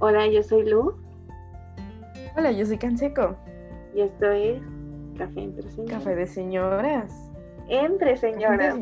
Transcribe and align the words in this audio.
Hola, 0.00 0.26
yo 0.26 0.42
soy 0.42 0.68
Lu 0.68 0.94
Hola, 2.36 2.50
yo 2.52 2.64
soy 2.66 2.78
Canseco. 2.78 3.36
y 3.94 4.02
esto 4.02 4.30
es 4.30 4.60
Café 5.18 5.42
entre 5.42 5.68
Señoras. 5.70 5.98
Café 5.98 6.14
de 6.16 6.26
señoras. 6.26 7.30
Entre 7.68 8.16
señoras. 8.16 8.78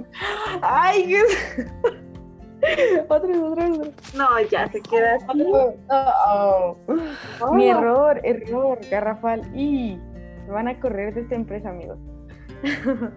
¡Ay! 0.62 1.07
qué- 1.09 1.23
otra 3.09 3.29
vez, 3.29 3.39
otra 3.43 3.68
vez. 3.71 4.14
No, 4.14 4.27
ya 4.50 4.68
se 4.71 4.81
queda 4.81 5.17
así. 5.17 5.45
Oh, 5.89 6.77
Oh, 7.41 7.55
Mi 7.55 7.69
error, 7.69 8.21
error, 8.23 8.79
garrafal. 8.91 9.43
Y 9.57 9.98
me 10.46 10.53
van 10.53 10.69
a 10.69 10.79
correr 10.79 11.14
de 11.14 11.23
esta 11.23 11.35
empresa, 11.35 11.71
amigos. 11.71 11.98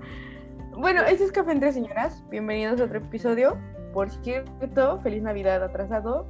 bueno, 0.77 1.01
este 1.03 1.23
es 1.25 1.31
Café 1.31 1.51
entre 1.51 1.71
señoras. 1.73 2.23
Bienvenidos 2.29 2.81
a 2.81 2.85
otro 2.85 2.97
episodio. 2.97 3.57
Por 3.93 4.09
cierto, 4.09 4.99
feliz 5.01 5.21
Navidad 5.21 5.63
atrasado. 5.63 6.25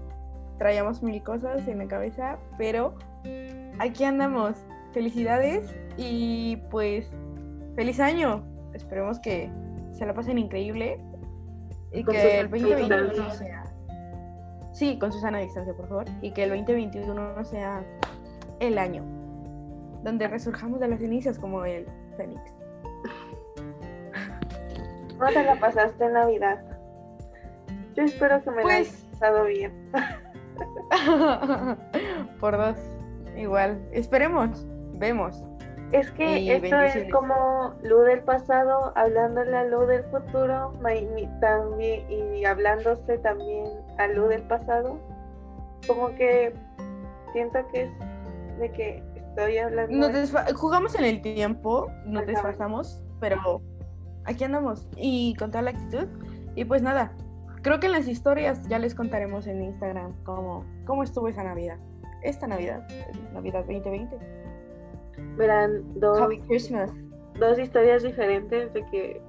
Traíamos 0.62 1.02
mil 1.02 1.24
cosas 1.24 1.68
en 1.68 1.80
la 1.80 1.88
cabeza, 1.88 2.38
pero 2.56 2.94
aquí 3.80 4.04
andamos. 4.04 4.64
Felicidades 4.94 5.76
y 5.98 6.58
pues 6.70 7.10
feliz 7.76 8.00
año. 8.00 8.44
Esperemos 8.76 9.20
que 9.20 9.50
se 9.92 10.06
la 10.06 10.14
pasen 10.14 10.38
increíble 10.38 11.00
y 11.92 12.04
Con 12.04 12.14
que 12.14 12.42
el 12.42 12.48
Susana 12.52 12.76
2021 12.76 13.10
distancia. 13.10 13.38
sea. 13.48 13.64
Sí, 14.72 15.00
con 15.00 15.12
Susana 15.12 15.40
a 15.40 15.42
distancia, 15.42 15.74
por 15.74 15.88
favor. 15.90 16.06
Y 16.22 16.30
que 16.32 16.44
el 16.44 16.50
2021 16.52 17.44
sea 17.44 17.84
el 18.60 18.78
año 18.78 19.04
donde 20.04 20.28
resurjamos 20.28 20.80
de 20.80 20.90
las 20.90 21.00
cenizas 21.00 21.40
como 21.40 21.66
el 21.66 21.88
Fénix. 22.18 22.40
¿Cómo 25.18 25.32
te 25.32 25.44
la 25.44 25.56
pasaste 25.60 26.06
en 26.06 26.14
Navidad? 26.14 26.64
Yo 27.96 28.04
espero 28.04 28.44
que 28.44 28.50
me 28.52 28.58
la 28.58 28.62
Pues- 28.62 28.78
hayas 28.90 29.06
pasado 29.20 29.46
bien. 29.46 29.92
por 32.40 32.58
dos. 32.58 32.78
Igual. 33.36 33.82
Esperemos. 33.92 34.66
Vemos. 34.94 35.44
Es 35.92 36.10
que 36.12 36.40
Y 36.40 36.52
esto 36.52 36.80
es 36.80 37.12
como 37.12 37.74
Lu 37.84 38.00
del 38.02 38.22
pasado 38.22 38.94
hablándole 38.96 39.58
a 39.58 39.66
Lu 39.66 39.86
del 39.86 40.04
futuro 40.06 40.74
también, 41.42 42.06
y 42.10 42.46
hablándose 42.46 43.18
también 43.18 43.66
a 43.98 44.08
Lu 44.08 44.28
del 44.28 44.44
pasado. 44.44 44.98
Como 45.88 46.10
que 46.16 46.54
siento 47.34 47.60
que 47.74 47.84
es 47.84 47.92
de 48.60 48.72
que 48.72 49.04
estoy 49.16 49.58
hablando. 49.58 50.10
Nos 50.10 50.54
jugamos 50.56 50.96
en 50.96 51.06
el 51.06 51.22
tiempo, 51.22 51.88
nos 52.06 52.24
Ajá. 52.24 52.32
desfasamos, 52.32 53.04
pero 53.20 53.62
aquí 54.26 54.44
andamos 54.46 54.88
y 54.96 55.36
con 55.36 55.52
toda 55.52 55.64
la 55.64 55.72
actitud. 55.72 56.08
Y 56.56 56.64
pues 56.64 56.82
nada, 56.82 57.12
creo 57.62 57.80
que 57.80 57.88
en 57.88 57.94
las 57.94 58.08
historias 58.08 58.68
ya 58.68 58.80
les 58.80 58.96
contaremos 58.96 59.48
en 59.48 59.62
Instagram 59.64 60.14
cómo, 60.24 60.66
cómo 60.86 61.04
estuvo 61.04 61.28
esa 61.28 61.44
Navidad. 61.44 61.78
Esta 62.24 62.48
Navidad, 62.48 62.88
Navidad 63.34 63.66
2020. 63.66 64.18
Verán 65.38 65.84
dos, 66.00 66.20
Happy 66.22 66.40
Christmas. 66.42 66.92
dos 67.40 67.58
historias 67.60 68.04
diferentes 68.04 68.72
de 68.74 68.86
que 68.88 69.22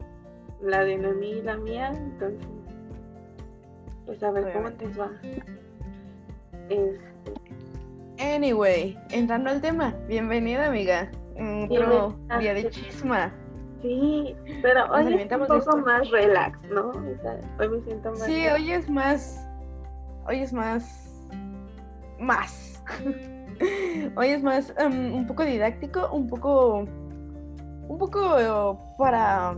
la 0.60 0.84
de 0.84 0.96
Noemí 0.98 1.30
y 1.30 1.42
la 1.42 1.56
mía. 1.56 1.90
Entonces, 1.94 2.46
pues 4.06 4.22
a 4.22 4.30
ver 4.30 4.52
cómo 4.52 4.70
nos 4.70 5.00
va. 5.00 5.10
Es- 6.68 7.00
Anyway, 8.20 8.96
entrando 9.10 9.50
al 9.50 9.60
tema, 9.60 9.94
bienvenida 10.06 10.68
amiga. 10.68 11.10
Otro 11.68 12.14
día 12.38 12.54
de 12.54 12.68
chisma. 12.70 13.32
Sí, 13.82 14.36
pero 14.62 14.86
Nos 14.88 14.96
hoy 15.06 15.14
es 15.14 15.32
un 15.32 15.38
poco 15.40 15.56
esto. 15.56 15.76
más 15.78 16.10
relax, 16.10 16.58
¿no? 16.70 16.88
O 16.88 17.22
sea, 17.22 17.38
hoy 17.58 17.68
me 17.68 17.80
siento 17.82 18.10
más. 18.10 18.22
Sí, 18.22 18.36
relax. 18.44 18.60
hoy 18.60 18.72
es 18.72 18.90
más. 18.90 19.48
Hoy 20.26 20.38
es 20.40 20.52
más. 20.52 21.22
Más. 22.18 22.82
hoy 24.16 24.28
es 24.28 24.42
más 24.42 24.72
em, 24.78 25.14
un 25.14 25.26
poco 25.26 25.44
didáctico, 25.44 26.08
un 26.12 26.28
poco. 26.28 26.84
Un 27.88 27.98
poco 27.98 28.94
para. 28.96 29.54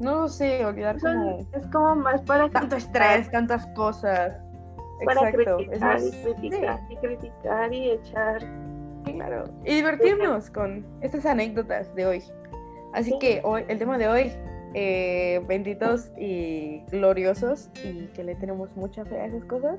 No 0.00 0.28
sé, 0.28 0.64
olvidar 0.64 0.98
Son- 1.00 1.14
como. 1.16 1.46
es 1.52 1.66
como 1.68 1.96
más 1.96 2.20
para 2.22 2.48
Tanto 2.50 2.76
estrés, 2.76 3.30
tantas 3.30 3.66
cosas. 3.68 4.32
para 5.04 5.28
Exacto. 5.30 5.58
Es 5.60 5.66
criticar 5.68 5.92
más. 5.94 6.04
y 6.04 6.10
criticar 6.22 6.80
y 6.90 6.96
criticar 6.96 7.72
y 7.72 7.90
echar. 7.90 8.38
Claro. 9.04 9.44
Y 9.64 9.74
divertirnos 9.76 10.50
con 10.50 10.84
estas 11.00 11.24
anécdotas 11.26 11.94
de 11.94 12.06
hoy. 12.06 12.22
Así 12.96 13.10
Sí. 13.10 13.18
que 13.20 13.40
hoy, 13.44 13.62
el 13.68 13.78
tema 13.78 13.98
de 13.98 14.08
hoy, 14.08 14.32
eh, 14.72 15.42
benditos 15.46 16.10
y 16.18 16.82
gloriosos, 16.90 17.70
y 17.84 18.06
que 18.14 18.24
le 18.24 18.34
tenemos 18.36 18.74
mucha 18.74 19.04
fe 19.04 19.20
a 19.20 19.26
esas 19.26 19.44
cosas, 19.44 19.78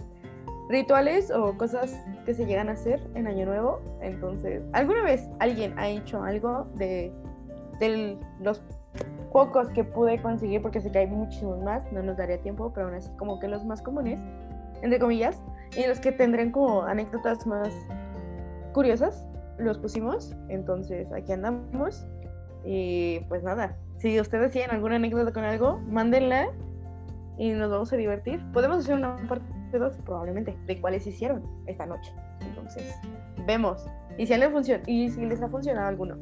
rituales 0.69 1.31
o 1.31 1.57
cosas 1.57 1.97
que 2.25 2.33
se 2.35 2.45
llegan 2.45 2.69
a 2.69 2.73
hacer 2.73 3.01
en 3.15 3.25
Año 3.25 3.47
Nuevo. 3.47 3.81
Entonces, 4.01 4.61
¿alguna 4.73 5.01
vez 5.01 5.27
alguien 5.39 5.77
ha 5.79 5.87
hecho 5.89 6.21
algo 6.21 6.67
de, 6.75 7.11
de 7.79 8.17
los 8.39 8.61
pocos 9.31 9.67
que 9.69 9.83
pude 9.83 10.21
conseguir? 10.21 10.61
Porque 10.61 10.79
sé 10.79 10.91
que 10.91 10.99
hay 10.99 11.07
muchísimos 11.07 11.59
más, 11.63 11.91
no 11.91 12.03
nos 12.03 12.17
daría 12.17 12.37
tiempo, 12.39 12.71
pero 12.71 12.85
aún 12.85 12.95
así 12.95 13.09
como 13.17 13.39
que 13.39 13.47
los 13.47 13.65
más 13.65 13.81
comunes, 13.81 14.19
entre 14.83 14.99
comillas, 14.99 15.41
y 15.75 15.87
los 15.87 15.99
que 15.99 16.11
tendrán 16.11 16.51
como 16.51 16.83
anécdotas 16.83 17.47
más 17.47 17.73
curiosas, 18.73 19.25
los 19.57 19.79
pusimos. 19.79 20.35
Entonces, 20.49 21.11
aquí 21.11 21.31
andamos. 21.31 22.05
Y 22.69 23.21
pues 23.29 23.43
nada, 23.43 23.77
si 23.97 24.19
ustedes 24.19 24.51
tienen 24.51 24.71
alguna 24.71 24.97
anécdota 24.97 25.31
con 25.31 25.45
algo, 25.45 25.79
mándenla 25.87 26.49
y 27.37 27.51
nos 27.51 27.71
vamos 27.71 27.93
a 27.93 27.95
divertir. 27.95 28.43
Podemos 28.51 28.79
hacer 28.79 28.95
una 28.95 29.15
parte 29.27 29.45
2 29.71 29.97
probablemente 30.05 30.57
de 30.65 30.81
cuáles 30.81 31.07
hicieron 31.07 31.43
esta 31.65 31.85
noche. 31.85 32.11
Entonces, 32.41 32.93
vemos. 33.45 33.87
Y 34.17 34.27
si, 34.27 34.35
les 34.35 34.49
funciona, 34.51 34.83
y 34.85 35.09
si 35.09 35.25
les 35.25 35.41
ha 35.41 35.47
funcionado 35.47 35.87
alguno. 35.87 36.17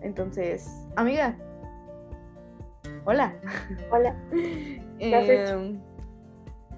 Entonces, 0.00 0.88
amiga. 0.96 1.36
Hola. 3.04 3.34
Hola. 3.90 4.16
¿Qué 4.98 5.14
has 5.14 5.28
hecho? 5.28 5.60
Em, 5.60 5.80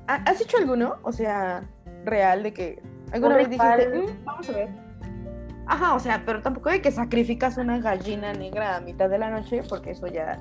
¿ha- 0.08 0.24
¿Has 0.28 0.40
hecho 0.40 0.56
alguno? 0.56 0.96
O 1.04 1.12
sea, 1.12 1.62
real, 2.04 2.42
de 2.42 2.52
que 2.52 2.82
alguna 3.12 3.36
Un 3.36 3.38
vez 3.42 3.50
dijiste. 3.50 3.88
"Mm, 3.88 4.24
vamos 4.24 4.48
a 4.48 4.52
ver. 4.52 4.68
Ajá, 5.72 5.94
o 5.94 5.98
sea, 5.98 6.22
pero 6.26 6.42
tampoco 6.42 6.68
de 6.68 6.82
que 6.82 6.90
sacrificas 6.90 7.56
una 7.56 7.78
gallina 7.78 8.34
negra 8.34 8.76
a 8.76 8.80
mitad 8.82 9.08
de 9.08 9.16
la 9.16 9.30
noche, 9.30 9.62
porque 9.70 9.92
eso 9.92 10.06
ya, 10.06 10.38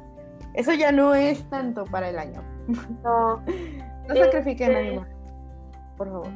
eso 0.55 0.73
ya 0.73 0.91
no 0.91 1.15
es 1.15 1.49
tanto 1.49 1.85
para 1.85 2.09
el 2.09 2.19
año. 2.19 2.43
No, 3.01 3.41
No 4.07 4.13
Este- 4.13 4.25
sacrifiquen 4.25 4.75
animal, 4.75 5.07
por 5.95 6.07
favor. 6.09 6.27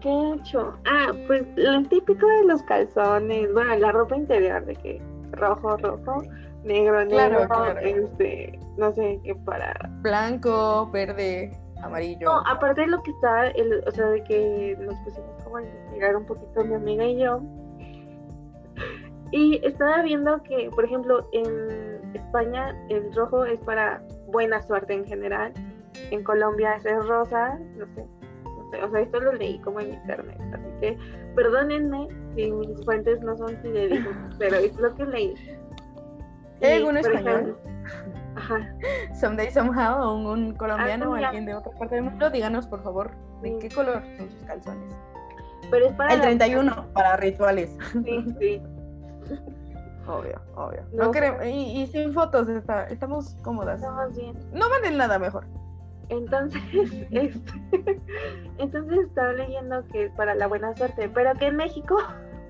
¿qué 0.00 0.08
he 0.10 0.34
hecho? 0.34 0.76
Ah, 0.84 1.12
pues 1.26 1.44
lo 1.56 1.82
típico 1.84 2.26
de 2.26 2.44
los 2.44 2.62
calzones, 2.64 3.50
bueno, 3.54 3.74
la 3.76 3.90
ropa 3.92 4.16
interior 4.16 4.62
de 4.66 4.74
que 4.74 5.00
rojo, 5.30 5.78
rojo, 5.78 6.22
negro, 6.62 7.06
negro, 7.06 7.48
claro. 7.48 7.78
este, 7.80 8.58
no 8.76 8.92
sé 8.92 9.18
qué 9.24 9.34
para. 9.34 9.72
Blanco, 10.02 10.90
verde, 10.92 11.56
amarillo. 11.82 12.26
No, 12.26 12.40
aparte 12.46 12.82
de 12.82 12.88
lo 12.88 13.02
que 13.02 13.12
está, 13.12 13.46
el, 13.46 13.82
o 13.86 13.90
sea, 13.92 14.08
de 14.08 14.22
que 14.24 14.76
nos 14.78 14.94
pusimos 15.04 15.42
como 15.42 15.56
a 15.56 15.62
investigar 15.62 16.16
un 16.16 16.26
poquito 16.26 16.64
mi 16.64 16.74
amiga 16.74 17.04
y 17.06 17.18
yo. 17.18 17.40
Y 19.32 19.60
estaba 19.66 20.02
viendo 20.02 20.42
que, 20.42 20.70
por 20.74 20.84
ejemplo, 20.84 21.26
en 21.32 22.00
España 22.14 22.76
el 22.90 23.12
rojo 23.14 23.44
es 23.44 23.58
para 23.60 24.02
buena 24.28 24.62
suerte 24.62 24.92
en 24.94 25.04
general. 25.06 25.52
En 26.10 26.22
Colombia 26.22 26.76
es 26.84 27.06
rosa, 27.06 27.58
no 27.76 27.86
sé, 27.94 28.06
no 28.44 28.70
sé, 28.70 28.82
o 28.82 28.90
sea, 28.90 29.00
esto 29.00 29.20
lo 29.20 29.32
leí 29.32 29.58
como 29.60 29.80
en 29.80 29.94
internet, 29.94 30.38
así 30.52 30.66
que 30.80 30.98
perdónenme 31.34 32.08
si 32.34 32.50
mis 32.50 32.84
fuentes 32.84 33.20
no 33.22 33.36
son 33.36 33.56
fidedignas, 33.62 34.34
pero 34.38 34.56
es 34.56 34.74
lo 34.76 34.94
que 34.94 35.04
leí. 35.06 35.34
¿Hay 36.62 36.82
por 36.84 36.96
español? 36.96 37.28
ejemplo, 37.28 37.58
Ajá. 38.36 38.74
Someday, 39.20 39.50
somehow, 39.50 40.14
un, 40.14 40.26
un 40.26 40.54
colombiano 40.54 41.10
o 41.10 41.16
día. 41.16 41.26
alguien 41.28 41.44
de 41.46 41.54
otra 41.54 41.72
parte 41.78 41.94
del 41.96 42.04
mundo, 42.04 42.30
díganos, 42.30 42.66
por 42.66 42.82
favor, 42.82 43.10
de 43.42 43.48
Sí. 43.50 43.58
qué 43.60 43.68
color 43.74 44.02
son 44.16 44.30
sus 44.30 44.42
calzones. 44.44 44.94
Pero 45.70 45.86
es 45.86 45.92
para 45.94 46.12
El 46.12 46.18
la- 46.20 46.24
31 46.26 46.86
para 46.94 47.16
rituales. 47.16 47.76
Sí, 48.04 48.24
sí. 48.38 48.62
Obvio, 50.06 50.40
obvio. 50.56 50.82
No, 50.92 51.04
No, 51.04 51.10
queremos, 51.12 51.44
y, 51.46 51.82
y 51.82 51.86
sin 51.86 52.12
fotos, 52.12 52.48
está, 52.48 52.84
estamos 52.88 53.36
cómodas. 53.42 53.80
Estamos 53.80 54.16
bien. 54.16 54.36
No 54.52 54.68
manden 54.68 54.96
nada 54.96 55.18
mejor. 55.18 55.44
Entonces, 56.08 56.62
este, 57.10 58.00
entonces 58.58 58.98
estaba 59.06 59.32
leyendo 59.32 59.86
que 59.88 60.06
es 60.06 60.12
para 60.12 60.34
la 60.34 60.46
buena 60.46 60.74
suerte, 60.76 61.08
pero 61.08 61.34
que 61.34 61.46
en 61.46 61.56
México, 61.56 61.96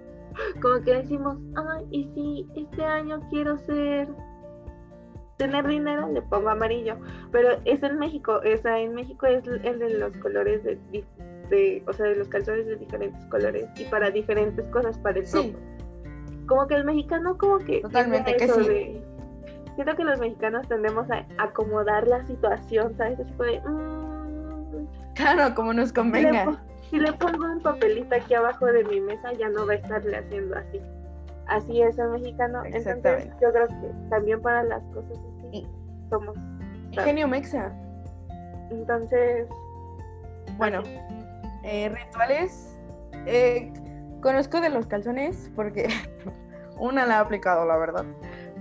como 0.62 0.82
que 0.82 0.94
decimos, 0.94 1.38
ay, 1.56 1.86
y 1.90 2.04
si 2.14 2.48
este 2.60 2.84
año 2.84 3.20
quiero 3.30 3.58
ser, 3.58 4.08
tener 5.36 5.66
dinero, 5.66 6.08
le 6.08 6.22
pongo 6.22 6.50
amarillo, 6.50 6.96
pero 7.30 7.50
es 7.64 7.82
en 7.82 7.98
México, 7.98 8.40
o 8.40 8.56
sea, 8.62 8.80
en 8.80 8.94
México 8.94 9.26
es 9.26 9.46
el 9.46 9.78
de 9.78 9.98
los 9.98 10.16
colores 10.18 10.62
de, 10.64 11.84
o 11.86 11.92
sea, 11.92 12.06
de 12.06 12.16
los 12.16 12.28
calzones 12.28 12.66
de 12.66 12.76
diferentes 12.76 13.24
colores 13.26 13.68
y 13.78 13.84
para 13.84 14.10
diferentes 14.10 14.66
cosas, 14.68 14.98
para 14.98 15.18
el 15.18 15.26
Sí. 15.26 15.54
Como 16.46 16.66
que 16.66 16.74
el 16.74 16.84
mexicano 16.84 17.36
como 17.38 17.58
que 17.58 17.80
Totalmente 17.80 18.36
que 18.36 18.48
sí. 18.48 18.68
de- 18.68 19.02
siento 19.74 19.96
que 19.96 20.04
los 20.04 20.18
mexicanos 20.18 20.66
tendemos 20.68 21.10
a 21.10 21.24
acomodar 21.38 22.06
la 22.06 22.24
situación, 22.26 22.94
¿sabes? 22.96 23.18
Así 23.20 23.32
de, 23.38 23.60
"Mm, 23.60 24.86
Claro, 25.14 25.54
como 25.54 25.72
nos 25.72 25.88
si 25.90 25.94
le, 25.94 26.00
convenga. 26.00 26.62
si 26.90 26.98
le 26.98 27.12
pongo 27.14 27.44
un 27.44 27.60
papelito 27.62 28.14
aquí 28.14 28.34
abajo 28.34 28.66
de 28.66 28.84
mi 28.84 29.00
mesa, 29.00 29.32
ya 29.34 29.48
no 29.48 29.66
va 29.66 29.72
a 29.74 29.76
estarle 29.76 30.16
haciendo 30.16 30.56
así. 30.56 30.80
Así 31.46 31.82
es 31.82 31.98
el 31.98 32.10
mexicano. 32.10 32.62
Entonces, 32.64 33.28
yo 33.40 33.52
creo 33.52 33.66
que 33.68 34.08
también 34.10 34.40
para 34.40 34.62
las 34.62 34.82
cosas 34.94 35.18
así 35.48 35.66
somos. 36.10 36.34
Genio 36.92 37.28
Mexa. 37.28 37.72
Entonces, 38.70 39.46
Bueno, 40.56 40.82
eh, 41.64 41.88
rituales. 41.88 42.78
eh, 43.26 43.72
conozco 44.22 44.60
de 44.60 44.70
los 44.70 44.86
calzones 44.86 45.50
porque 45.54 45.88
una 46.78 47.04
la 47.04 47.18
ha 47.18 47.20
aplicado, 47.20 47.66
la 47.66 47.76
verdad. 47.76 48.06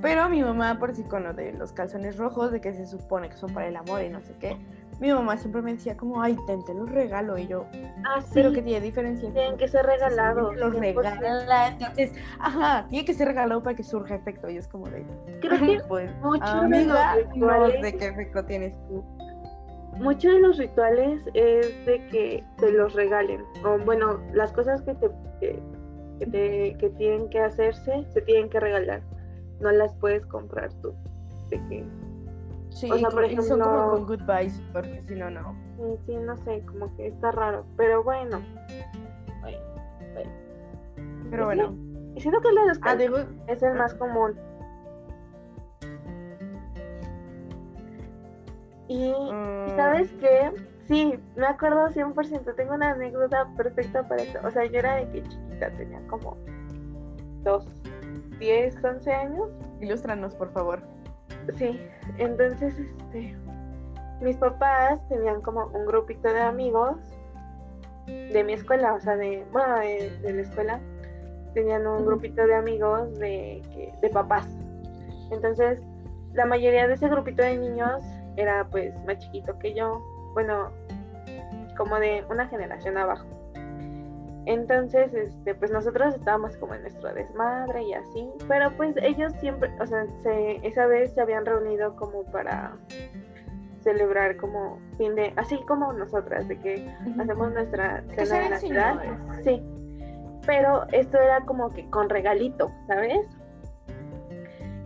Pero 0.01 0.27
mi 0.29 0.41
mamá, 0.41 0.79
por 0.79 0.95
si 0.95 1.03
con 1.03 1.23
lo 1.23 1.33
de 1.33 1.53
los 1.53 1.71
calzones 1.71 2.17
rojos, 2.17 2.51
de 2.51 2.59
que 2.59 2.73
se 2.73 2.87
supone 2.87 3.29
que 3.29 3.37
son 3.37 3.53
para 3.53 3.67
el 3.67 3.75
amor 3.75 4.01
y 4.01 4.09
no 4.09 4.19
sé 4.19 4.33
qué, 4.39 4.57
mi 4.99 5.11
mamá 5.11 5.37
siempre 5.37 5.61
me 5.61 5.73
decía 5.73 5.95
como, 5.95 6.21
ay, 6.21 6.35
ten, 6.47 6.65
te 6.65 6.73
los 6.73 6.89
regalo. 6.89 7.37
Y 7.37 7.47
yo, 7.47 7.65
ah, 8.05 8.19
sí, 8.21 8.31
pero 8.33 8.51
que 8.51 8.63
tiene 8.63 8.81
diferencia. 8.81 9.31
tienen 9.31 9.57
que 9.57 9.67
ser 9.67 9.85
regalados. 9.85 10.55
Los 10.55 10.75
100%. 10.75 10.95
regala, 10.95 11.67
entonces, 11.67 12.13
ajá, 12.39 12.87
tiene 12.89 13.05
que 13.05 13.13
ser 13.13 13.27
regalado 13.27 13.61
para 13.61 13.75
que 13.75 13.83
surja 13.83 14.15
efecto. 14.15 14.49
Y 14.49 14.57
es 14.57 14.67
como 14.67 14.87
de, 14.89 15.05
Creo 15.39 15.59
que 15.59 15.81
pues, 15.87 16.11
muchos 16.21 16.51
de 16.51 16.65
amiga, 16.65 17.15
no 17.35 17.69
sé 17.69 17.97
qué 17.97 18.07
efecto 18.07 18.43
tienes 18.45 18.73
tú. 18.87 19.03
Muchos 19.97 20.33
de 20.33 20.39
los 20.39 20.57
rituales 20.57 21.21
es 21.33 21.85
de 21.85 22.07
que 22.07 22.43
te 22.57 22.71
los 22.71 22.93
regalen. 22.93 23.43
O 23.65 23.77
bueno, 23.85 24.19
las 24.33 24.51
cosas 24.51 24.81
que 24.83 24.93
te, 24.95 25.09
que, 25.39 25.59
que 26.19 26.25
te 26.27 26.75
que 26.77 26.89
tienen 26.97 27.29
que 27.29 27.39
hacerse, 27.41 28.05
se 28.09 28.21
tienen 28.21 28.49
que 28.49 28.59
regalar. 28.59 29.01
No 29.59 29.71
las 29.71 29.93
puedes 29.95 30.25
comprar 30.25 30.71
tú. 30.81 30.93
De 31.49 31.57
que, 31.69 31.85
Sí, 32.69 32.89
O 32.89 32.97
sea, 32.97 33.09
por 33.09 33.25
y 33.25 33.35
son 33.41 33.59
como 33.59 33.65
ejemplo- 33.75 33.91
con 33.91 34.05
goodbyes, 34.07 34.61
porque 34.71 35.01
si 35.05 35.13
no, 35.15 35.29
no. 35.29 35.53
sí, 36.05 36.15
no 36.15 36.37
sé, 36.37 36.63
como 36.65 36.95
que 36.95 37.07
está 37.07 37.31
raro. 37.31 37.65
Pero 37.75 38.01
bueno. 38.01 38.39
Bueno, 39.41 39.57
bueno. 40.13 40.31
Pero 41.29 41.43
Sí. 41.51 41.57
bueno. 41.57 41.75
Y 42.15 42.21
siento 42.21 42.39
que 42.39 42.47
el 42.47 42.55
de 42.55 42.65
los 42.67 42.79
Ah, 42.83 42.95
es 43.47 43.61
el 43.63 43.73
más 43.73 43.93
común. 43.95 44.35
Y 48.91 49.05
¿Y 49.67 49.75
¿Sabes 49.75 50.11
qué? 50.19 50.51
Sí, 50.87 51.17
me 51.37 51.45
acuerdo 51.45 51.87
100%. 51.89 52.55
Tengo 52.55 52.73
una 52.73 52.91
anécdota 52.91 53.47
perfecta 53.55 54.03
para 54.07 54.21
esto. 54.23 54.39
O 54.43 54.51
sea, 54.51 54.65
yo 54.65 54.79
era 54.79 54.95
de 54.95 55.09
que 55.09 55.23
chiquita, 55.23 55.69
tenía 55.77 56.01
como 56.07 56.35
dos, 57.43 57.65
10, 58.39 58.83
11 58.83 59.13
años. 59.13 59.47
Ilústranos, 59.79 60.35
por 60.35 60.51
favor. 60.51 60.81
Sí, 61.57 61.79
entonces, 62.17 62.77
este, 62.77 63.35
mis 64.21 64.35
papás 64.37 64.99
tenían 65.07 65.41
como 65.41 65.67
un 65.67 65.85
grupito 65.85 66.27
de 66.33 66.41
amigos 66.41 66.97
de 68.07 68.43
mi 68.43 68.53
escuela, 68.53 68.93
o 68.93 68.99
sea, 68.99 69.15
de, 69.15 69.45
bueno, 69.51 69.79
de, 69.79 70.09
de 70.21 70.33
la 70.33 70.41
escuela. 70.41 70.79
Tenían 71.53 71.87
un 71.87 72.05
grupito 72.05 72.45
de 72.45 72.55
amigos 72.55 73.17
de, 73.19 73.61
que- 73.73 73.93
de 74.01 74.09
papás. 74.09 74.47
Entonces, 75.31 75.79
la 76.33 76.45
mayoría 76.45 76.87
de 76.87 76.93
ese 76.95 77.07
grupito 77.07 77.41
de 77.43 77.57
niños 77.57 78.01
era 78.37 78.65
pues 78.69 78.93
más 79.05 79.17
chiquito 79.19 79.57
que 79.59 79.73
yo, 79.73 80.01
bueno, 80.33 80.71
como 81.77 81.99
de 81.99 82.23
una 82.29 82.47
generación 82.47 82.97
abajo. 82.97 83.25
Entonces, 84.45 85.13
este, 85.13 85.53
pues 85.53 85.71
nosotros 85.71 86.15
estábamos 86.15 86.57
como 86.57 86.73
en 86.73 86.81
nuestro 86.81 87.13
desmadre 87.13 87.83
y 87.83 87.93
así, 87.93 88.27
pero 88.47 88.75
pues 88.75 88.95
ellos 89.01 89.33
siempre, 89.39 89.69
o 89.79 89.85
sea, 89.85 90.05
se, 90.23 90.65
esa 90.65 90.87
vez 90.87 91.13
se 91.13 91.21
habían 91.21 91.45
reunido 91.45 91.95
como 91.95 92.23
para 92.25 92.75
celebrar 93.81 94.37
como 94.37 94.79
fin 94.97 95.15
de, 95.15 95.33
así 95.37 95.59
como 95.67 95.93
nosotras, 95.93 96.47
de 96.47 96.57
que 96.59 96.95
hacemos 97.19 97.51
nuestra 97.53 98.03
cena 98.15 98.39
de 98.39 98.49
Navidad. 98.49 98.59
señores. 98.59 99.43
Sí, 99.43 99.63
pero 100.45 100.85
esto 100.91 101.19
era 101.19 101.41
como 101.41 101.69
que 101.69 101.87
con 101.89 102.09
regalito, 102.09 102.71
¿sabes? 102.87 103.27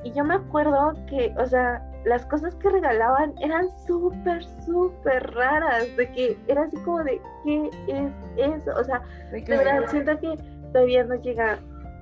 Y 0.04 0.12
yo 0.12 0.24
me 0.24 0.36
acuerdo 0.36 0.94
que, 1.08 1.34
o 1.38 1.46
sea, 1.46 1.82
las 2.06 2.26
cosas 2.28 2.56
que 2.56 2.70
regalaban 2.70 3.34
eran 3.42 3.68
súper, 3.88 4.44
súper 4.66 5.32
raras, 5.34 5.96
de 5.98 6.10
que 6.12 6.38
era 6.48 6.64
así 6.64 6.78
como 6.78 7.04
de, 7.04 7.20
¿qué 7.44 7.70
es 7.88 8.12
eso? 8.38 8.72
O 8.80 8.84
sea, 8.84 9.02
De 9.32 9.42
verdad, 9.42 9.86
siento 9.90 10.18
que 10.20 10.38
todavía 10.72 11.04
no 11.04 11.16
llega, 11.16 11.60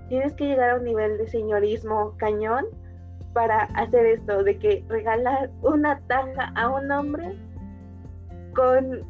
tienes 0.09 0.33
que 0.33 0.47
llegar 0.47 0.71
a 0.71 0.75
un 0.75 0.83
nivel 0.83 1.17
de 1.17 1.27
señorismo 1.27 2.13
cañón 2.17 2.65
para 3.33 3.63
hacer 3.75 4.05
esto, 4.05 4.43
de 4.43 4.57
que 4.59 4.83
regalar 4.89 5.49
una 5.61 5.99
tanga 6.07 6.51
a 6.55 6.69
un 6.69 6.91
hombre 6.91 7.35
con 8.55 9.03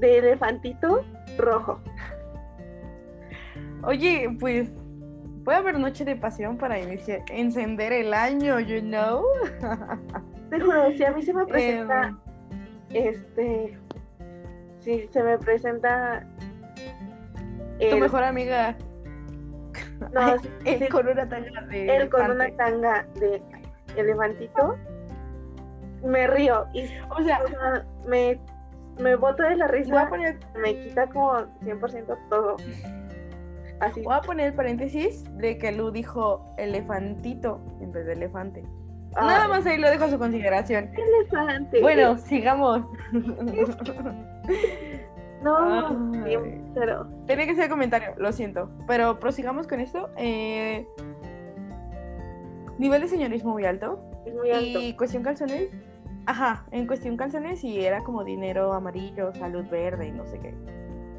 de 0.00 0.18
elefantito 0.18 1.04
rojo. 1.38 1.80
Oye, 3.82 4.28
pues 4.40 4.70
puede 5.46 5.58
haber 5.58 5.78
noche 5.78 6.04
de 6.04 6.16
pasión 6.16 6.58
para 6.58 6.76
iniciar, 6.76 7.20
encender 7.30 7.92
el 7.92 8.12
año, 8.12 8.58
you 8.58 8.80
know. 8.80 9.24
Te 10.50 10.60
juro, 10.60 10.90
si 10.90 11.04
a 11.04 11.12
mí 11.12 11.22
se 11.22 11.32
me 11.32 11.46
presenta, 11.46 12.12
Em, 12.90 13.14
este, 13.14 13.78
si 14.80 15.06
se 15.06 15.22
me 15.22 15.38
presenta 15.38 16.26
tu 17.78 17.86
el- 17.86 18.00
mejor 18.00 18.24
amiga. 18.24 18.76
No, 20.12 20.34
él 20.64 20.78
sí, 20.80 20.88
con 20.88 21.06
una 21.06 21.28
tanga 21.28 21.60
de 21.70 21.96
él 21.96 22.10
con 22.10 22.28
una 22.28 22.50
tanga 22.56 23.06
de 23.20 23.40
elefantito, 23.96 24.76
me 26.04 26.26
río 26.26 26.66
y 26.74 26.86
O 27.08 27.22
sea, 27.22 27.40
o 27.44 27.46
sea, 27.46 27.86
me, 28.04 28.40
me 28.98 29.14
boto 29.14 29.44
de 29.44 29.54
la 29.54 29.68
voy 29.68 29.76
a 29.76 29.78
risa, 29.78 30.08
poner, 30.08 30.38
me 30.60 30.74
quita 30.80 31.06
como 31.06 31.34
100% 31.62 32.18
todo. 32.30 32.56
Así. 33.80 34.00
voy 34.02 34.14
a 34.14 34.20
poner 34.20 34.54
paréntesis 34.54 35.24
de 35.36 35.58
que 35.58 35.72
Lu 35.72 35.90
dijo 35.90 36.54
elefantito 36.56 37.60
en 37.80 37.92
vez 37.92 38.06
de 38.06 38.14
elefante. 38.14 38.64
Nada 39.14 39.48
más 39.48 39.64
ahí 39.66 39.78
lo 39.78 39.88
dejo 39.88 40.04
a 40.04 40.10
su 40.10 40.18
consideración. 40.18 40.90
elefante. 40.94 41.80
Bueno, 41.80 42.18
sigamos. 42.18 42.82
no, 45.42 45.88
Ay. 46.24 46.62
pero 46.74 47.06
Tenía 47.26 47.46
que 47.46 47.54
ser 47.54 47.68
comentario, 47.68 48.14
lo 48.18 48.32
siento. 48.32 48.70
Pero 48.86 49.18
prosigamos 49.18 49.66
con 49.66 49.80
esto. 49.80 50.10
Eh, 50.16 50.86
nivel 52.78 53.02
de 53.02 53.08
señorismo 53.08 53.52
muy 53.52 53.64
alto. 53.64 53.98
es 54.26 54.34
muy 54.34 54.50
alto. 54.50 54.80
Y 54.80 54.94
cuestión 54.94 55.22
calzones. 55.22 55.68
Ajá, 56.26 56.66
en 56.72 56.86
cuestión 56.86 57.16
calzones 57.16 57.62
y 57.64 57.84
era 57.84 58.02
como 58.02 58.24
dinero 58.24 58.72
amarillo, 58.72 59.32
salud 59.34 59.64
verde 59.70 60.08
y 60.08 60.12
no 60.12 60.26
sé 60.26 60.38
qué. 60.40 60.54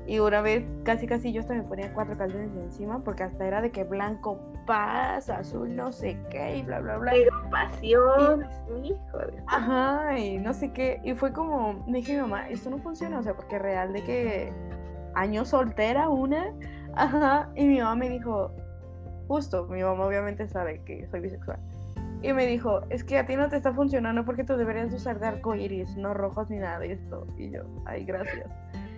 Y 0.07 0.19
una 0.19 0.41
vez 0.41 0.65
casi 0.83 1.05
casi 1.05 1.33
yo 1.33 1.41
hasta 1.41 1.53
me 1.53 1.63
ponía 1.63 1.93
cuatro 1.93 2.17
calzones 2.17 2.49
encima 2.55 3.03
porque 3.03 3.23
hasta 3.23 3.45
era 3.45 3.61
de 3.61 3.71
que 3.71 3.83
blanco 3.83 4.39
paz, 4.65 5.29
azul 5.29 5.75
no 5.75 5.91
sé 5.91 6.17
qué 6.29 6.57
y 6.57 6.63
bla 6.63 6.79
bla 6.79 6.97
bla. 6.97 7.11
Negro 7.11 7.49
pasión, 7.51 8.47
hijo 8.83 9.17
de 9.17 9.43
Ajá, 9.47 10.17
y 10.17 10.37
no 10.37 10.53
sé 10.53 10.71
qué. 10.71 11.01
Y 11.03 11.13
fue 11.13 11.33
como, 11.33 11.83
me 11.87 11.97
dije 11.97 12.13
mi 12.13 12.21
mamá, 12.21 12.47
esto 12.47 12.69
no 12.69 12.77
funciona, 12.77 13.19
o 13.19 13.23
sea, 13.23 13.35
porque 13.35 13.59
real 13.59 13.91
de 13.91 14.03
que 14.03 14.53
año 15.13 15.43
soltera 15.43 16.07
una. 16.07 16.53
Ajá, 16.95 17.49
y 17.55 17.65
mi 17.65 17.79
mamá 17.79 17.95
me 17.95 18.09
dijo, 18.09 18.51
justo, 19.27 19.65
mi 19.67 19.83
mamá 19.83 20.05
obviamente 20.05 20.47
sabe 20.47 20.81
que 20.85 21.05
soy 21.07 21.19
bisexual. 21.19 21.59
Y 22.21 22.33
me 22.33 22.47
dijo, 22.47 22.81
es 22.89 23.03
que 23.03 23.19
a 23.19 23.25
ti 23.25 23.35
no 23.35 23.49
te 23.49 23.57
está 23.57 23.73
funcionando 23.73 24.25
porque 24.25 24.43
tú 24.43 24.55
deberías 24.55 24.91
usar 24.93 25.19
de 25.19 25.27
arco 25.27 25.53
iris, 25.53 25.95
no 25.97 26.13
rojos 26.13 26.49
ni 26.49 26.57
nada 26.57 26.79
de 26.79 26.93
esto. 26.93 27.27
Y 27.37 27.51
yo, 27.51 27.63
ay, 27.85 28.05
gracias. 28.05 28.47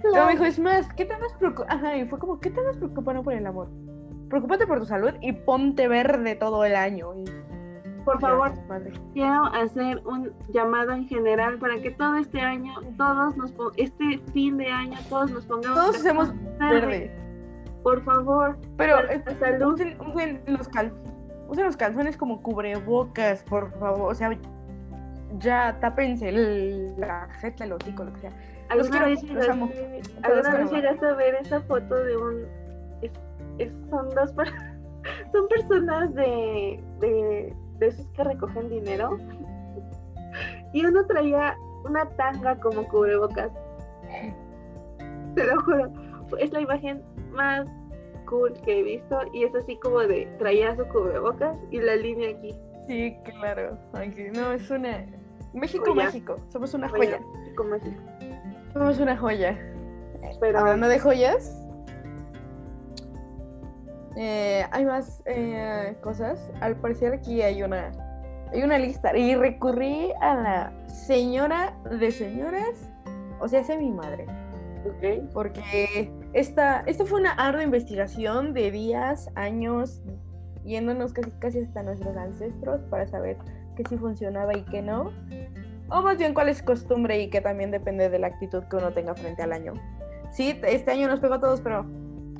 Pero 0.01 0.25
me 0.25 0.31
dijo, 0.33 0.45
es 0.45 0.59
más, 0.59 0.87
¿qué 0.93 1.05
te 1.05 1.13
vas 1.15 1.33
preocupando? 1.39 1.73
Ajá, 1.73 1.95
y 1.97 2.05
fue 2.05 2.19
como, 2.19 2.39
¿qué 2.39 2.49
te 2.49 2.61
vas 2.61 2.77
preocupando 2.77 3.23
por 3.23 3.33
el 3.33 3.45
amor? 3.45 3.69
Preocúpate 4.29 4.67
por 4.67 4.79
tu 4.79 4.85
salud 4.85 5.11
y 5.21 5.33
ponte 5.33 5.87
verde 5.87 6.35
todo 6.35 6.63
el 6.65 6.75
año. 6.75 7.13
Y, 7.15 7.25
Por 8.05 8.19
favor, 8.19 8.51
Gracias, 8.67 8.99
quiero 9.13 9.45
hacer 9.53 10.01
un 10.05 10.31
llamado 10.49 10.91
en 10.93 11.07
general 11.07 11.57
para 11.59 11.79
que 11.81 11.91
todo 11.91 12.15
este 12.15 12.39
año, 12.39 12.73
todos 12.97 13.35
nos 13.37 13.53
este 13.77 14.19
fin 14.33 14.57
de 14.57 14.67
año, 14.67 14.97
todos 15.09 15.31
nos 15.31 15.45
pongamos 15.45 15.77
Todos 15.77 15.97
usemos 15.97 16.33
verde. 16.59 16.79
verde. 16.87 17.15
Por 17.83 18.03
favor, 18.03 18.57
Pero 18.77 18.97
por 19.25 19.33
salud. 19.39 19.73
usen, 19.73 19.97
usen 20.01 20.41
los 20.47 20.67
cal- 20.69 20.93
usen 21.49 21.65
los 21.65 21.77
calzones 21.77 22.17
como 22.17 22.41
cubrebocas, 22.41 23.43
por 23.43 23.71
favor. 23.79 24.11
O 24.11 24.15
sea, 24.15 24.29
ya 25.39 25.77
tápense 25.79 26.29
el- 26.29 26.99
la 26.99 27.27
jeta, 27.39 27.63
el 27.65 27.73
hocico, 27.73 28.03
lo 28.03 28.13
que 28.13 28.19
sea. 28.21 28.31
¿Alguna 28.69 29.05
vez, 29.05 29.21
llegaste, 29.23 29.47
Todos 29.47 29.49
¿alguna 29.49 30.33
vez 30.33 30.45
con 30.47 30.55
amor. 30.61 30.73
llegaste 30.75 31.05
a 31.07 31.13
ver 31.13 31.35
esa 31.35 31.61
foto 31.61 31.95
de 32.03 32.17
un... 32.17 32.45
es- 33.01 33.11
es- 33.57 33.73
son 33.89 34.09
dos 34.09 34.31
son 35.33 35.47
personas 35.47 36.13
de, 36.13 36.81
de, 36.99 37.53
de 37.79 37.87
esos 37.87 38.05
que 38.09 38.23
recogen 38.23 38.69
dinero 38.69 39.17
y 40.73 40.85
uno 40.85 41.05
traía 41.07 41.55
una 41.85 42.05
tanga 42.11 42.59
como 42.59 42.87
cubrebocas. 42.87 43.51
Te 45.35 45.45
lo 45.45 45.61
juro, 45.61 45.91
es 46.37 46.51
la 46.51 46.61
imagen 46.61 47.01
más 47.31 47.67
cool 48.25 48.53
que 48.63 48.79
he 48.79 48.83
visto 48.83 49.19
y 49.33 49.43
es 49.43 49.55
así 49.55 49.77
como 49.77 49.99
de 49.99 50.25
traía 50.37 50.75
su 50.75 50.85
cubrebocas 50.89 51.57
y 51.71 51.79
la 51.79 51.95
línea 51.95 52.31
aquí. 52.31 52.53
Sí, 52.87 53.15
claro. 53.39 53.77
Aquí, 53.93 54.25
no, 54.33 54.51
es 54.51 54.69
una. 54.69 55.05
México. 55.53 55.95
México. 55.95 56.35
Somos 56.49 56.73
una 56.73 56.89
Joya. 56.89 57.17
joya. 57.19 57.55
Como 57.55 57.75
así. 57.75 57.95
Es 58.75 58.99
una 58.99 59.17
joya. 59.17 59.57
Pero 60.39 60.59
Hablando 60.59 60.87
de 60.87 60.99
joyas, 60.99 61.59
eh, 64.15 64.65
hay 64.71 64.85
más 64.85 65.21
eh, 65.25 65.95
cosas. 66.01 66.49
Al 66.61 66.75
parecer 66.75 67.13
aquí 67.13 67.41
hay 67.41 67.63
una, 67.63 67.91
hay 68.53 68.63
una 68.63 68.77
lista. 68.77 69.15
Y 69.17 69.35
recurrí 69.35 70.11
a 70.21 70.35
la 70.35 70.73
señora 70.87 71.73
de 71.89 72.11
señoras, 72.11 72.89
o 73.39 73.47
sea, 73.47 73.61
es 73.61 73.77
mi 73.77 73.91
madre. 73.91 74.25
ok, 74.85 75.31
Porque 75.33 76.11
esta, 76.33 76.81
esta 76.85 77.05
fue 77.05 77.19
una 77.19 77.31
ardua 77.31 77.63
investigación 77.63 78.53
de 78.53 78.71
días, 78.71 79.29
años, 79.35 80.01
yéndonos 80.63 81.13
casi, 81.13 81.31
casi 81.39 81.59
hasta 81.59 81.83
nuestros 81.83 82.15
ancestros 82.15 82.81
para 82.89 83.07
saber 83.07 83.37
qué 83.75 83.83
sí 83.89 83.97
funcionaba 83.97 84.55
y 84.57 84.63
qué 84.63 84.81
no. 84.81 85.11
O 85.89 86.01
más 86.01 86.17
bien 86.17 86.33
cuál 86.33 86.49
es 86.49 86.61
costumbre 86.61 87.19
y 87.19 87.29
que 87.29 87.41
también 87.41 87.71
depende 87.71 88.09
de 88.09 88.19
la 88.19 88.27
actitud 88.27 88.63
que 88.63 88.75
uno 88.75 88.91
tenga 88.91 89.15
frente 89.15 89.41
al 89.41 89.53
año. 89.53 89.73
Sí, 90.31 90.59
este 90.63 90.91
año 90.91 91.07
nos 91.07 91.19
pegó 91.19 91.35
a 91.35 91.39
todos, 91.39 91.61
pero 91.61 91.85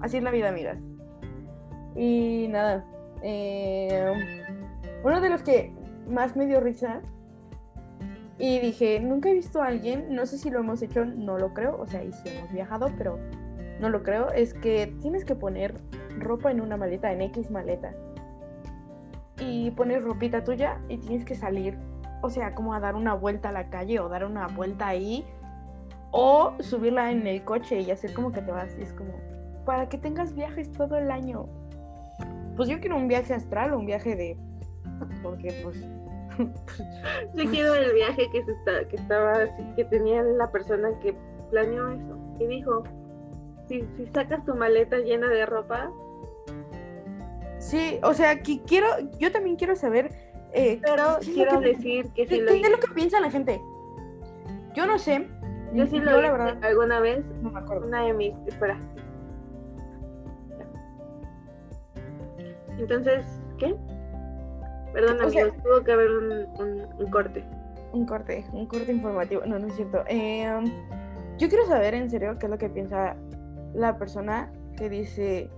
así 0.01 0.18
es 0.18 0.24
la 0.24 0.32
vida, 0.32 0.50
amigas. 0.50 0.77
Y 1.96 2.48
nada, 2.50 2.86
eh, 3.24 4.13
uno 5.03 5.20
de 5.20 5.29
los 5.29 5.41
que 5.41 5.74
más 6.08 6.36
me 6.36 6.46
dio 6.46 6.60
risa 6.60 7.01
y 8.38 8.60
dije, 8.60 9.00
nunca 9.00 9.29
he 9.29 9.34
visto 9.34 9.62
a 9.62 9.68
alguien, 9.68 10.15
no 10.15 10.25
sé 10.25 10.38
si 10.38 10.50
lo 10.50 10.60
hemos 10.60 10.82
hecho, 10.82 11.03
no 11.03 11.38
lo 11.38 11.53
creo, 11.53 11.77
o 11.79 11.88
sea, 11.88 12.03
y 12.03 12.13
si 12.13 12.29
hemos 12.29 12.51
viajado, 12.53 12.89
pero 12.98 13.20
no 13.82 13.89
lo 13.89 14.01
creo, 14.03 14.32
es 14.32 14.53
que 14.53 14.96
tienes 15.01 15.25
que 15.25 15.36
poner 15.36 15.75
ropa 16.18 16.51
en 16.51 16.62
una 16.62 16.77
maleta, 16.77 17.12
en 17.12 17.22
X 17.22 17.51
maleta. 17.51 17.94
Y 19.39 19.72
pones 19.72 20.03
ropita 20.03 20.44
tuya 20.44 20.79
y 20.88 20.98
tienes 20.98 21.25
que 21.25 21.36
salir, 21.36 21.77
o 22.21 22.29
sea, 22.29 22.55
como 22.55 22.73
a 22.73 22.79
dar 22.79 22.95
una 22.95 23.13
vuelta 23.13 23.49
a 23.49 23.51
la 23.51 23.69
calle 23.69 23.99
o 23.99 24.09
dar 24.09 24.25
una 24.25 24.47
vuelta 24.47 24.88
ahí, 24.88 25.25
o 26.11 26.53
subirla 26.59 27.11
en 27.11 27.27
el 27.27 27.43
coche 27.43 27.81
y 27.81 27.91
hacer 27.91 28.13
como 28.13 28.31
que 28.31 28.41
te 28.41 28.51
vas. 28.51 28.75
Y 28.77 28.83
es 28.83 28.93
como, 28.93 29.13
para 29.65 29.88
que 29.89 29.97
tengas 29.97 30.33
viajes 30.33 30.71
todo 30.71 30.97
el 30.97 31.11
año. 31.11 31.47
Pues 32.55 32.67
yo 32.67 32.79
quiero 32.79 32.97
un 32.97 33.07
viaje 33.07 33.33
astral, 33.33 33.73
un 33.73 33.85
viaje 33.85 34.15
de... 34.15 34.38
Porque 35.21 35.61
pues... 35.63 35.79
yo 37.35 37.49
quiero 37.49 37.75
el 37.75 37.93
viaje 37.93 38.29
que 38.31 38.43
se 38.43 38.51
está, 38.51 38.88
que 38.88 38.95
estaba 38.95 39.45
que 39.75 39.83
tenía 39.85 40.23
la 40.23 40.51
persona 40.51 40.89
que 41.01 41.15
planeó 41.51 41.91
eso. 41.91 42.17
Y 42.39 42.47
dijo, 42.47 42.83
si, 43.67 43.85
si 43.97 44.07
sacas 44.07 44.43
tu 44.45 44.55
maleta 44.55 44.97
llena 44.97 45.27
de 45.27 45.45
ropa, 45.45 45.91
Sí, 47.59 47.99
o 48.03 48.13
sea, 48.13 48.41
que 48.41 48.61
quiero, 48.63 48.88
yo 49.19 49.31
también 49.31 49.57
quiero 49.57 49.75
saber... 49.75 50.11
eh, 50.53 50.79
pero 50.84 51.18
quiero 51.22 51.60
que- 51.60 51.68
decir 51.70 52.06
que 52.13 52.25
¿Qué, 52.25 52.36
si 52.36 52.41
lo 52.41 52.53
hice, 52.53 52.70
lo 52.70 52.79
que 52.79 52.94
piensa 52.94 53.20
la 53.20 53.29
gente? 53.32 53.62
Yo 54.74 54.86
no 54.86 54.98
sé. 54.98 55.27
yo 55.74 55.86
sí 55.88 56.00
lo 56.00 56.12
hice 56.20 56.32
verdad 56.32 56.58
alguna 56.63 57.00
vez, 57.00 57.24
no 57.41 57.51
me 57.51 57.60
acuerdo. 57.60 57.88
una 57.88 58.03
de 58.06 58.13
mis, 58.13 58.34
espera. 58.48 58.77
Entonces, 62.77 63.25
¿qué? 63.58 63.75
Perdón 64.94 65.22
O 65.22 65.29
sea- 65.29 65.44
amigos, 65.44 65.63
tuvo 65.63 65.84
que 65.84 65.91
haber 65.91 66.10
un, 66.10 66.32
un- 66.60 66.88
un 66.98 67.12
corte. 67.12 67.44
Un 67.91 68.06
corte, 68.06 68.46
un 68.53 68.65
corte 68.68 68.91
informativo. 68.91 69.41
No, 69.46 69.60
no 69.60 69.68
es 69.68 69.75
cierto. 69.75 70.03
Eh, 70.08 70.48
um, 70.56 70.65
yo 71.38 71.50
quiero 71.50 71.65
saber 71.65 71.94
en 71.96 72.10
serio 72.10 72.38
qué 72.39 72.46
es 72.46 72.50
lo 72.51 72.58
que 72.58 72.70
piensa 72.70 73.15
la 73.74 73.98
persona 73.98 74.51
que 74.77 74.89
dice, 74.89 75.50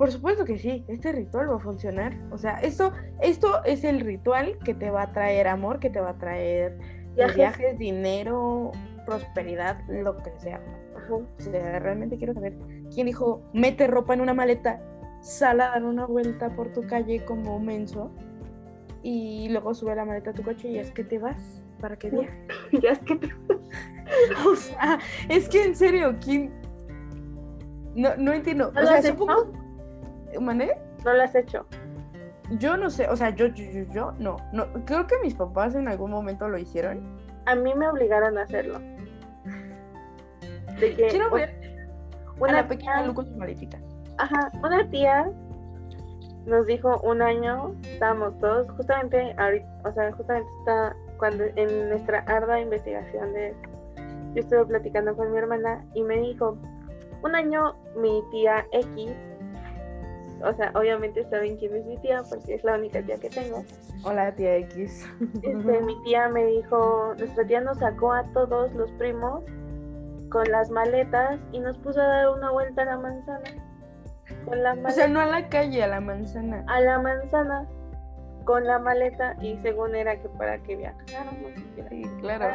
por 0.00 0.10
supuesto 0.10 0.46
que 0.46 0.56
sí, 0.56 0.82
este 0.88 1.12
ritual 1.12 1.50
va 1.50 1.56
a 1.56 1.58
funcionar. 1.58 2.16
O 2.30 2.38
sea, 2.38 2.54
esto, 2.62 2.90
esto 3.20 3.62
es 3.66 3.84
el 3.84 4.00
ritual 4.00 4.56
que 4.64 4.72
te 4.72 4.90
va 4.90 5.02
a 5.02 5.12
traer 5.12 5.46
amor, 5.46 5.78
que 5.78 5.90
te 5.90 6.00
va 6.00 6.08
a 6.12 6.16
traer 6.16 6.78
Viajes. 7.16 7.36
viajes, 7.36 7.78
dinero, 7.78 8.72
prosperidad, 9.04 9.78
lo 9.88 10.16
que 10.16 10.30
sea. 10.38 10.58
Ajá. 10.96 11.16
O 11.16 11.26
sea, 11.36 11.80
realmente 11.80 12.16
quiero 12.16 12.32
saber 12.32 12.56
quién 12.94 13.08
dijo, 13.08 13.42
mete 13.52 13.88
ropa 13.88 14.14
en 14.14 14.22
una 14.22 14.32
maleta, 14.32 14.80
sal 15.20 15.60
a 15.60 15.68
dar 15.68 15.84
una 15.84 16.06
vuelta 16.06 16.48
por 16.56 16.72
tu 16.72 16.86
calle 16.86 17.22
como 17.26 17.56
un 17.56 17.66
menso 17.66 18.10
y 19.02 19.50
luego 19.50 19.74
sube 19.74 19.94
la 19.94 20.06
maleta 20.06 20.30
a 20.30 20.32
tu 20.32 20.42
coche 20.42 20.70
y 20.70 20.78
es 20.78 20.90
que 20.92 21.04
te 21.04 21.18
vas 21.18 21.62
para 21.78 21.96
que 21.98 22.08
viajes. 22.08 22.32
ya 22.82 22.92
es 22.92 22.98
que 23.00 23.16
te- 23.16 23.28
O 24.48 24.56
sea, 24.56 24.98
es 25.28 25.46
que 25.46 25.62
en 25.62 25.76
serio, 25.76 26.16
¿quién? 26.24 26.50
No, 27.94 28.16
no 28.16 28.32
entiendo. 28.32 28.72
¿No 28.72 28.80
O 28.80 28.86
sea, 28.86 29.02
supongo... 29.02 29.59
¿Mané? 30.38 30.72
no 31.04 31.14
lo 31.14 31.22
has 31.22 31.34
hecho. 31.34 31.66
Yo 32.58 32.76
no 32.76 32.90
sé, 32.90 33.08
o 33.08 33.16
sea, 33.16 33.30
yo, 33.30 33.46
yo, 33.46 33.64
yo, 33.64 33.82
yo, 33.92 34.12
no, 34.18 34.36
no. 34.52 34.66
Creo 34.84 35.06
que 35.06 35.14
mis 35.22 35.34
papás 35.34 35.74
en 35.74 35.88
algún 35.88 36.10
momento 36.10 36.48
lo 36.48 36.58
hicieron. 36.58 37.00
A 37.46 37.54
mí 37.54 37.72
me 37.74 37.88
obligaron 37.88 38.36
a 38.38 38.42
hacerlo. 38.42 38.80
De 40.80 40.94
que 40.96 41.08
Quiero 41.08 41.30
ver 41.30 41.50
a 42.48 42.52
la 42.52 42.66
pequeña 42.68 42.96
tía- 42.98 43.06
Lu 43.06 43.14
con 43.14 43.26
su 43.26 43.36
maletita. 43.36 43.78
Ajá, 44.18 44.50
una 44.62 44.88
tía 44.90 45.30
nos 46.46 46.66
dijo 46.66 47.00
un 47.02 47.22
año, 47.22 47.74
estábamos 47.82 48.38
todos, 48.38 48.68
justamente 48.72 49.34
ahorita, 49.38 49.66
o 49.84 49.92
sea, 49.92 50.12
justamente 50.12 50.50
está 50.60 50.96
cuando 51.18 51.44
en 51.56 51.88
nuestra 51.90 52.20
ardua 52.20 52.60
investigación 52.60 53.32
de 53.34 53.54
yo 54.34 54.40
estuve 54.40 54.64
platicando 54.66 55.14
con 55.16 55.30
mi 55.32 55.38
hermana 55.38 55.84
y 55.94 56.02
me 56.02 56.16
dijo, 56.18 56.56
un 57.22 57.34
año 57.34 57.74
mi 57.96 58.22
tía 58.30 58.64
X, 58.72 59.12
o 60.44 60.52
sea, 60.54 60.72
obviamente 60.74 61.24
saben 61.30 61.56
quién 61.56 61.74
es 61.76 61.84
mi 61.86 61.96
tía, 61.98 62.22
porque 62.28 62.54
es 62.54 62.64
la 62.64 62.74
única 62.74 63.02
tía 63.02 63.16
que 63.18 63.28
tengo. 63.30 63.62
Hola, 64.04 64.32
tía 64.34 64.56
X. 64.56 65.06
Este, 65.42 65.80
mi 65.82 66.02
tía 66.04 66.28
me 66.28 66.44
dijo, 66.46 67.14
nuestra 67.18 67.46
tía 67.46 67.60
nos 67.60 67.78
sacó 67.78 68.12
a 68.12 68.24
todos 68.32 68.72
los 68.74 68.90
primos 68.92 69.42
con 70.30 70.50
las 70.50 70.70
maletas 70.70 71.38
y 71.52 71.60
nos 71.60 71.76
puso 71.78 72.00
a 72.00 72.04
dar 72.06 72.28
una 72.30 72.50
vuelta 72.50 72.82
a 72.82 72.84
la 72.86 72.96
manzana. 72.98 73.44
Con 74.44 74.62
la 74.62 74.74
O 74.74 74.90
sea, 74.90 75.08
no 75.08 75.20
a 75.20 75.26
la 75.26 75.48
calle, 75.48 75.82
a 75.82 75.88
la 75.88 76.00
manzana. 76.00 76.64
a 76.68 76.80
la 76.80 76.98
manzana 77.00 77.66
con 78.44 78.64
la 78.66 78.78
maleta 78.78 79.36
y 79.40 79.56
según 79.62 79.94
era 79.94 80.16
que 80.20 80.28
para 80.30 80.58
que 80.62 80.74
viajáramos. 80.76 81.52
Sí, 81.88 82.02
la- 82.04 82.20
claro. 82.20 82.54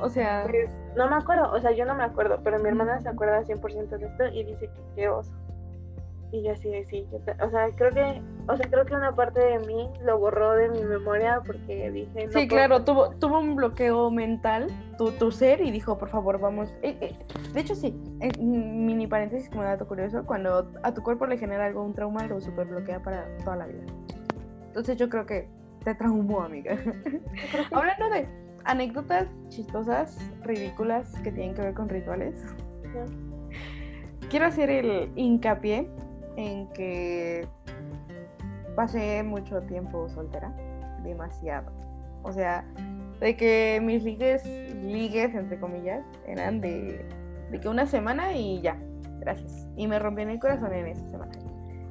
O 0.00 0.08
sea, 0.08 0.44
Pues, 0.48 0.70
no 0.96 1.08
me 1.08 1.16
acuerdo, 1.16 1.50
o 1.52 1.60
sea, 1.60 1.72
yo 1.72 1.84
no 1.84 1.94
me 1.94 2.04
acuerdo, 2.04 2.38
pero 2.44 2.58
mi 2.58 2.68
hermana 2.68 3.00
se 3.00 3.08
acuerda 3.08 3.42
100% 3.42 3.98
de 3.98 4.06
esto 4.06 4.26
y 4.26 4.44
dice 4.44 4.66
que 4.66 4.80
qué 4.94 5.08
oso. 5.08 5.32
Y 6.34 6.42
yo 6.42 6.52
así 6.52 6.70
de 6.70 6.82
sí, 6.86 7.06
yo 7.12 7.18
o 7.18 7.50
sea, 7.50 7.68
creo 7.76 7.92
que, 7.92 8.22
o 8.48 8.56
sea, 8.56 8.70
creo 8.70 8.86
que 8.86 8.94
una 8.94 9.14
parte 9.14 9.38
de 9.38 9.58
mí 9.66 9.90
lo 10.02 10.18
borró 10.18 10.52
de 10.54 10.70
mi 10.70 10.82
memoria 10.82 11.42
porque 11.46 11.90
dije, 11.90 12.24
no 12.26 12.32
sí, 12.32 12.46
puedo- 12.46 12.48
claro, 12.48 12.84
tuvo, 12.84 13.10
tuvo 13.10 13.38
un 13.38 13.54
bloqueo 13.54 14.10
mental, 14.10 14.68
tu, 14.96 15.10
tu 15.12 15.30
ser, 15.30 15.60
y 15.60 15.70
dijo, 15.70 15.98
por 15.98 16.08
favor, 16.08 16.40
vamos. 16.40 16.72
Eh, 16.82 16.96
eh, 17.02 17.14
De 17.52 17.60
hecho, 17.60 17.74
sí, 17.74 17.94
eh, 18.20 18.30
mm, 18.40 18.84
mini 18.86 19.06
paréntesis 19.06 19.50
como 19.50 19.62
dato 19.62 19.86
curioso, 19.86 20.24
cuando 20.24 20.72
a 20.82 20.94
tu 20.94 21.02
cuerpo 21.02 21.26
le 21.26 21.36
genera 21.36 21.66
algo, 21.66 21.84
un 21.84 21.92
trauma, 21.92 22.26
lo 22.26 22.40
super 22.40 22.66
bloquea 22.66 23.02
para 23.02 23.26
toda 23.44 23.56
la 23.56 23.66
vida. 23.66 23.82
Entonces 24.68 24.96
yo 24.96 25.10
creo 25.10 25.26
que 25.26 25.48
te 25.84 25.94
traumó, 25.94 26.40
amiga. 26.40 26.78
Hablando 27.72 28.08
de 28.08 28.26
anécdotas 28.64 29.26
chistosas, 29.50 30.16
ridículas, 30.44 31.12
que 31.22 31.30
tienen 31.30 31.54
que 31.54 31.60
ver 31.60 31.74
con 31.74 31.90
rituales, 31.90 32.42
quiero 34.30 34.46
hacer 34.46 34.70
el 34.70 35.10
hincapié 35.16 35.90
en 36.36 36.68
que 36.68 37.46
pasé 38.74 39.22
mucho 39.22 39.60
tiempo 39.62 40.08
soltera, 40.08 40.52
demasiado. 41.02 41.70
O 42.22 42.32
sea, 42.32 42.64
de 43.20 43.36
que 43.36 43.80
mis 43.82 44.02
ligues, 44.02 44.44
ligues 44.82 45.34
entre 45.34 45.58
comillas, 45.58 46.04
eran 46.26 46.60
de, 46.60 47.04
de 47.50 47.60
que 47.60 47.68
una 47.68 47.86
semana 47.86 48.34
y 48.34 48.60
ya, 48.60 48.76
gracias. 49.20 49.66
Y 49.76 49.86
me 49.86 49.98
rompían 49.98 50.30
el 50.30 50.40
corazón 50.40 50.72
en 50.72 50.86
esa 50.86 51.08
semana. 51.08 51.32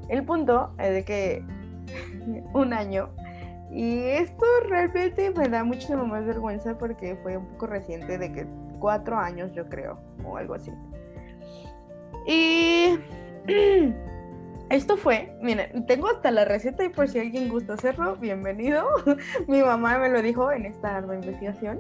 El 0.10 0.24
punto 0.26 0.74
es 0.78 0.94
de 0.94 1.06
que 1.06 1.44
un 2.54 2.74
año, 2.74 3.10
y 3.72 4.00
esto 4.00 4.46
realmente 4.68 5.32
me 5.32 5.48
da 5.48 5.64
muchísima 5.64 6.04
más 6.04 6.26
vergüenza 6.26 6.78
porque 6.78 7.16
fue 7.24 7.38
un 7.38 7.46
poco 7.46 7.68
reciente, 7.68 8.18
de 8.18 8.32
que 8.32 8.46
cuatro 8.80 9.18
años 9.18 9.52
yo 9.54 9.68
creo, 9.70 9.98
o 10.26 10.36
algo 10.36 10.56
así. 10.56 10.72
Y 12.28 13.00
esto 14.72 14.96
fue, 14.96 15.36
miren, 15.42 15.86
tengo 15.86 16.08
hasta 16.08 16.32
la 16.32 16.46
receta 16.46 16.86
y 16.86 16.90
por 16.90 17.10
si 17.10 17.20
alguien 17.20 17.50
gusta 17.50 17.74
hacerlo, 17.74 18.16
bienvenido. 18.16 18.86
Mi 19.48 19.62
mamá 19.62 19.98
me 19.98 20.08
lo 20.08 20.22
dijo 20.22 20.50
en 20.52 20.66
esta 20.66 21.00
investigación. 21.00 21.80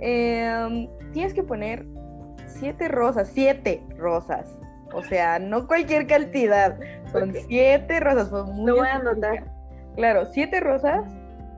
Em, 0.00 0.86
tienes 1.12 1.32
que 1.32 1.42
poner 1.42 1.86
siete 2.46 2.88
rosas, 2.88 3.30
siete 3.32 3.82
rosas. 3.96 4.54
O 4.92 5.02
sea, 5.02 5.38
no 5.38 5.66
cualquier 5.66 6.06
cantidad, 6.06 6.78
son 7.10 7.32
siete 7.48 8.00
rosas. 8.00 8.28
Fue 8.28 8.44
muy 8.44 8.66
Lo 8.66 8.76
voy 8.76 8.88
a 8.88 8.96
anotar. 8.96 9.44
Claro, 9.96 10.26
siete 10.26 10.60
rosas 10.60 11.02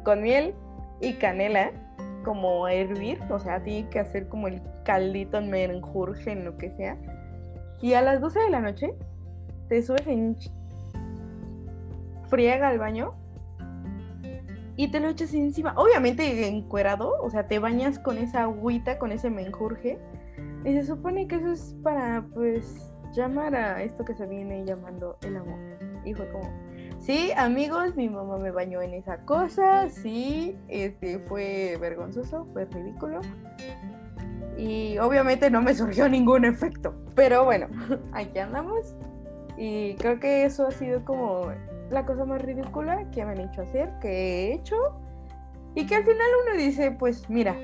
con 0.04 0.22
miel 0.22 0.54
y 1.00 1.14
canela, 1.14 1.72
como 2.24 2.66
a 2.66 2.72
hervir, 2.72 3.18
o 3.30 3.38
sea, 3.40 3.60
tiene 3.60 3.88
que 3.90 3.98
hacer 3.98 4.28
como 4.28 4.46
el 4.46 4.62
caldito 4.84 5.38
en 5.38 5.50
menjurje, 5.50 6.30
en 6.30 6.44
lo 6.44 6.56
que 6.56 6.70
sea. 6.70 6.96
Y 7.80 7.94
a 7.94 8.02
las 8.02 8.20
12 8.20 8.38
de 8.38 8.50
la 8.50 8.60
noche 8.60 8.94
te 9.72 9.82
subes 9.82 10.06
en 10.06 10.36
friega 12.28 12.68
al 12.68 12.78
baño 12.78 13.14
y 14.76 14.90
te 14.90 15.00
lo 15.00 15.08
echas 15.08 15.32
encima. 15.32 15.72
Obviamente 15.78 16.46
encuerado, 16.46 17.14
o 17.22 17.30
sea, 17.30 17.48
te 17.48 17.58
bañas 17.58 17.98
con 17.98 18.18
esa 18.18 18.42
agüita, 18.42 18.98
con 18.98 19.12
ese 19.12 19.30
menjurje. 19.30 19.98
Y 20.66 20.74
se 20.74 20.84
supone 20.84 21.26
que 21.26 21.36
eso 21.36 21.52
es 21.52 21.74
para, 21.82 22.22
pues, 22.34 22.92
llamar 23.14 23.54
a 23.54 23.82
esto 23.82 24.04
que 24.04 24.14
se 24.14 24.26
viene 24.26 24.62
llamando 24.66 25.16
el 25.22 25.38
amor. 25.38 25.58
Y 26.04 26.12
fue 26.12 26.30
como, 26.30 26.50
sí, 26.98 27.30
amigos, 27.34 27.96
mi 27.96 28.10
mamá 28.10 28.36
me 28.36 28.50
bañó 28.50 28.82
en 28.82 28.92
esa 28.92 29.24
cosa, 29.24 29.88
sí, 29.88 30.54
este, 30.68 31.18
fue 31.20 31.78
vergonzoso, 31.80 32.46
fue 32.52 32.66
ridículo. 32.66 33.22
Y 34.58 34.98
obviamente 34.98 35.50
no 35.50 35.62
me 35.62 35.74
surgió 35.74 36.10
ningún 36.10 36.44
efecto. 36.44 36.94
Pero 37.14 37.46
bueno, 37.46 37.68
aquí 38.12 38.38
andamos. 38.38 38.94
Y 39.56 39.94
creo 39.96 40.18
que 40.18 40.44
eso 40.44 40.66
ha 40.66 40.70
sido 40.70 41.04
como 41.04 41.46
la 41.90 42.04
cosa 42.06 42.24
más 42.24 42.40
ridícula 42.42 43.04
que 43.10 43.24
me 43.24 43.32
han 43.32 43.40
hecho 43.40 43.62
hacer, 43.62 43.90
que 44.00 44.08
he 44.10 44.54
hecho. 44.54 44.76
Y 45.74 45.86
que 45.86 45.94
al 45.96 46.04
final 46.04 46.26
uno 46.46 46.56
dice, 46.56 46.90
pues 46.92 47.28
mira, 47.30 47.56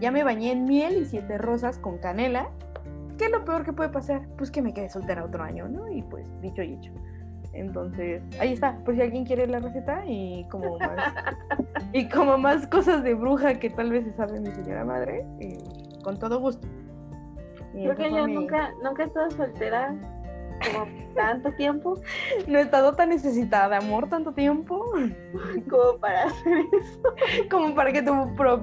ya 0.00 0.10
me 0.10 0.24
bañé 0.24 0.52
en 0.52 0.64
miel 0.64 0.96
y 1.02 1.04
siete 1.04 1.38
rosas 1.38 1.78
con 1.78 1.98
canela. 1.98 2.48
¿Qué 3.18 3.26
es 3.26 3.30
lo 3.30 3.44
peor 3.44 3.64
que 3.64 3.72
puede 3.72 3.90
pasar? 3.90 4.22
Pues 4.36 4.50
que 4.50 4.62
me 4.62 4.72
quede 4.72 4.88
soltera 4.88 5.24
otro 5.24 5.42
año, 5.44 5.68
¿no? 5.68 5.88
Y 5.88 6.02
pues 6.02 6.26
dicho 6.40 6.62
y 6.62 6.74
hecho. 6.74 6.92
Entonces, 7.52 8.22
ahí 8.40 8.54
está, 8.54 8.78
por 8.84 8.94
si 8.94 9.02
alguien 9.02 9.26
quiere 9.26 9.46
la 9.46 9.58
receta 9.58 10.02
y 10.06 10.46
como 10.50 10.78
más, 10.78 10.96
y 11.92 12.08
como 12.08 12.38
más 12.38 12.66
cosas 12.66 13.04
de 13.04 13.12
bruja 13.14 13.58
que 13.58 13.68
tal 13.68 13.90
vez 13.90 14.04
se 14.06 14.12
sabe 14.14 14.40
mi 14.40 14.50
señora 14.52 14.84
madre, 14.86 15.26
eh, 15.38 15.58
con 16.02 16.18
todo 16.18 16.40
gusto. 16.40 16.66
Y 17.74 17.84
Creo 17.84 17.96
que 17.96 18.10
yo 18.10 18.26
mi- 18.26 18.34
nunca, 18.36 18.70
nunca 18.82 19.02
he 19.02 19.06
estado 19.06 19.30
soltera 19.32 19.94
como 20.64 20.86
tanto 21.14 21.52
tiempo 21.52 21.94
No 22.46 22.58
he 22.58 22.62
estado 22.62 22.94
tan 22.94 23.10
necesitada 23.10 23.68
de 23.68 23.76
amor 23.76 24.08
tanto 24.08 24.32
tiempo 24.32 24.84
como 25.70 25.98
para 26.00 26.24
hacer 26.24 26.58
eso. 26.80 27.48
como 27.50 27.74
para 27.74 27.92
que 27.92 28.02
tu 28.02 28.34
pro- 28.36 28.62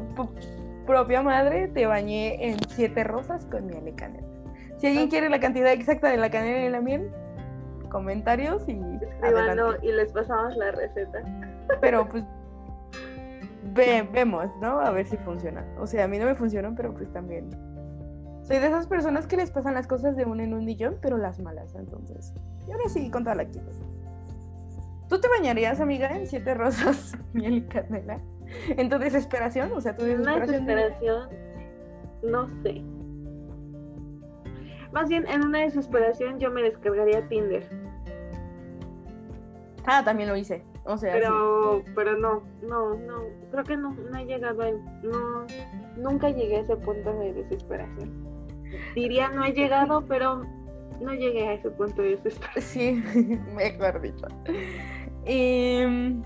propia 0.86 1.22
madre 1.22 1.68
te 1.68 1.86
bañe 1.86 2.50
en 2.50 2.58
siete 2.70 3.04
rosas 3.04 3.46
con 3.46 3.68
miel 3.68 3.88
y 3.88 3.92
canela. 3.94 4.28
Si 4.78 4.88
alguien 4.88 5.10
quiere 5.10 5.30
la 5.30 5.40
cantidad 5.40 5.72
exacta 5.74 6.08
de 6.10 6.18
la 6.18 6.30
canela 6.32 6.66
y 6.66 6.70
la 6.70 6.82
miel, 6.82 7.12
comentarios 7.90 8.64
y 8.68 8.80
Escribando 9.02 9.76
y 9.82 9.92
les 9.92 10.12
pasamos 10.14 10.56
la 10.56 10.72
receta. 10.72 11.22
Pero 11.82 12.08
pues 12.08 12.24
ve- 13.74 14.08
vemos, 14.12 14.48
¿no? 14.62 14.80
A 14.80 14.92
ver 14.92 15.06
si 15.06 15.18
funciona. 15.18 15.66
O 15.80 15.86
sea, 15.88 16.06
a 16.06 16.08
mí 16.08 16.18
no 16.18 16.26
me 16.26 16.36
funcionan, 16.36 16.76
pero 16.76 16.94
pues 16.94 17.12
también. 17.12 17.50
Soy 18.50 18.58
de 18.58 18.66
esas 18.66 18.88
personas 18.88 19.28
que 19.28 19.38
les 19.38 19.52
pasan 19.52 19.76
las 19.76 19.86
cosas 19.86 20.16
de 20.16 20.26
una 20.26 20.44
en 20.44 20.56
un 20.56 20.66
millón, 20.66 20.98
pero 21.04 21.18
las 21.18 21.40
malas, 21.40 21.76
entonces. 21.76 22.34
Y 22.68 22.72
ahora 22.72 22.90
sí, 22.90 23.12
con 23.12 23.24
toda 23.24 23.36
la 23.36 23.44
actitud. 23.44 23.72
¿Tú 25.08 25.22
te 25.22 25.28
bañarías, 25.28 25.80
amiga, 25.80 26.18
en 26.18 26.26
siete 26.26 26.56
rosas, 26.56 27.16
miel 27.34 27.58
y 27.58 27.62
canela? 27.62 28.20
¿En 28.70 28.90
tu 28.90 28.98
desesperación? 28.98 29.72
O 29.74 29.82
sea, 29.82 29.96
tu 29.96 30.04
Una 30.04 30.40
desesperación. 30.40 30.66
de- 30.66 30.74
desesperación, 30.74 31.30
no 32.24 32.48
sé. 32.64 32.82
Más 34.94 35.10
bien, 35.10 35.28
en 35.28 35.46
una 35.46 35.60
desesperación 35.60 36.40
yo 36.40 36.50
me 36.50 36.64
descargaría 36.64 37.28
Tinder. 37.28 37.70
Ah, 39.86 40.04
también 40.04 40.28
lo 40.28 40.36
hice. 40.36 40.64
O 40.86 40.98
sea, 40.98 41.14
sí. 41.14 41.20
Pero, 41.22 41.84
pero 41.94 42.18
no, 42.18 42.42
no, 42.64 42.96
no. 42.96 43.26
Creo 43.52 43.64
que 43.64 43.78
no, 43.78 43.94
no 43.94 44.18
he 44.18 44.26
llegado 44.26 44.64
a, 44.64 44.72
no, 45.04 45.46
nunca 45.98 46.32
llegué 46.32 46.58
a 46.58 46.62
ese 46.62 46.76
punto 46.78 47.14
de 47.14 47.34
desesperación. 47.34 48.39
Diría 48.96 49.30
no 49.30 49.46
he 49.46 49.54
llegado, 49.54 50.06
pero 50.08 50.44
no 51.02 51.14
llegué 51.14 51.48
a 51.48 51.54
ese 51.54 51.70
punto 51.72 52.02
de 52.02 52.18
desesperación. 52.18 53.04
Sí, 53.14 53.40
mejor 53.56 54.02
dicho. 54.02 54.28
Mm, 55.26 56.22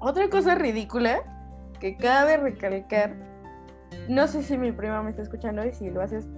otra 0.00 0.28
cosa 0.28 0.54
ridícula 0.54 1.22
que 1.78 1.96
cabe 1.96 2.36
recalcar, 2.36 3.16
no 4.08 4.26
sé 4.28 4.42
si 4.42 4.56
mi 4.56 4.72
prima 4.72 5.02
me 5.02 5.10
está 5.10 5.22
escuchando 5.22 5.64
y 5.64 5.72
si 5.72 5.90
lo 5.90 6.02
haces, 6.02 6.28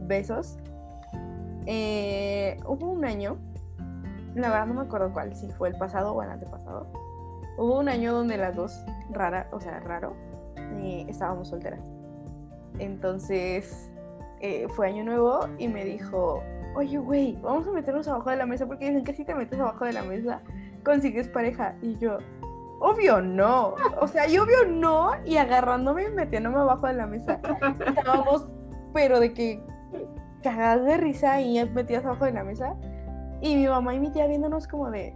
besos. 0.00 0.58
Eh, 1.66 2.56
hubo 2.66 2.90
un 2.90 3.04
año, 3.04 3.38
la 4.34 4.48
verdad 4.48 4.66
no 4.66 4.74
me 4.74 4.80
acuerdo 4.82 5.12
cuál, 5.12 5.34
si 5.34 5.48
fue 5.50 5.68
el 5.68 5.76
pasado 5.76 6.12
o 6.12 6.22
el 6.22 6.30
antepasado. 6.30 6.90
Hubo 7.58 7.78
un 7.78 7.88
año 7.88 8.12
donde 8.12 8.36
las 8.36 8.56
dos, 8.56 8.84
rara, 9.10 9.48
o 9.52 9.60
sea, 9.60 9.80
raro, 9.80 10.16
eh, 10.56 11.04
estábamos 11.08 11.48
solteras. 11.48 11.84
Entonces, 12.78 13.92
eh, 14.40 14.66
fue 14.70 14.88
año 14.88 15.04
nuevo 15.04 15.46
y 15.58 15.68
me 15.68 15.84
dijo, 15.84 16.42
oye, 16.74 16.98
güey, 16.98 17.38
vamos 17.42 17.66
a 17.66 17.70
meternos 17.72 18.08
abajo 18.08 18.30
de 18.30 18.36
la 18.36 18.46
mesa 18.46 18.66
porque 18.66 18.86
dicen 18.86 19.04
que 19.04 19.12
si 19.14 19.24
te 19.24 19.34
metes 19.34 19.58
abajo 19.58 19.84
de 19.84 19.92
la 19.92 20.02
mesa 20.02 20.40
consigues 20.82 21.28
pareja. 21.28 21.74
Y 21.82 21.96
yo, 21.98 22.18
obvio 22.80 23.20
no. 23.20 23.74
O 24.00 24.08
sea, 24.08 24.28
y 24.28 24.38
obvio 24.38 24.66
no. 24.66 25.12
Y 25.24 25.36
agarrándome 25.36 26.04
y 26.04 26.10
metiéndome 26.10 26.58
abajo 26.58 26.86
de 26.86 26.94
la 26.94 27.06
mesa. 27.06 27.40
Estábamos, 27.86 28.48
pero 28.92 29.20
de 29.20 29.32
que 29.32 29.62
cagadas 30.42 30.84
de 30.84 30.96
risa 30.96 31.40
y 31.40 31.64
metidas 31.70 32.04
abajo 32.04 32.24
de 32.24 32.32
la 32.32 32.44
mesa. 32.44 32.74
Y 33.42 33.56
mi 33.56 33.66
mamá 33.66 33.94
y 33.94 34.00
mi 34.00 34.10
tía 34.10 34.26
viéndonos 34.26 34.66
como 34.66 34.90
de, 34.90 35.14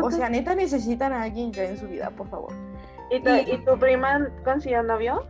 o 0.00 0.10
sea, 0.10 0.28
neta 0.28 0.54
necesitan 0.54 1.12
a 1.12 1.22
alguien 1.22 1.52
ya 1.52 1.64
en 1.64 1.76
su 1.76 1.86
vida, 1.88 2.10
por 2.10 2.28
favor. 2.28 2.52
¿Y 3.10 3.20
tu, 3.20 3.30
y 3.30 3.64
tu 3.64 3.78
prima 3.78 4.28
consiguió 4.44 4.82
novio? 4.82 5.26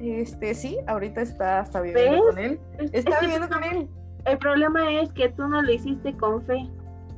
Este, 0.00 0.54
sí, 0.54 0.78
ahorita 0.86 1.22
está, 1.22 1.60
está 1.62 1.80
viviendo 1.80 2.12
¿Ves? 2.12 2.22
con 2.34 2.38
él. 2.38 2.60
Es- 2.78 2.94
Está 2.94 3.20
viviendo 3.20 3.48
con 3.48 3.64
él. 3.64 3.88
El 4.24 4.38
problema 4.38 4.90
es 5.00 5.12
que 5.12 5.28
tú 5.30 5.46
no 5.48 5.62
lo 5.62 5.70
hiciste 5.72 6.14
con 6.16 6.42
fe. 6.44 6.68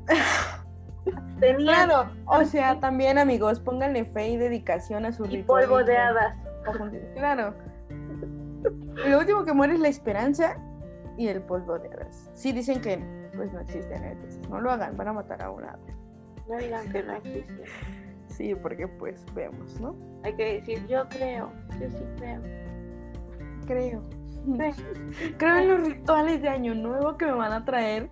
Tenía 1.40 1.86
Claro, 1.86 2.10
o 2.26 2.44
sea, 2.44 2.78
también 2.80 3.16
amigos, 3.18 3.60
pónganle 3.60 4.04
fe 4.04 4.28
y 4.30 4.36
dedicación 4.36 5.06
a 5.06 5.12
su 5.12 5.24
y 5.26 5.28
ritual. 5.38 5.64
polvo 5.64 5.84
de 5.84 5.96
hadas. 5.96 6.36
Claro. 7.14 7.54
Lo 9.08 9.18
último 9.18 9.44
que 9.44 9.52
muere 9.52 9.74
es 9.74 9.80
la 9.80 9.88
esperanza 9.88 10.56
y 11.16 11.28
el 11.28 11.40
polvo 11.42 11.78
de 11.78 11.88
hadas. 11.88 12.30
Sí 12.34 12.52
dicen 12.52 12.80
que 12.80 12.98
pues 13.36 13.52
no 13.52 13.60
existen, 13.60 14.02
entonces 14.04 14.48
no 14.50 14.60
lo 14.60 14.70
hagan, 14.70 14.96
van 14.96 15.08
a 15.08 15.12
matar 15.12 15.40
a 15.42 15.50
una 15.50 15.68
hada. 15.68 15.78
No 16.48 16.56
digan 16.58 16.90
que 16.90 17.02
no 17.04 17.14
existe. 17.14 17.64
Sí, 18.26 18.54
porque 18.54 18.86
pues 18.88 19.24
vemos, 19.34 19.80
¿no? 19.80 19.94
Hay 20.24 20.34
que 20.34 20.54
decir, 20.54 20.84
yo 20.88 21.08
creo, 21.08 21.50
yo 21.80 21.90
sí 21.90 22.04
creo. 22.18 22.40
Creo. 23.68 24.02
Creo. 24.56 24.72
Creo 25.36 25.56
en 25.58 25.68
los 25.68 25.80
rituales 25.86 26.42
de 26.42 26.48
año 26.48 26.74
nuevo 26.74 27.16
que 27.16 27.26
me 27.26 27.32
van 27.32 27.52
a 27.52 27.64
traer 27.64 28.08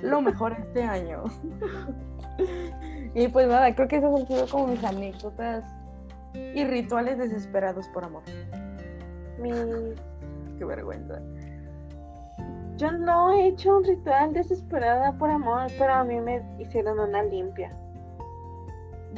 lo 0.00 0.20
mejor 0.22 0.52
este 0.52 0.82
año. 0.84 1.24
Y 3.14 3.28
pues 3.28 3.46
nada, 3.46 3.74
creo 3.74 3.88
que 3.88 3.96
esas 3.96 4.18
han 4.18 4.26
sido 4.26 4.46
como 4.48 4.68
mis 4.68 4.82
anécdotas 4.84 5.64
y 6.34 6.64
rituales 6.64 7.18
desesperados 7.18 7.86
por 7.88 8.04
amor. 8.04 8.22
Mi- 9.38 9.50
Qué 10.58 10.64
vergüenza. 10.64 11.20
Yo 12.76 12.90
no 12.92 13.32
he 13.32 13.48
hecho 13.48 13.76
un 13.76 13.84
ritual 13.84 14.32
desesperada 14.32 15.12
por 15.18 15.30
amor, 15.30 15.66
pero 15.78 15.92
a 15.92 16.04
mí 16.04 16.18
me 16.20 16.42
hicieron 16.58 16.98
una 17.00 17.22
limpia. 17.22 17.70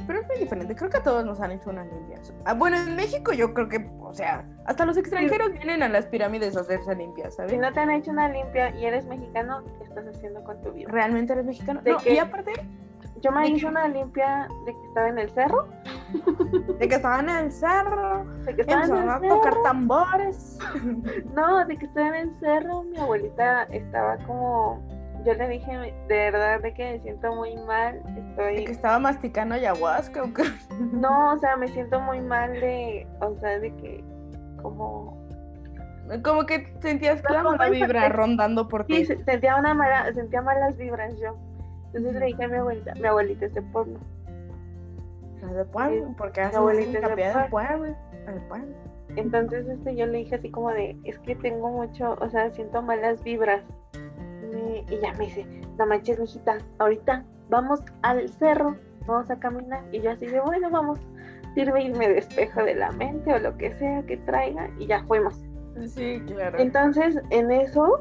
Pero 0.07 0.21
es 0.21 0.27
muy 0.27 0.37
diferente, 0.39 0.75
creo 0.75 0.91
que 0.91 0.97
a 0.99 1.03
todos 1.03 1.25
nos 1.25 1.41
han 1.41 1.53
hecho 1.53 1.71
una 1.71 1.85
limpia. 1.85 2.19
Ah, 2.45 2.55
bueno, 2.55 2.77
en 2.77 2.97
México 2.97 3.33
yo 3.33 3.55
creo 3.55 3.69
que, 3.69 3.89
o 4.01 4.13
sea, 4.13 4.45
hasta 4.67 4.85
los 4.85 4.97
extranjeros 4.97 5.53
vienen 5.53 5.83
a 5.83 5.89
las 5.89 6.07
pirámides 6.07 6.57
a 6.57 6.61
hacerse 6.61 6.95
limpias, 6.95 7.37
¿sabes? 7.37 7.53
Si 7.53 7.59
no 7.59 7.73
te 7.73 7.81
han 7.81 7.91
hecho 7.91 8.11
una 8.11 8.29
limpia 8.29 8.71
y 8.77 8.85
eres 8.87 9.07
mexicano, 9.07 9.63
¿qué 9.79 9.85
estás 9.85 10.05
haciendo 10.07 10.43
con 10.45 10.61
tu 10.63 10.73
vida? 10.73 10.89
¿Realmente 10.91 11.33
eres 11.33 11.45
mexicano? 11.47 11.81
¿De 11.83 11.93
No, 11.93 11.99
y 12.05 12.19
aparte 12.19 12.53
Yo 13.23 13.31
me 13.33 13.43
¿De 13.43 13.49
hice 13.51 13.61
qué? 13.61 13.67
una 13.67 13.89
limpia 13.89 14.49
de 14.67 14.73
que 14.73 14.87
estaba 14.89 15.09
en 15.09 15.19
el 15.19 15.31
cerro. 15.31 15.69
de 16.79 16.89
que 16.89 16.95
estaban 16.95 17.29
en 17.29 17.37
el 17.37 17.53
cerro, 17.53 18.25
De 18.45 18.55
que 18.55 18.61
estaba 18.63 18.85
en 18.85 18.93
el 18.93 19.09
a 19.09 19.21
tocar 19.21 19.53
cerro. 19.53 19.63
tambores. 19.63 20.59
No, 21.35 21.65
de 21.65 21.77
que 21.77 21.87
estaba 21.87 22.09
en 22.09 22.15
el 22.29 22.35
cerro. 22.41 22.83
Mi 22.83 22.99
abuelita 22.99 23.63
estaba 23.65 24.17
como. 24.27 24.83
Yo 25.25 25.33
le 25.35 25.49
dije, 25.49 25.73
de 26.09 26.15
verdad, 26.31 26.61
de 26.61 26.75
que 26.75 26.85
me 26.93 27.01
siento 27.01 27.35
muy 27.35 27.57
mal. 27.57 28.03
De 28.15 28.21
Estoy. 28.31 28.65
que 28.67 28.73
estaba 28.73 28.99
masticando 28.99 29.55
ayahuasca 29.55 30.23
o 30.23 30.33
qué. 30.33 30.43
No, 30.93 31.33
o 31.33 31.39
sea, 31.39 31.57
me 31.57 31.69
siento 31.69 32.01
muy 32.01 32.21
mal 32.21 32.53
de. 32.53 33.07
O 33.21 33.35
sea, 33.41 33.59
de 33.59 33.75
que. 33.77 34.05
Como. 34.63 35.23
Como 36.23 36.45
que 36.45 36.71
sentías 36.81 37.23
No, 37.25 37.31
la 37.35 37.43
como 37.43 37.57
mala 37.57 37.71
vibra 37.71 38.09
rondando 38.11 38.69
por 38.69 38.85
ti. 38.85 38.97
Sí, 38.97 39.07
se- 39.07 39.25
sentía 39.25 39.57
una 39.57 39.73
mala, 39.73 40.13
sentía 40.13 40.43
malas 40.43 40.77
vibras 40.77 41.19
yo. 41.19 41.37
Entonces 41.95 42.15
le 42.21 42.27
dije 42.27 42.45
a 42.45 42.49
mi 42.49 42.57
abuelita, 42.57 42.95
mi 42.97 43.07
abuelita 43.07 43.47
es 43.47 43.55
de 43.55 43.63
pueblo. 43.63 43.99
Es 45.43 45.55
de 45.55 45.65
pueblo, 45.65 46.15
porque 46.19 46.41
haces 46.43 46.57
abuelita 46.57 46.99
es 46.99 47.05
de 47.09 47.15
pueblo. 47.17 47.51
pueblo. 47.51 47.97
El 48.27 48.41
pueblo. 48.49 48.75
Entonces 49.17 49.67
este, 49.69 49.95
yo 49.97 50.07
le 50.07 50.19
dije 50.19 50.35
así 50.35 50.51
como 50.51 50.71
de, 50.71 50.97
es 51.05 51.19
que 51.21 51.37
tengo 51.37 51.69
mucho, 51.71 52.17
o 52.21 52.29
sea, 52.31 52.51
siento 52.51 52.83
malas 52.83 53.23
vibras. 53.23 53.63
Y 54.65 54.95
ella 54.95 55.13
me 55.19 55.27
dice, 55.27 55.47
no 55.79 55.87
manches, 55.87 56.19
mijita, 56.19 56.59
ahorita 56.79 57.25
vamos 57.49 57.81
al 58.03 58.29
cerro, 58.29 58.77
vamos 59.07 59.31
a 59.31 59.39
caminar. 59.39 59.85
Y 59.93 60.01
yo 60.01 60.11
así 60.11 60.27
de, 60.27 60.41
bueno, 60.41 60.71
vamos, 60.71 60.99
sirve 61.55 61.83
y 61.83 61.93
me 61.93 62.09
despejo 62.09 62.63
de 62.63 62.75
la 62.75 62.91
mente 62.93 63.33
o 63.33 63.39
lo 63.39 63.57
que 63.57 63.73
sea 63.75 64.03
que 64.03 64.17
traiga 64.19 64.69
y 64.79 64.87
ya 64.87 65.05
fuimos. 65.05 65.41
Sí, 65.87 66.23
claro. 66.27 66.59
Entonces 66.59 67.19
en 67.31 67.51
eso 67.51 68.01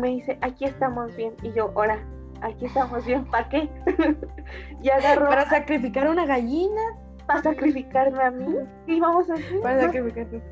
me 0.00 0.08
dice, 0.08 0.38
aquí 0.42 0.64
estamos 0.64 1.14
bien. 1.16 1.34
Y 1.42 1.52
yo, 1.52 1.72
ahora, 1.74 1.98
aquí 2.42 2.66
estamos 2.66 3.04
bien, 3.04 3.24
¿para 3.26 3.48
qué? 3.48 3.68
y 4.82 4.90
agarró 4.90 5.28
Para 5.28 5.48
sacrificar 5.48 6.08
una 6.08 6.26
gallina, 6.26 6.82
para 7.26 7.42
sacrificarme 7.42 8.22
a 8.22 8.30
mí. 8.30 8.56
Y 8.86 9.00
vamos 9.00 9.30
a 9.30 9.36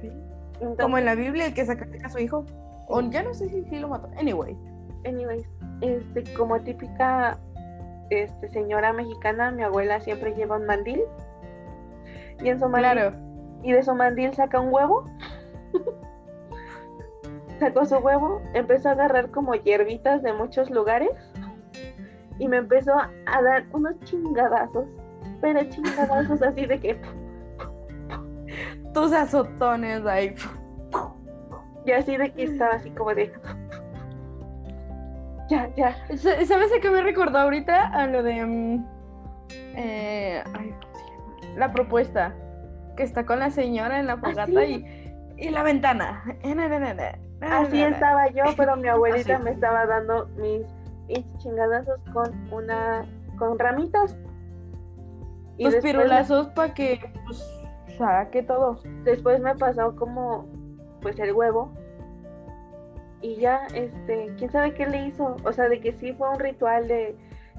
sí. 0.00 0.10
Entonces, 0.60 0.82
Como 0.82 0.98
en 0.98 1.04
la 1.04 1.14
Biblia, 1.14 1.46
el 1.46 1.54
que 1.54 1.64
sacrifica 1.64 2.06
a 2.06 2.10
su 2.10 2.18
hijo. 2.18 2.44
O 2.88 3.00
ya 3.00 3.22
no 3.22 3.34
sé 3.34 3.48
si 3.48 3.64
sí 3.64 3.78
lo 3.78 3.88
mató. 3.88 4.08
Anyway. 4.18 4.56
Anyways, 5.04 5.48
este, 5.80 6.24
como 6.34 6.60
típica 6.60 7.38
este, 8.10 8.48
señora 8.48 8.92
mexicana, 8.92 9.50
mi 9.50 9.62
abuela 9.62 10.00
siempre 10.00 10.34
lleva 10.34 10.56
un 10.56 10.66
mandil. 10.66 11.02
Y 12.42 12.48
en 12.48 12.58
su 12.58 12.68
mandil, 12.68 12.90
Claro. 12.92 13.16
y 13.62 13.72
de 13.72 13.82
su 13.82 13.94
mandil 13.94 14.34
saca 14.34 14.60
un 14.60 14.72
huevo. 14.72 15.04
Sacó 17.58 17.86
su 17.86 17.96
huevo, 17.96 18.42
empezó 18.52 18.90
a 18.90 18.92
agarrar 18.92 19.30
como 19.30 19.54
hierbitas 19.54 20.22
de 20.22 20.32
muchos 20.34 20.68
lugares 20.70 21.10
y 22.38 22.48
me 22.48 22.58
empezó 22.58 22.92
a 22.92 23.42
dar 23.42 23.64
unos 23.72 23.98
chingadazos, 24.00 24.84
pero 25.40 25.64
chingadazos 25.64 26.42
así 26.42 26.66
de 26.66 26.78
que 26.78 27.00
Tus 28.92 29.10
azotones 29.14 30.04
ahí. 30.04 30.34
y 31.86 31.92
así 31.92 32.18
de 32.18 32.30
que 32.30 32.42
estaba 32.44 32.74
así 32.74 32.90
como 32.90 33.14
de 33.14 33.32
ya, 35.48 35.70
ya, 35.76 35.96
Sa- 36.16 36.44
¿Sabes 36.44 36.72
a 36.76 36.80
qué 36.80 36.90
me 36.90 37.02
recordó 37.02 37.38
ahorita? 37.38 37.86
A 37.88 38.06
lo 38.06 38.22
de. 38.22 38.44
mm, 38.44 38.84
eh. 39.76 40.44
La 41.56 41.72
propuesta. 41.72 42.34
Que 42.96 43.02
está 43.02 43.26
con 43.26 43.38
la 43.38 43.50
señora 43.50 43.98
en 44.00 44.06
la 44.06 44.16
fogata 44.16 44.64
sí. 44.64 44.84
y, 45.36 45.46
y 45.46 45.50
la 45.50 45.62
ventana. 45.62 46.24
Eh, 46.42 46.54
así 47.42 47.82
estaba 47.82 48.28
yo, 48.30 48.44
pero 48.56 48.76
mi 48.76 48.88
abuelita 48.88 49.34
Así. 49.36 49.42
me 49.44 49.50
estaba 49.50 49.84
dando 49.86 50.26
mis, 50.38 50.62
mis 51.08 51.24
chingadazos 51.38 52.00
con 52.12 52.52
una 52.52 53.04
con 53.38 53.58
ramitas. 53.58 54.16
Y 55.58 55.64
después 55.64 55.84
me- 55.84 55.92
pirulazos 55.92 56.48
para 56.48 56.72
que 56.74 57.00
pues, 57.26 57.42
saque 57.98 58.42
todo. 58.42 58.80
después 59.04 59.40
me 59.40 59.54
pasó 59.56 59.94
como 59.96 60.46
pues 61.02 61.18
el 61.18 61.32
huevo 61.32 61.72
y 63.26 63.36
ya 63.36 63.66
este 63.74 64.30
quién 64.38 64.50
sabe 64.50 64.74
qué 64.74 64.86
le 64.86 65.06
hizo 65.06 65.36
o 65.44 65.52
sea 65.52 65.68
de 65.68 65.80
que 65.80 65.92
sí 65.94 66.12
fue 66.12 66.28
un 66.30 66.38
ritual 66.38 66.86
de 66.88 67.16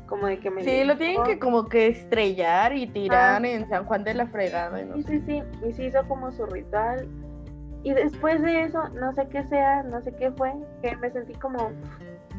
como 0.07 0.27
de 0.27 0.39
que 0.39 0.49
me 0.49 0.63
Sí, 0.63 0.83
lo 0.85 0.95
tienen 0.97 1.23
que 1.23 1.37
como 1.39 1.65
que 1.67 1.87
estrellar 1.87 2.73
y 2.73 2.87
tirar 2.87 3.43
Ah. 3.43 3.47
en 3.47 3.67
San 3.67 3.85
Juan 3.85 4.03
de 4.05 4.13
la 4.13 4.27
Fregada. 4.27 4.81
y 4.81 4.85
no 4.85 4.95
sí 4.95 5.03
sé. 5.03 5.09
sí 5.09 5.21
sí 5.25 5.43
y 5.67 5.73
sí 5.73 5.83
hizo 5.87 6.07
como 6.07 6.31
su 6.31 6.45
ritual 6.45 7.07
y 7.83 7.93
después 7.93 8.41
de 8.41 8.61
eso 8.63 8.87
no 8.89 9.13
sé 9.13 9.27
qué 9.29 9.43
sea 9.47 9.83
no 9.83 10.01
sé 10.01 10.13
qué 10.15 10.31
fue 10.31 10.53
que 10.81 10.95
me 10.97 11.09
sentí 11.11 11.33
como 11.33 11.71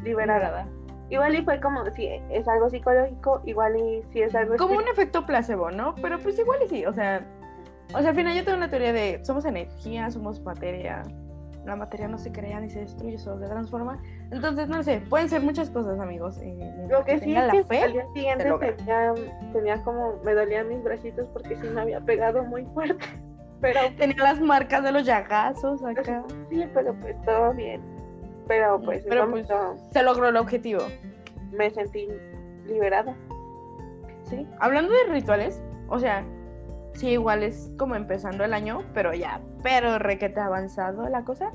liberada 0.03 0.67
igual 1.11 1.35
y 1.35 1.43
fue 1.43 1.61
como 1.61 1.85
si 1.91 2.07
es 2.31 2.47
algo 2.49 2.69
psicológico 2.71 3.43
igual 3.47 3.77
y 3.77 4.03
si 4.13 4.23
es 4.23 4.35
algo 4.35 4.57
Como 4.57 4.77
un 4.77 4.89
efecto 4.89 5.25
placebo, 5.27 5.71
¿no? 5.71 5.95
Pero 6.03 6.19
pues 6.19 6.39
igual 6.39 6.59
y 6.65 6.69
sí, 6.69 6.85
o 6.87 6.93
sea, 6.93 7.23
o 7.95 8.01
sea, 8.01 8.11
al 8.11 8.17
final 8.17 8.37
yo 8.37 8.45
tengo 8.45 8.59
una 8.59 8.69
teoría 8.69 8.93
de 8.93 9.21
somos 9.25 9.45
energía, 9.47 10.11
somos 10.11 10.41
materia. 10.43 11.03
La 11.69 11.77
materia 11.77 12.09
no 12.09 12.19
se 12.19 12.33
crea 12.33 12.61
ni 12.61 12.71
se 12.71 12.81
destruye, 12.81 13.19
solo 13.19 13.39
se 13.41 13.47
transforma. 13.47 14.03
Entonces, 14.31 14.69
no 14.69 14.83
sé, 14.83 15.03
pueden 15.09 15.29
ser 15.29 15.43
muchas 15.43 15.71
cosas, 15.71 16.01
amigos. 16.01 16.39
eh, 16.43 16.87
lo 16.89 17.05
que 17.05 17.19
sí 17.19 17.37
es 17.37 17.47
la 17.47 17.53
que 17.53 17.65
fe, 17.65 17.83
al 17.83 17.93
día 17.93 18.07
siguiente 18.15 18.45
tenía, 18.77 19.15
tenía 19.53 19.83
como 19.83 20.19
me 20.25 20.35
dolían 20.35 20.69
mis 20.69 20.83
bracitos 20.83 21.27
porque 21.33 21.57
sí 21.57 21.69
me 21.69 21.81
había 21.81 22.01
pegado 22.01 22.43
muy 22.45 22.65
fuerte 22.73 23.05
pero 23.61 23.81
tenía 23.97 24.23
las 24.23 24.41
marcas 24.41 24.83
de 24.83 24.93
los 24.93 25.05
llagazos 25.05 25.85
acá. 25.85 26.25
Sí, 26.51 26.65
pero 26.73 26.95
pues 26.95 27.21
todo 27.25 27.53
bien. 27.55 27.83
Pero 28.47 28.81
pues, 28.81 29.03
en 29.05 29.11
Pero 29.11 29.31
pues 29.31 29.47
se 29.91 30.03
logró 30.03 30.29
el 30.29 30.37
objetivo. 30.37 30.81
me 31.53 31.71
sentí 31.71 32.09
liberada. 32.67 33.15
Sí. 34.25 34.47
Hablando 34.61 34.93
de 34.93 35.13
rituales, 35.13 35.63
o 35.89 35.99
sea, 35.99 36.25
sí, 36.99 37.11
igual 37.11 37.43
es 37.43 37.71
como 37.79 37.95
empezando 37.95 38.45
el 38.45 38.53
año, 38.53 38.83
pero 38.93 39.15
ya, 39.15 39.41
pero 39.63 39.99
requete 39.99 40.41
avanzado 40.41 41.09
la 41.09 41.25
cosa. 41.25 41.51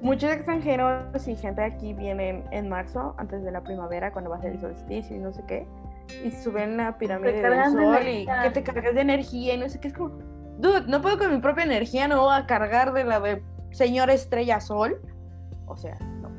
Muchos 0.00 0.30
extranjeros 0.32 1.26
y 1.26 1.36
gente 1.36 1.60
de 1.60 1.68
aquí 1.68 1.94
vienen 1.94 2.44
en 2.50 2.68
marzo, 2.68 3.14
antes 3.18 3.42
de 3.44 3.52
la 3.52 3.62
primavera, 3.62 4.12
cuando 4.12 4.30
va 4.30 4.36
a 4.36 4.40
ser 4.40 4.52
el 4.52 4.60
solsticio 4.60 5.16
y 5.16 5.20
no 5.20 5.32
sé 5.32 5.42
qué, 5.46 5.66
y 6.24 6.30
suben 6.30 6.76
la 6.76 6.98
pirámide 6.98 7.32
del 7.32 7.42
Recargan 7.42 7.76
de 7.76 7.84
sol 7.84 8.08
y 8.08 8.26
que 8.26 8.50
te 8.50 8.62
cargas 8.62 8.94
de 8.94 9.00
energía 9.00 9.54
y 9.54 9.58
no 9.58 9.68
sé 9.68 9.80
qué, 9.80 9.88
es 9.88 9.94
como, 9.94 10.10
dude, 10.58 10.82
no 10.88 11.00
puedo 11.00 11.18
con 11.18 11.30
mi 11.32 11.40
propia 11.40 11.64
energía, 11.64 12.08
no 12.08 12.20
voy 12.20 12.34
a 12.34 12.46
cargar 12.46 12.92
de 12.92 13.04
la 13.04 13.20
de 13.20 13.42
señor 13.70 14.10
estrella 14.10 14.60
sol. 14.60 15.00
O 15.66 15.76
sea, 15.76 15.96
no. 16.20 16.30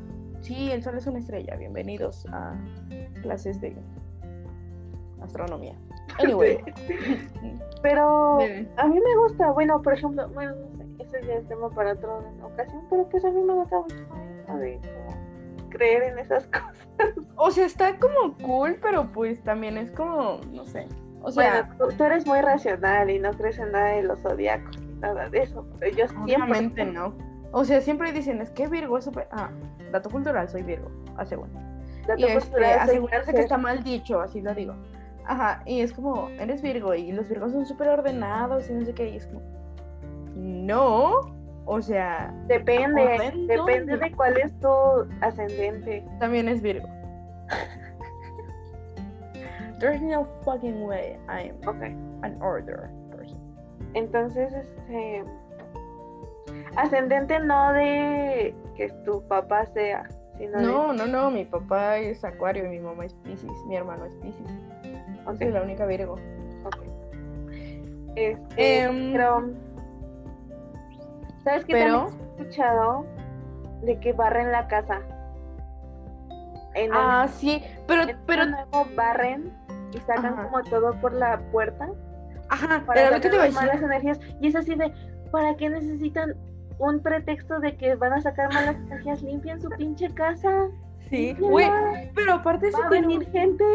Sí, 0.41 0.69
el 0.71 0.83
sol 0.83 0.97
es 0.97 1.07
una 1.07 1.19
estrella, 1.19 1.55
bienvenidos 1.55 2.27
a 2.31 2.53
clases 3.21 3.59
de 3.61 3.75
astronomía. 5.23 5.75
Anyway. 6.19 6.59
Pero 7.81 8.39
a 8.39 8.87
mí 8.87 8.99
me 8.99 9.15
gusta, 9.17 9.51
bueno, 9.51 9.81
por 9.81 9.93
ejemplo, 9.93 10.27
bueno, 10.29 10.53
no 10.55 10.77
sé, 10.77 10.85
eso 10.99 11.27
ya 11.27 11.35
es 11.35 11.47
tema 11.47 11.69
para 11.69 11.93
otra 11.93 12.09
ocasión, 12.43 12.83
pero 12.89 13.09
pues 13.09 13.25
a 13.25 13.31
mí 13.31 13.41
me 13.41 13.53
gusta 13.53 13.79
mucho 13.79 13.95
eso 13.95 14.57
de 14.57 14.79
como 14.79 15.69
creer 15.69 16.03
en 16.03 16.19
esas 16.19 16.45
cosas. 16.47 16.87
O 17.35 17.51
sea, 17.51 17.65
está 17.65 17.97
como 17.97 18.37
cool, 18.37 18.77
pero 18.81 19.11
pues 19.11 19.41
también 19.43 19.77
es 19.77 19.91
como, 19.91 20.39
no 20.51 20.65
sé. 20.65 20.87
O 21.23 21.31
sea, 21.31 21.63
bueno, 21.63 21.89
tú, 21.89 21.97
tú 21.97 22.03
eres 22.03 22.27
muy 22.27 22.41
racional 22.41 23.09
y 23.09 23.17
no 23.17 23.31
crees 23.31 23.57
en 23.57 23.71
nada 23.71 23.87
de 23.87 24.03
los 24.03 24.19
zodiacos 24.19 24.79
ni 24.81 24.93
nada 24.95 25.29
de 25.29 25.39
eso, 25.39 25.65
pero 25.79 25.95
yo 25.95 26.05
siempre... 26.25 26.85
no. 26.85 27.13
O 27.51 27.65
sea, 27.65 27.81
siempre 27.81 28.11
dicen, 28.11 28.41
es 28.41 28.49
que 28.49 28.67
Virgo 28.67 28.97
es 28.97 29.05
súper... 29.05 29.27
Ah, 29.31 29.49
dato 29.91 30.09
cultural, 30.09 30.49
soy 30.49 30.63
Virgo, 30.63 30.89
aseguro. 31.17 31.49
Dato 32.07 32.19
Y 32.19 32.23
este, 32.25 32.39
cultural, 32.39 32.79
asegurarse 32.79 33.33
que 33.33 33.41
está 33.41 33.57
mal 33.57 33.83
dicho, 33.83 34.19
así 34.19 34.41
lo 34.41 34.53
digo. 34.53 34.75
Ajá, 35.25 35.61
y 35.65 35.81
es 35.81 35.93
como, 35.93 36.29
eres 36.39 36.61
Virgo 36.61 36.93
y 36.95 37.11
los 37.11 37.27
Virgos 37.29 37.51
son 37.53 37.65
súper 37.65 37.87
ordenados 37.89 38.69
y 38.69 38.73
no 38.73 38.85
sé 38.85 38.93
qué, 38.93 39.09
y 39.09 39.15
es 39.17 39.25
como, 39.27 39.41
no, 40.35 41.21
o 41.65 41.81
sea, 41.81 42.33
Depende, 42.47 43.31
depende 43.47 43.97
de 43.97 44.11
cuál 44.11 44.37
es 44.37 44.51
tu 44.59 44.69
ascendente. 45.21 46.05
también 46.19 46.47
es 46.49 46.61
Virgo. 46.61 46.87
There's 49.79 50.01
no 50.01 50.25
fucking 50.45 50.83
way 50.85 51.17
I 51.27 51.49
am 51.49 51.57
Ok. 51.67 51.81
an 52.23 52.37
order 52.41 52.89
person. 53.11 53.37
Entonces, 53.93 54.53
este. 54.53 55.23
Ascendente 56.75 57.39
no 57.39 57.73
de 57.73 58.55
que 58.75 58.89
tu 59.05 59.21
papá 59.27 59.65
sea, 59.73 60.07
sino 60.37 60.61
No, 60.61 60.93
no, 60.93 61.05
no, 61.05 61.29
mi 61.31 61.45
papá 61.45 61.97
es 61.97 62.23
Acuario 62.23 62.65
y 62.65 62.69
mi 62.69 62.79
mamá 62.79 63.05
es 63.05 63.13
Pisces, 63.15 63.51
mi 63.67 63.75
hermano 63.75 64.05
es 64.05 64.15
Pisces. 64.15 64.47
De. 65.25 65.31
Ok, 65.31 65.37
Soy 65.39 65.51
la 65.51 65.61
única 65.61 65.85
Virgo. 65.85 66.17
Este, 68.15 68.83
Em, 68.83 69.11
pero. 69.13 69.49
¿Sabes 71.43 71.65
qué? 71.65 71.73
pero- 71.73 72.05
También 72.05 72.29
he 72.37 72.41
escuchado 72.41 73.05
de 73.81 73.99
que 73.99 74.13
barren 74.13 74.51
la 74.51 74.67
casa. 74.67 75.01
En 76.75 76.85
el- 76.85 76.91
Ah, 76.93 77.27
sí, 77.29 77.61
pero, 77.87 78.03
en 78.03 78.17
pero, 78.25 78.45
Nuevo 78.45 78.87
barren 78.95 79.51
y 79.93 79.97
sacan 79.99 80.33
Ajá. 80.33 80.43
como 80.49 80.63
todo 80.63 80.93
por 81.01 81.13
la 81.13 81.37
puerta 81.51 81.87
ajá, 82.49 82.83
para 82.85 83.01
era 83.01 83.09
lo 83.11 83.21
que 83.21 83.29
sacar 83.29 83.31
te 83.31 83.37
a 83.41 83.45
las 83.45 83.53
malas 83.53 83.81
energías. 83.81 84.19
Y 84.41 84.47
es 84.47 84.55
así 84.55 84.73
de, 84.75 84.91
¿para 85.31 85.55
qué 85.55 85.69
necesitan 85.69 86.33
un 86.79 86.99
pretexto 87.01 87.59
de 87.59 87.75
que 87.77 87.95
van 87.95 88.13
a 88.13 88.21
sacar 88.21 88.51
malas 88.53 88.75
energías? 88.75 89.21
Limpian 89.21 89.61
su 89.61 89.69
pinche 89.69 90.09
casa. 90.13 90.67
Sí, 91.09 91.35
güey, 91.39 91.69
pero 92.15 92.33
aparte 92.33 92.71
Va 92.71 92.85
a 92.87 92.89
tiene 92.89 93.07
venir 93.07 93.19
un... 93.27 93.31
gente. 93.33 93.65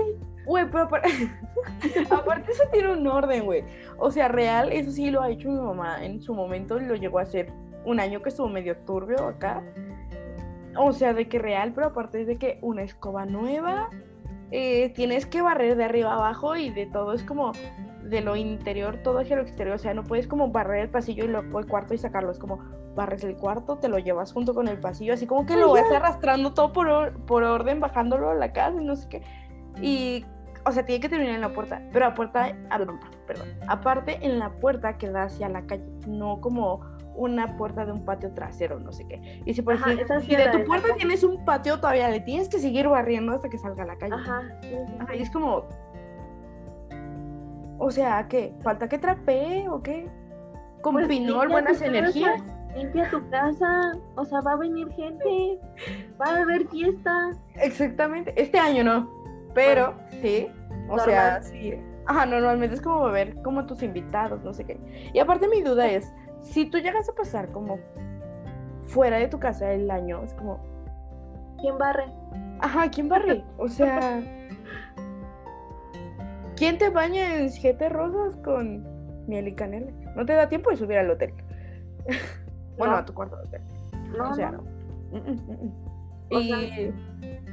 Güey, 0.48 0.64
pero 0.70 0.84
aparte... 0.84 1.08
aparte 2.10 2.50
eso 2.52 2.62
tiene 2.72 2.92
un 2.92 3.06
orden, 3.06 3.44
güey. 3.44 3.64
O 3.98 4.10
sea, 4.10 4.28
real, 4.28 4.72
eso 4.72 4.90
sí 4.90 5.10
lo 5.10 5.22
ha 5.22 5.30
hecho 5.30 5.48
mi 5.50 5.60
mamá 5.60 6.04
en 6.04 6.20
su 6.20 6.34
momento, 6.34 6.78
lo 6.78 6.94
llegó 6.96 7.18
a 7.18 7.22
hacer 7.22 7.52
un 7.84 8.00
año 8.00 8.22
que 8.22 8.30
estuvo 8.30 8.48
medio 8.48 8.76
turbio 8.78 9.26
acá. 9.26 9.62
O 10.76 10.92
sea, 10.92 11.12
de 11.12 11.28
que 11.28 11.38
real, 11.38 11.72
pero 11.74 11.88
aparte 11.88 12.20
es 12.22 12.26
de 12.26 12.36
que 12.38 12.58
una 12.62 12.82
escoba 12.82 13.26
nueva, 13.26 13.90
eh, 14.50 14.90
tienes 14.94 15.26
que 15.26 15.42
barrer 15.42 15.76
de 15.76 15.84
arriba 15.84 16.14
abajo 16.14 16.56
y 16.56 16.70
de 16.70 16.86
todo 16.86 17.12
es 17.12 17.22
como 17.22 17.52
de 18.04 18.20
lo 18.22 18.36
interior 18.36 18.96
todo 19.02 19.18
hacia 19.18 19.36
lo 19.36 19.42
exterior. 19.42 19.74
O 19.76 19.78
sea, 19.78 19.92
no 19.92 20.04
puedes 20.04 20.26
como 20.26 20.48
barrer 20.48 20.84
el 20.84 20.88
pasillo 20.88 21.24
y 21.24 21.28
luego 21.28 21.58
el 21.58 21.66
cuarto 21.66 21.92
y 21.94 21.98
sacarlo. 21.98 22.30
Es 22.30 22.38
como 22.38 22.58
barres 22.94 23.22
el 23.24 23.36
cuarto, 23.36 23.76
te 23.76 23.88
lo 23.88 23.98
llevas 23.98 24.32
junto 24.32 24.54
con 24.54 24.66
el 24.68 24.78
pasillo, 24.80 25.12
así 25.14 25.26
como 25.26 25.44
que 25.46 25.56
lo 25.56 25.72
vas 25.72 25.82
arrastrando 25.96 26.54
todo 26.54 26.72
por, 26.72 26.88
or- 26.88 27.12
por 27.26 27.42
orden, 27.42 27.80
bajándolo 27.80 28.30
a 28.30 28.34
la 28.34 28.52
casa 28.52 28.80
y 28.80 28.84
no 28.84 28.96
sé 28.96 29.08
qué. 29.08 29.22
Y, 29.82 30.24
o 30.68 30.72
sea, 30.72 30.84
tiene 30.84 31.00
que 31.00 31.08
terminar 31.08 31.34
en 31.34 31.40
la 31.40 31.52
puerta, 31.52 31.82
pero 31.92 32.06
la 32.06 32.14
puerta, 32.14 32.52
no, 32.52 33.00
perdón, 33.26 33.48
aparte 33.68 34.18
en 34.24 34.38
la 34.38 34.50
puerta 34.50 34.98
que 34.98 35.10
da 35.10 35.24
hacia 35.24 35.48
la 35.48 35.66
calle, 35.66 35.84
no 36.06 36.40
como 36.40 36.80
una 37.14 37.56
puerta 37.56 37.84
de 37.84 37.92
un 37.92 38.04
patio 38.04 38.32
trasero, 38.32 38.78
no 38.78 38.92
sé 38.92 39.06
qué. 39.08 39.42
Y 39.44 39.52
si 39.52 39.60
por 39.62 39.74
Ajá, 39.74 39.92
ejemplo, 39.92 40.20
si 40.20 40.36
de 40.36 40.48
tu 40.50 40.64
puerta 40.64 40.94
tienes 40.96 41.24
un 41.24 41.44
patio, 41.44 41.78
todavía 41.78 42.08
le 42.10 42.20
tienes 42.20 42.48
que 42.48 42.58
seguir 42.60 42.88
barriendo 42.88 43.32
hasta 43.32 43.48
que 43.48 43.58
salga 43.58 43.82
a 43.82 43.86
la 43.86 43.96
calle. 43.96 44.14
Ajá. 44.14 44.42
sí, 44.62 44.68
sí, 44.70 44.94
Ajá, 45.00 45.12
sí. 45.12 45.18
y 45.18 45.22
es 45.22 45.30
como. 45.30 45.64
O 47.78 47.90
sea, 47.90 48.26
¿qué? 48.28 48.54
¿Falta 48.62 48.88
que 48.88 48.98
trapee 48.98 49.68
o 49.68 49.82
qué? 49.82 50.08
Con 50.80 50.94
Pues 50.94 51.08
pinol, 51.08 51.48
buenas 51.48 51.74
casa, 51.74 51.86
energías. 51.86 52.42
Limpia 52.76 53.10
tu 53.10 53.28
casa. 53.30 53.92
O 54.16 54.24
sea, 54.24 54.40
va 54.40 54.52
a 54.52 54.56
venir 54.56 54.88
gente. 54.92 55.58
Va 56.20 56.26
a 56.26 56.42
haber 56.42 56.68
fiesta. 56.68 57.30
Exactamente. 57.56 58.32
Este 58.40 58.58
año 58.58 58.84
no. 58.84 59.10
Pero 59.54 59.94
sí. 60.20 60.48
O 60.88 60.96
Normal. 60.96 61.04
sea, 61.06 61.42
sí. 61.42 61.74
Ajá, 62.06 62.24
normalmente 62.26 62.74
es 62.74 62.80
como 62.80 63.04
ver 63.10 63.34
como 63.42 63.66
tus 63.66 63.82
invitados, 63.82 64.42
no 64.42 64.52
sé 64.54 64.64
qué. 64.64 64.78
Y 65.12 65.18
aparte 65.18 65.46
mi 65.48 65.60
duda 65.62 65.86
es, 65.88 66.12
si 66.42 66.64
tú 66.70 66.78
llegas 66.78 67.08
a 67.08 67.12
pasar 67.14 67.50
como 67.52 67.78
fuera 68.86 69.18
de 69.18 69.28
tu 69.28 69.38
casa 69.38 69.70
el 69.72 69.90
año. 69.90 70.22
Es 70.24 70.32
como, 70.34 70.58
¿Quién 71.60 71.76
barre? 71.78 72.06
ajá, 72.60 72.90
¿quién 72.90 73.08
barre? 73.08 73.44
O 73.58 73.68
sea, 73.68 74.20
¿quién 76.56 76.78
te 76.78 76.90
baña 76.90 77.36
en 77.36 77.50
siete 77.50 77.88
rosas 77.88 78.36
con 78.42 78.84
miel 79.26 79.48
y 79.48 79.54
canela? 79.54 79.90
No 80.16 80.24
te 80.24 80.32
da 80.34 80.48
tiempo 80.48 80.70
de 80.70 80.76
subir 80.76 80.98
al 80.98 81.10
hotel. 81.10 81.32
bueno, 82.78 82.94
No. 82.94 82.98
a 83.00 83.04
tu 83.04 83.12
cuarto 83.14 83.36
de 83.36 83.42
hotel. 83.44 83.62
No, 84.16 84.30
o 84.30 84.34
sea, 84.34 84.50
no. 84.52 84.58
no. 84.58 84.62
Mm, 85.12 85.30
mm, 85.30 85.64
mm. 85.64 85.72
O 86.30 86.40
Y, 86.40 86.48
sea, 86.48 86.58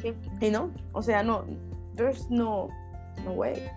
Sí. 0.01 0.13
y 0.41 0.49
no, 0.51 0.69
o 0.91 1.01
sea, 1.01 1.23
no, 1.23 1.45
there's 1.95 2.29
no, 2.29 2.67
no 3.25 3.31
way. 3.31 3.69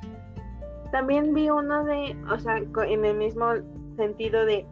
También 0.92 1.34
vi 1.34 1.50
uno 1.50 1.84
de, 1.84 2.16
o 2.30 2.38
sea, 2.38 2.58
en 2.58 3.04
el 3.04 3.16
mismo 3.16 3.46
sentido 3.96 4.44
de, 4.44 4.66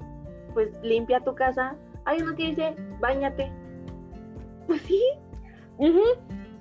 pues 0.55 0.71
limpia 0.83 1.21
tu 1.21 1.35
casa. 1.35 1.77
Hay 2.05 2.21
uno 2.23 2.35
que 2.35 2.47
dice, 2.47 2.77
bañate. 3.01 3.53
Pues 4.67 4.81
sí, 4.83 5.03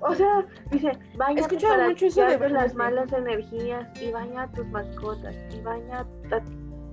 o 0.00 0.14
sea, 0.14 0.46
dice, 0.70 0.92
bañate 1.16 1.56
para 1.58 1.88
mucho 1.88 2.06
eso 2.06 2.24
de 2.24 2.48
las 2.50 2.74
malas 2.74 3.12
energías 3.12 3.88
y 4.00 4.10
baña 4.10 4.42
a 4.42 4.52
tus 4.52 4.66
mascotas 4.68 5.36
y 5.54 5.60
baña 5.60 6.00
a. 6.30 6.40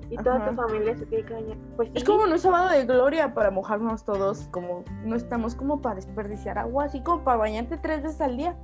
Y 0.10 0.18
toda 0.18 0.48
tu 0.48 0.56
familia 0.56 0.96
se 0.96 1.06
tiene 1.08 1.26
que 1.26 1.34
bañar. 1.34 1.58
Pues 1.76 1.90
sí, 1.90 1.98
Es 1.98 2.04
como 2.04 2.24
un 2.24 2.38
sábado 2.38 2.70
de 2.70 2.86
gloria 2.86 3.34
para 3.34 3.50
mojarnos 3.50 4.06
todos, 4.06 4.48
como 4.52 4.84
no 5.04 5.16
estamos 5.16 5.56
como 5.56 5.82
para 5.82 5.96
desperdiciar 5.96 6.60
agua, 6.60 6.86
así 6.86 7.02
como 7.02 7.24
para 7.24 7.38
bañarte 7.38 7.78
tres 7.78 8.04
veces 8.04 8.22
al 8.22 8.38
día. 8.38 8.56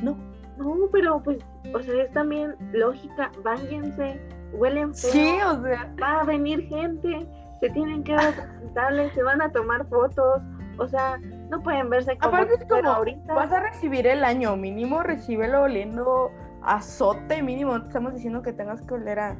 No. 0.00 0.16
No, 0.56 0.88
pero 0.92 1.22
pues, 1.22 1.38
o 1.74 1.80
sea, 1.80 2.02
es 2.02 2.12
también 2.12 2.54
lógica, 2.72 3.30
bañense, 3.42 4.20
huelen 4.52 4.94
feo, 4.94 5.10
Sí, 5.10 5.38
o 5.42 5.62
sea, 5.62 5.92
va 6.02 6.20
a 6.20 6.24
venir 6.24 6.66
gente, 6.68 7.26
se 7.60 7.70
tienen 7.70 8.02
que 8.04 8.14
ver 8.14 8.34
presentables, 8.34 9.12
se 9.14 9.22
van 9.22 9.42
a 9.42 9.50
tomar 9.52 9.86
fotos, 9.88 10.42
o 10.78 10.86
sea, 10.86 11.18
no 11.50 11.62
pueden 11.62 11.90
verse 11.90 12.16
como 12.18 12.36
aparte 12.36 12.54
es 12.54 12.64
como, 12.68 12.88
ahorita. 12.88 13.34
vas 13.34 13.52
a 13.52 13.60
recibir 13.60 14.06
el 14.06 14.24
año, 14.24 14.56
mínimo 14.56 15.02
recíbelo 15.02 15.62
oliendo 15.62 16.30
azote, 16.62 17.42
mínimo, 17.42 17.72
no 17.72 17.82
te 17.82 17.88
estamos 17.88 18.14
diciendo 18.14 18.42
que 18.42 18.52
tengas 18.52 18.82
que 18.82 18.94
oler 18.94 19.18
a, 19.18 19.36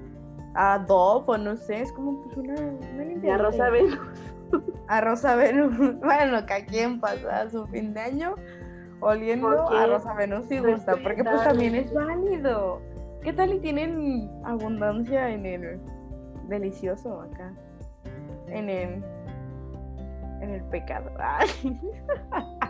a 0.55 0.79
Dove 0.79 1.24
o 1.26 1.38
no 1.38 1.57
sé, 1.57 1.83
es 1.83 1.92
como 1.92 2.22
pues 2.22 2.37
una, 2.37 2.55
una 2.55 3.35
a 3.35 3.38
Rosa 3.38 3.70
Venus. 3.70 3.98
A 4.88 5.00
Rosa 5.00 5.35
Venus, 5.35 5.76
bueno, 6.00 6.46
que 6.46 6.55
a 6.55 6.64
quien 6.64 7.00
pasa 7.00 7.50
su 7.50 7.66
fin 7.66 7.92
de 7.92 8.00
año 8.00 8.37
oliendo 9.00 9.68
a 9.68 9.87
Rosa 9.87 10.14
Venus 10.14 10.46
si 10.46 10.59
gusta, 10.59 10.96
porque 11.02 11.22
pues 11.24 11.44
también 11.44 11.74
es 11.74 11.92
válido. 11.92 12.80
¿Qué 13.22 13.32
tal 13.32 13.54
y 13.54 13.61
tienen 13.61 14.30
abundancia 14.44 15.30
en 15.30 15.46
el 15.46 15.80
delicioso 16.48 17.20
acá? 17.22 17.52
En 18.48 18.68
el 18.68 19.04
en 20.40 20.50
el 20.50 20.62
pecado. 20.64 21.11
Ay. 21.18 21.48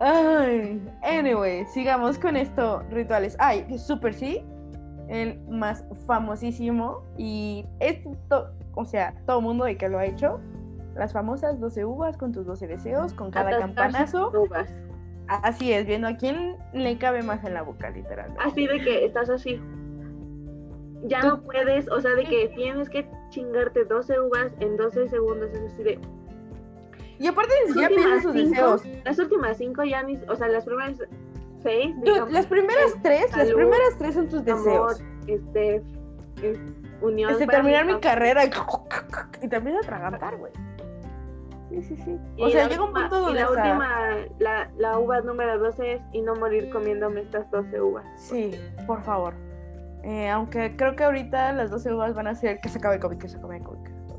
Ay, 0.00 0.80
anyway, 1.02 1.64
sigamos 1.66 2.18
con 2.18 2.36
esto, 2.36 2.82
rituales. 2.90 3.36
Ay, 3.38 3.66
super 3.78 4.14
sí, 4.14 4.44
el 5.08 5.40
más 5.48 5.84
famosísimo 6.06 7.02
y 7.16 7.66
esto, 7.80 8.52
o 8.74 8.84
sea, 8.84 9.14
todo 9.26 9.38
el 9.38 9.44
mundo 9.44 9.64
de 9.64 9.76
que 9.76 9.88
lo 9.88 9.98
ha 9.98 10.04
hecho, 10.04 10.40
las 10.98 11.12
famosas 11.12 11.60
12 11.60 11.84
uvas 11.84 12.16
con 12.16 12.32
tus 12.32 12.44
12 12.46 12.66
deseos, 12.66 13.14
con 13.14 13.30
cada 13.30 13.58
campanazo. 13.58 14.30
uvas. 14.34 14.68
Así 15.28 15.72
es, 15.72 15.86
viendo 15.86 16.08
a 16.08 16.16
quién 16.16 16.56
le 16.72 16.98
cabe 16.98 17.22
más 17.22 17.44
en 17.44 17.54
la 17.54 17.62
boca, 17.62 17.90
literalmente. 17.90 18.42
Así 18.44 18.66
de 18.66 18.80
que 18.80 19.04
estás 19.04 19.28
así. 19.30 19.60
Ya 21.04 21.20
Tú- 21.20 21.28
no 21.28 21.40
puedes, 21.42 21.88
o 21.90 22.00
sea, 22.00 22.14
de 22.14 22.24
que 22.24 22.48
tienes 22.56 22.88
que 22.88 23.08
chingarte 23.30 23.84
12 23.84 24.20
uvas 24.20 24.52
en 24.60 24.76
12 24.76 25.08
segundos. 25.08 25.50
Es 25.52 25.72
así 25.72 25.82
de. 25.82 25.98
Y 27.18 27.26
aparte 27.26 27.52
ni 27.66 27.72
siquiera 27.72 27.88
piensas 27.88 28.22
sus 28.22 28.32
cinco, 28.32 28.48
deseos. 28.50 28.82
las 29.04 29.18
últimas 29.18 29.56
cinco 29.58 29.84
ya 29.84 30.02
ni. 30.02 30.16
O 30.28 30.34
sea, 30.36 30.48
las 30.48 30.64
primeras 30.64 30.98
seis. 31.62 31.94
Digamos, 32.02 32.32
las 32.32 32.46
primeras 32.46 32.94
tres, 33.02 33.36
las 33.36 33.52
primeras 33.52 33.98
tres 33.98 34.14
son 34.14 34.28
tus 34.28 34.40
amor, 34.48 34.96
deseos. 34.96 35.02
este. 35.26 35.76
es- 36.42 36.58
unión. 37.00 37.30
Este, 37.30 37.46
terminar 37.46 37.84
mi 37.86 38.00
carrera 38.00 38.44
y, 38.44 38.50
y 39.42 39.48
te 39.48 39.56
empiezas 39.56 39.82
a 39.82 39.86
atragantar, 39.86 40.36
güey. 40.36 40.52
Sí, 41.70 41.82
sí, 41.82 41.96
sí. 41.96 42.18
O 42.40 42.48
sea, 42.48 42.62
la 42.64 42.68
llega 42.68 42.82
un 42.82 42.88
última- 42.90 43.08
punto 43.08 43.20
donde 43.24 43.40
Y 43.40 43.42
la 43.42 43.50
última, 43.50 43.88
la, 44.38 44.70
la 44.78 44.98
uva 44.98 45.20
número 45.20 45.58
12 45.58 45.94
es 45.94 46.02
y 46.12 46.22
no 46.22 46.34
morir 46.36 46.70
comiéndome 46.70 47.20
estas 47.20 47.50
12 47.50 47.80
uvas. 47.80 48.04
Sí, 48.16 48.52
por 48.86 49.02
favor. 49.02 49.34
Eh, 50.02 50.28
aunque 50.30 50.76
creo 50.76 50.96
que 50.96 51.04
ahorita 51.04 51.52
las 51.52 51.70
12 51.70 51.92
uvas 51.92 52.14
van 52.14 52.28
a 52.28 52.34
ser 52.34 52.60
que 52.60 52.68
se 52.68 52.78
acabe 52.78 52.94
el 52.96 53.00
COVID, 53.02 53.18
que 53.18 53.28
se 53.28 53.36
acabe 53.36 53.56
el 53.58 53.62
COVID. 53.64 53.82
que 53.82 53.90
se 53.90 53.96
acabe 53.96 54.14
el 54.14 54.18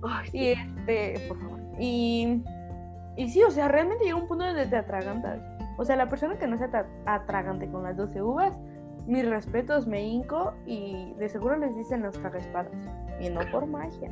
COVID. 0.00 0.10
Ay, 0.12 0.28
sí. 0.30 0.38
Y 0.38 0.48
este, 0.48 1.28
por 1.28 1.38
favor. 1.40 1.60
Y, 1.78 2.42
y 3.16 3.28
sí, 3.28 3.42
o 3.42 3.50
sea, 3.50 3.68
realmente 3.68 4.04
llega 4.04 4.16
un 4.16 4.26
punto 4.26 4.44
donde 4.44 4.66
te 4.66 4.76
atragantas. 4.76 5.40
O 5.78 5.84
sea, 5.84 5.96
la 5.96 6.08
persona 6.08 6.38
que 6.38 6.46
no 6.46 6.58
se 6.58 6.64
atra- 6.64 6.86
atragante 7.06 7.70
con 7.70 7.82
las 7.84 7.96
12 7.96 8.20
uvas, 8.22 8.52
mis 9.06 9.26
respetos, 9.28 9.86
me 9.86 10.02
hinco 10.02 10.52
y 10.66 11.14
de 11.18 11.28
seguro 11.28 11.56
les 11.56 11.74
dicen 11.76 12.02
los 12.02 12.16
espadas. 12.16 12.72
Y 13.20 13.28
no 13.30 13.40
por 13.52 13.66
magia. 13.66 14.10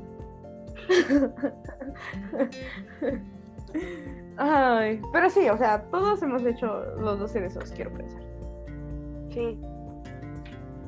Ay, 4.37 5.01
pero 5.13 5.29
sí, 5.31 5.49
o 5.49 5.57
sea, 5.59 5.83
todos 5.91 6.23
hemos 6.23 6.45
hecho 6.45 6.85
los 6.99 7.19
12 7.19 7.41
deseos, 7.41 7.73
quiero 7.73 7.93
pensar. 7.93 8.23
sí. 9.31 9.61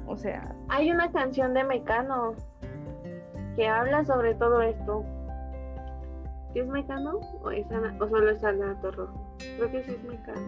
O 0.06 0.16
sea, 0.16 0.52
Hay 0.68 0.90
una 0.90 1.12
canción 1.12 1.54
de 1.54 1.62
Mecano 1.62 2.34
que 3.54 3.68
habla 3.68 4.04
sobre 4.04 4.34
todo 4.34 4.60
esto. 4.60 5.04
¿Sí 6.52 6.58
¿Es 6.58 6.66
Mecano 6.66 7.20
o, 7.42 7.50
es 7.52 7.70
Ana- 7.70 7.96
o 8.00 8.08
solo 8.08 8.28
es 8.30 8.42
Ana 8.42 8.76
Torrojo? 8.80 9.14
Creo 9.38 9.70
que 9.70 9.84
sí 9.84 9.92
es 9.92 10.02
Mecano. 10.02 10.40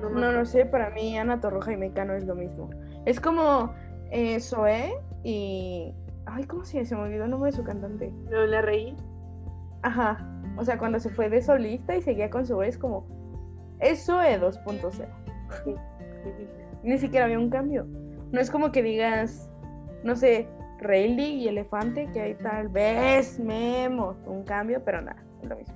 me 0.00 0.02
no, 0.02 0.10
no 0.12 0.18
acuerdo. 0.28 0.44
sé, 0.46 0.64
para 0.64 0.88
mí 0.90 1.18
Ana 1.18 1.40
Torroja 1.40 1.72
y 1.72 1.76
Mecano 1.76 2.14
es 2.14 2.24
lo 2.24 2.34
mismo. 2.34 2.70
Es 3.04 3.20
como 3.20 3.74
eh, 4.10 4.40
Zoé 4.40 4.94
y... 5.22 5.94
Ay, 6.34 6.44
¿cómo 6.44 6.64
se 6.64 6.84
Se 6.84 6.94
me 6.94 7.02
olvidó 7.02 7.24
el 7.24 7.30
nombre 7.30 7.50
de 7.50 7.56
su 7.56 7.64
cantante. 7.64 8.10
No 8.30 8.46
le 8.46 8.62
reí. 8.62 8.96
Ajá. 9.82 10.26
O 10.56 10.64
sea, 10.64 10.78
cuando 10.78 10.98
se 10.98 11.10
fue 11.10 11.28
de 11.28 11.42
solista 11.42 11.96
y 11.96 12.02
seguía 12.02 12.30
con 12.30 12.46
Zoé, 12.46 12.68
es 12.68 12.78
como... 12.78 13.06
Es 13.80 14.06
Zoé 14.06 14.40
2.0. 14.40 14.90
Sí, 14.90 15.06
sí, 15.64 16.30
sí. 16.36 16.48
Ni 16.82 16.98
siquiera 16.98 17.26
había 17.26 17.38
un 17.38 17.50
cambio. 17.50 17.86
No 18.30 18.40
es 18.40 18.50
como 18.50 18.72
que 18.72 18.82
digas, 18.82 19.50
no 20.04 20.16
sé, 20.16 20.48
Rayleigh 20.80 21.42
y 21.42 21.48
Elefante, 21.48 22.08
que 22.12 22.20
hay 22.20 22.34
tal 22.34 22.68
vez 22.68 23.38
Memo, 23.38 24.16
un 24.26 24.42
cambio, 24.44 24.82
pero 24.84 25.02
nada, 25.02 25.22
es 25.42 25.48
lo 25.48 25.56
mismo. 25.56 25.74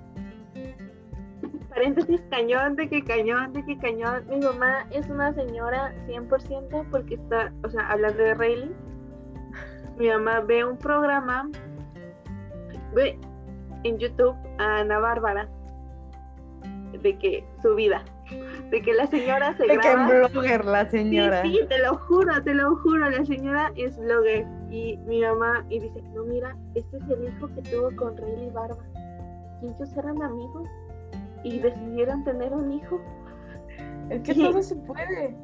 Paréntesis, 1.68 2.22
cañón 2.30 2.76
de 2.76 2.88
que 2.88 3.04
cañón 3.04 3.52
de 3.52 3.64
que 3.64 3.76
cañón. 3.78 4.24
Mi 4.28 4.40
mamá 4.40 4.86
es 4.90 5.06
una 5.10 5.34
señora 5.34 5.94
100% 6.06 6.86
porque 6.90 7.16
está, 7.16 7.52
o 7.62 7.68
sea, 7.68 7.90
hablando 7.90 8.22
de 8.22 8.34
Rayleigh. 8.34 8.85
Mi 9.98 10.08
mamá 10.08 10.40
ve 10.40 10.64
un 10.64 10.76
programa, 10.76 11.48
ve 12.94 13.18
en 13.84 13.98
YouTube 13.98 14.36
a 14.58 14.80
Ana 14.80 14.98
Bárbara 14.98 15.48
de 17.02 17.16
que 17.18 17.44
su 17.62 17.74
vida, 17.74 18.04
de 18.70 18.82
que 18.82 18.92
la 18.94 19.06
señora 19.06 19.56
se 19.56 19.62
De 19.64 19.78
que 19.78 19.90
en 19.90 20.08
graba. 20.08 20.28
blogger 20.28 20.64
la 20.64 20.88
señora. 20.88 21.42
sí, 21.42 21.60
te 21.68 21.78
lo 21.78 21.96
juro, 21.96 22.42
te 22.42 22.54
lo 22.54 22.76
juro, 22.76 23.08
la 23.10 23.24
señora 23.24 23.72
es 23.76 23.96
blogger 23.98 24.46
y 24.70 24.96
mi 25.06 25.22
mamá 25.22 25.64
y 25.68 25.80
dice, 25.80 26.02
no 26.14 26.24
mira, 26.24 26.56
este 26.74 26.96
es 26.96 27.02
el 27.08 27.28
hijo 27.28 27.48
que 27.54 27.62
tuvo 27.62 27.94
con 27.96 28.16
Rayleigh 28.16 28.50
Barba. 28.50 28.84
Y 29.62 29.68
ellos 29.68 29.96
eran 29.96 30.22
amigos 30.22 30.68
y 31.44 31.58
decidieron 31.60 32.24
tener 32.24 32.52
un 32.52 32.72
hijo. 32.72 33.00
Es 34.10 34.22
que 34.22 34.34
todo 34.34 34.62
se 34.62 34.76
puede. 34.76 35.36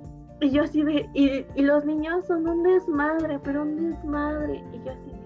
Y 0.43 0.51
yo 0.51 0.65
así 0.65 0.83
de, 0.83 1.09
y, 1.15 1.47
y 1.55 1.63
los 1.63 1.85
niños 1.85 2.27
son 2.27 2.49
un 2.49 2.65
desmadre, 2.65 3.39
pero 3.45 3.63
un 3.63 3.91
desmadre. 3.91 4.65
Y 4.73 4.83
yo 4.85 4.91
así 4.91 5.11
de. 5.11 5.23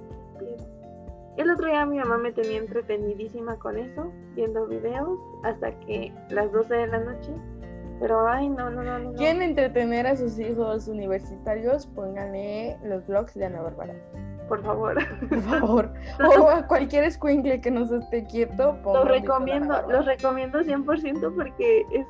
El 1.39 1.51
otro 1.51 1.67
día 1.67 1.85
mi 1.87 1.99
mamá 1.99 2.19
me 2.19 2.33
tenía 2.33 2.59
entretenidísima 2.59 3.59
con 3.59 3.79
eso, 3.79 4.13
viendo 4.35 4.67
videos, 4.67 5.19
hasta 5.43 5.71
que 5.81 6.13
las 6.31 6.53
12 6.53 6.75
de 6.75 6.87
la 6.87 7.01
noche. 7.01 7.33
Pero 7.99 8.29
ay, 8.29 8.49
no, 8.49 8.71
no, 8.71 8.83
no, 8.83 8.99
no. 8.99 9.13
¿Quieren 9.15 9.43
entretener 9.43 10.07
a 10.07 10.17
sus 10.17 10.39
hijos 10.39 10.87
universitarios? 10.87 11.87
Pónganle 11.87 12.77
los 12.85 13.07
vlogs 13.07 13.35
de 13.35 13.47
Ana 13.47 13.63
Bárbara. 13.63 13.95
Por 14.49 14.63
favor. 14.63 14.97
Por 15.29 15.41
favor. 15.43 15.93
o 16.39 16.49
a 16.49 16.67
cualquier 16.67 17.05
escuincle 17.05 17.61
que 17.61 17.71
no 17.71 17.87
se 17.87 17.99
esté 17.99 18.25
quieto, 18.27 18.79
Los 18.85 19.09
recomiendo, 19.09 19.83
los 19.89 20.05
recomiendo 20.05 20.61
100% 20.61 21.35
porque 21.35 21.87
es 21.91 22.07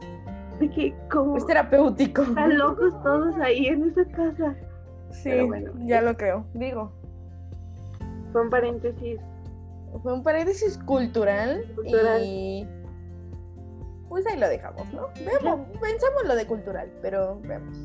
de 0.59 0.71
que 0.71 0.95
como 1.11 1.37
Es 1.37 1.47
terapéutico. 1.47 2.23
están 2.23 2.57
locos 2.59 2.93
todos 3.03 3.35
ahí 3.37 3.67
en 3.67 3.85
esa 3.91 4.05
casa. 4.13 4.55
Sí, 5.11 5.31
bueno. 5.47 5.73
ya 5.85 6.01
lo 6.03 6.17
creo. 6.17 6.47
Digo, 6.55 6.93
Fue 8.33 8.43
un 8.43 8.51
paréntesis. 8.51 9.21
fue 10.03 10.13
un 10.13 10.23
paréntesis 10.23 10.79
cultural, 10.79 11.65
Cultural. 11.75 12.21
y 12.25 12.67
pues 14.09 14.27
ahí 14.27 14.39
lo 14.39 14.49
dejamos, 14.49 14.93
¿no? 14.93 15.09
Veamos, 15.25 15.67
pensamos 15.81 16.25
lo 16.27 16.35
de 16.37 16.47
cultural, 16.47 16.91
pero 17.03 17.41
veamos. 17.43 17.77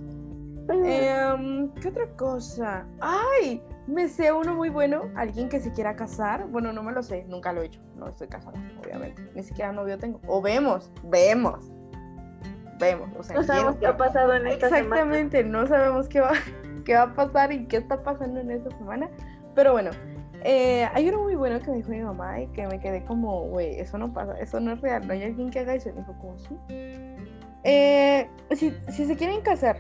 Em, 0.70 1.70
¿Qué 1.74 1.90
otra 1.90 2.08
cosa? 2.16 2.86
¡Ay! 3.02 3.62
Me 3.88 4.08
sé 4.08 4.32
uno 4.32 4.54
muy 4.54 4.70
bueno, 4.70 5.04
alguien 5.16 5.50
que 5.50 5.60
se 5.60 5.74
quiera 5.74 5.96
casar. 5.96 6.48
Bueno, 6.48 6.72
no 6.72 6.84
me 6.84 6.92
lo 6.94 7.02
sé, 7.04 7.26
nunca 7.28 7.52
lo 7.52 7.62
he 7.62 7.66
hecho. 7.66 7.82
No 7.98 8.08
estoy 8.08 8.28
casada, 8.28 8.58
obviamente. 8.84 9.22
Ni 9.36 9.44
siquiera 9.44 9.72
novio 9.74 9.98
tengo. 9.98 10.22
O 10.28 10.42
vemos, 10.42 10.92
vemos. 11.04 11.72
Vemos. 12.82 13.10
O 13.18 13.24
sea, 13.24 13.36
No 13.36 13.44
sabemos 13.44 13.76
qué 13.78 13.88
ha 13.88 13.96
pasado 13.96 14.34
en 14.34 14.48
esta 14.48 14.68
semana. 14.68 14.96
Exactamente, 14.96 15.44
no 15.44 15.68
sabemos 15.68 16.10
qué 16.10 16.20
va, 16.20 16.32
qué 16.86 16.96
va 16.96 17.04
a 17.04 17.14
pasar 17.14 17.54
y 17.54 17.68
qué 17.68 17.78
está 17.78 18.04
pasando 18.04 18.40
en 18.40 18.52
esta 18.52 18.76
semana. 18.78 19.10
Pero 19.56 19.74
bueno, 19.74 19.92
eh, 20.44 20.88
hay 20.94 21.08
uno 21.10 21.22
muy 21.22 21.36
bueno 21.36 21.60
que 21.60 21.70
me 21.70 21.78
dijo 21.78 21.90
mi 21.90 22.02
mamá 22.02 22.42
y 22.42 22.48
que 22.48 22.66
me 22.68 22.80
quedé 22.80 23.06
como, 23.06 23.44
güey, 23.44 23.80
eso 23.80 23.98
no 23.98 24.12
pasa, 24.12 24.34
eso 24.40 24.60
no 24.60 24.74
es 24.74 24.82
real, 24.82 25.06
no 25.06 25.14
hay 25.14 25.24
alguien 25.24 25.50
que 25.52 25.60
haga 25.60 25.76
eso. 25.76 25.90
Y 25.90 25.94
me 25.94 26.00
dijo, 26.00 26.16
como, 26.20 26.38
sí. 26.40 26.58
Eh, 27.64 28.28
si, 28.52 28.72
si 28.90 29.06
se 29.06 29.16
quieren 29.16 29.42
casar, 29.42 29.78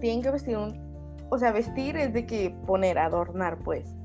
tienen 0.00 0.22
que 0.22 0.30
vestir 0.30 0.56
un. 0.56 0.82
O 1.30 1.38
sea, 1.38 1.50
vestir 1.50 1.96
es 1.96 2.12
de 2.12 2.26
que 2.26 2.54
poner, 2.66 2.98
adornar, 2.98 3.58
pues. 3.58 3.96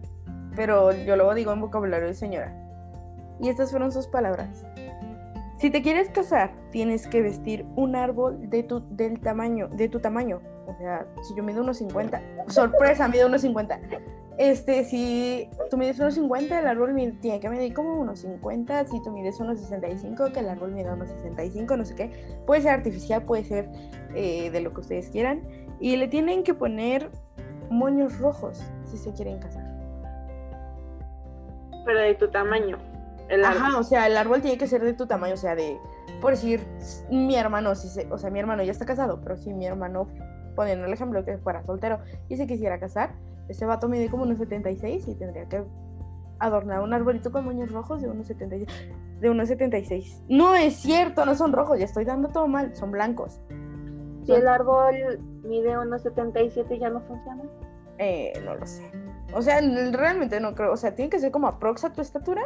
Pero 0.55 0.91
yo 0.91 1.15
luego 1.15 1.35
digo 1.35 1.53
en 1.53 1.61
vocabulario 1.61 2.07
de 2.07 2.15
señora. 2.15 2.55
Y 3.39 3.49
estas 3.49 3.71
fueron 3.71 3.91
sus 3.91 4.07
palabras. 4.07 4.65
Si 5.59 5.69
te 5.69 5.81
quieres 5.81 6.09
casar, 6.09 6.53
tienes 6.71 7.05
que 7.05 7.21
vestir 7.21 7.65
un 7.75 7.93
árbol 7.97 8.49
de 8.49 8.63
tu, 8.63 8.81
del 8.95 9.19
tamaño, 9.19 9.67
de 9.67 9.89
tu 9.89 9.99
tamaño. 9.99 10.41
O 10.65 10.73
sea, 10.77 11.05
si 11.21 11.35
yo 11.35 11.43
mido 11.43 11.61
unos 11.61 11.79
50, 11.79 12.21
sorpresa, 12.47 13.09
mido 13.09 13.27
unos 13.27 13.41
50. 13.41 13.77
Este, 14.37 14.85
si 14.85 15.49
tú 15.69 15.75
mides 15.75 15.99
unos 15.99 16.13
50, 16.13 16.59
el 16.59 16.65
árbol 16.65 16.95
tiene 17.19 17.41
que 17.41 17.49
medir 17.49 17.73
como 17.73 17.99
unos 17.99 18.19
50. 18.19 18.85
Si 18.87 19.03
tú 19.03 19.11
mides 19.11 19.37
unos 19.41 19.59
65, 19.59 20.31
que 20.31 20.39
el 20.39 20.47
árbol 20.47 20.71
mida 20.71 20.93
unos 20.93 21.09
65, 21.09 21.75
no 21.75 21.83
sé 21.83 21.93
qué. 21.93 22.39
Puede 22.45 22.61
ser 22.61 22.71
artificial, 22.71 23.23
puede 23.23 23.43
ser 23.43 23.69
eh, 24.15 24.49
de 24.51 24.61
lo 24.61 24.73
que 24.73 24.79
ustedes 24.79 25.09
quieran. 25.09 25.41
Y 25.81 25.97
le 25.97 26.07
tienen 26.07 26.43
que 26.43 26.53
poner 26.53 27.11
moños 27.69 28.17
rojos 28.17 28.63
si 28.85 28.97
se 28.97 29.11
quieren 29.11 29.39
casar. 29.39 29.65
Pero 31.83 31.99
de 31.99 32.15
tu 32.15 32.29
tamaño. 32.29 32.77
El. 33.29 33.45
Ajá, 33.45 33.77
o 33.77 33.83
sea, 33.83 34.07
el 34.07 34.17
árbol 34.17 34.41
tiene 34.41 34.57
que 34.57 34.67
ser 34.67 34.83
de 34.83 34.93
tu 34.93 35.07
tamaño, 35.07 35.35
o 35.35 35.37
sea, 35.37 35.55
de, 35.55 35.79
por 36.21 36.31
decir, 36.31 36.61
mi 37.09 37.35
hermano, 37.35 37.75
si 37.75 37.87
se, 37.87 38.11
o 38.11 38.17
sea, 38.17 38.29
mi 38.29 38.39
hermano 38.39 38.63
ya 38.63 38.71
está 38.71 38.85
casado, 38.85 39.21
pero 39.21 39.37
si 39.37 39.53
mi 39.53 39.65
hermano, 39.65 40.07
poniendo 40.55 40.85
el 40.85 40.93
ejemplo 40.93 41.23
que 41.23 41.37
fuera 41.37 41.63
soltero 41.63 41.99
y 42.27 42.37
se 42.37 42.47
quisiera 42.47 42.79
casar, 42.79 43.15
ese 43.47 43.65
vato 43.65 43.87
mide 43.87 44.09
como 44.09 44.23
unos 44.23 44.37
76 44.37 45.07
y 45.07 45.15
tendría 45.15 45.47
que 45.47 45.63
adornar 46.39 46.81
un 46.81 46.93
arbolito 46.93 47.31
con 47.31 47.45
moños 47.45 47.71
rojos 47.71 48.01
de 48.01 48.09
unos 48.09 48.27
76. 48.27 48.69
De 49.19 49.29
unos 49.29 49.49
76. 49.49 50.23
No 50.29 50.55
es 50.55 50.75
cierto, 50.75 51.25
no 51.25 51.35
son 51.35 51.53
rojos, 51.53 51.77
ya 51.79 51.85
estoy 51.85 52.05
dando 52.05 52.29
todo 52.29 52.47
mal, 52.47 52.75
son 52.75 52.91
blancos. 52.91 53.41
Si 54.23 54.31
el 54.33 54.47
árbol 54.47 55.19
mide 55.43 55.77
unos 55.77 56.03
77 56.03 56.79
ya 56.79 56.89
no 56.89 57.01
funciona. 57.01 57.43
Eh, 57.97 58.33
no 58.45 58.55
lo 58.55 58.65
sé. 58.65 58.89
O 59.33 59.41
sea, 59.41 59.59
realmente 59.91 60.39
no 60.39 60.55
creo. 60.55 60.71
O 60.71 60.77
sea, 60.77 60.95
tiene 60.95 61.09
que 61.09 61.19
ser 61.19 61.31
como 61.31 61.47
aprox 61.47 61.85
a 61.85 61.93
tu 61.93 62.01
estatura 62.01 62.41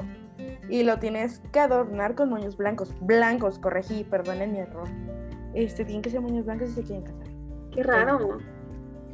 y 0.69 0.83
lo 0.83 0.99
tienes 0.99 1.41
que 1.51 1.59
adornar 1.59 2.15
con 2.15 2.29
moños 2.29 2.57
blancos. 2.57 2.93
Blancos, 3.01 3.59
corregí, 3.59 4.03
perdonen 4.03 4.51
mi 4.51 4.59
error. 4.59 4.87
Este, 5.53 5.85
tienen 5.85 6.01
que 6.01 6.09
ser 6.09 6.21
moños 6.21 6.45
blancos 6.45 6.69
si 6.69 6.75
se 6.75 6.83
quieren 6.83 7.03
casar. 7.03 7.27
Qué 7.71 7.83
raro. 7.83 8.37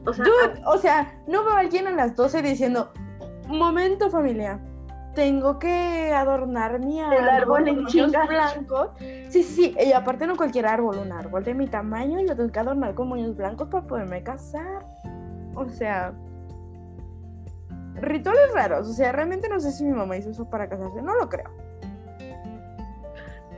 O 0.06 0.14
sea, 0.14 0.26
Dude, 0.26 0.62
o 0.66 0.78
sea, 0.78 1.22
no 1.28 1.44
veo 1.44 1.54
a 1.54 1.60
alguien 1.60 1.88
a 1.88 1.92
las 1.92 2.16
12 2.16 2.42
diciendo, 2.42 2.92
momento 3.48 4.10
familia, 4.10 4.60
tengo 5.14 5.60
que 5.60 6.14
adornar 6.14 6.80
mi 6.80 7.02
árbol, 7.02 7.30
árbol 7.30 7.60
con 7.60 7.68
en 7.68 7.84
moños 7.84 8.12
blancos. 8.28 8.90
Sí, 8.98 9.44
sí, 9.44 9.44
sí, 9.44 9.76
y 9.86 9.92
aparte 9.92 10.26
no 10.28 10.38
cualquier 10.38 10.68
árbol, 10.68 10.98
un 11.00 11.12
árbol 11.12 11.44
de 11.44 11.54
mi 11.54 11.68
tamaño 11.68 12.20
y 12.20 12.26
lo 12.26 12.36
tengo 12.36 12.52
que 12.52 12.60
adornar 12.60 12.96
con 12.96 13.10
moños 13.10 13.36
blancos 13.36 13.68
para 13.68 13.86
poderme 13.86 14.24
casar. 14.24 14.86
O 15.56 15.68
sea, 15.68 16.14
rituales 17.96 18.54
raros. 18.54 18.88
O 18.88 18.94
sea, 18.94 19.12
realmente 19.12 19.50
no 19.50 19.60
sé 19.60 19.72
si 19.72 19.84
mi 19.86 19.92
mamá 19.94 20.18
hizo 20.18 20.30
eso 20.30 20.48
para 20.50 20.70
casarse, 20.70 21.02
no 21.02 21.16
lo 21.16 21.28
creo. 21.30 21.50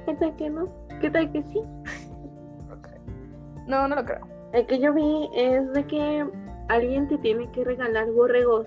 ¿qué 0.05 0.15
tal 0.15 0.35
que 0.35 0.49
no? 0.49 0.67
¿Qué 0.99 1.09
tal 1.11 1.31
que 1.31 1.43
sí? 1.43 1.61
No, 3.67 3.83
no, 3.83 3.87
no 3.89 3.95
lo 3.95 4.05
creo. 4.05 4.27
El 4.51 4.65
que 4.65 4.79
yo 4.79 4.91
vi 4.93 5.29
es 5.35 5.71
de 5.73 5.85
que 5.85 6.27
alguien 6.67 7.07
te 7.07 7.17
tiene 7.19 7.49
que 7.51 7.63
regalar 7.63 8.07
borregos. 8.11 8.65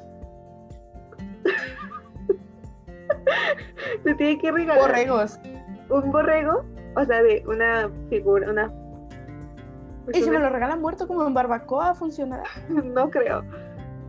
te 4.04 4.14
tiene 4.14 4.38
que 4.38 4.52
regalar 4.52 4.82
Borregos. 4.88 5.38
un 5.90 6.10
borrego, 6.12 6.64
o 6.96 7.04
sea, 7.04 7.22
de 7.22 7.44
una 7.46 7.90
figura, 8.08 8.50
una... 8.50 8.72
pues 10.04 10.16
Y 10.16 10.22
si 10.22 10.30
me 10.30 10.36
una- 10.36 10.46
lo 10.46 10.52
regalan 10.54 10.80
muerto 10.80 11.06
como 11.06 11.26
en 11.26 11.34
barbacoa, 11.34 11.94
funcionará. 11.94 12.44
no 12.68 13.10
creo. 13.10 13.42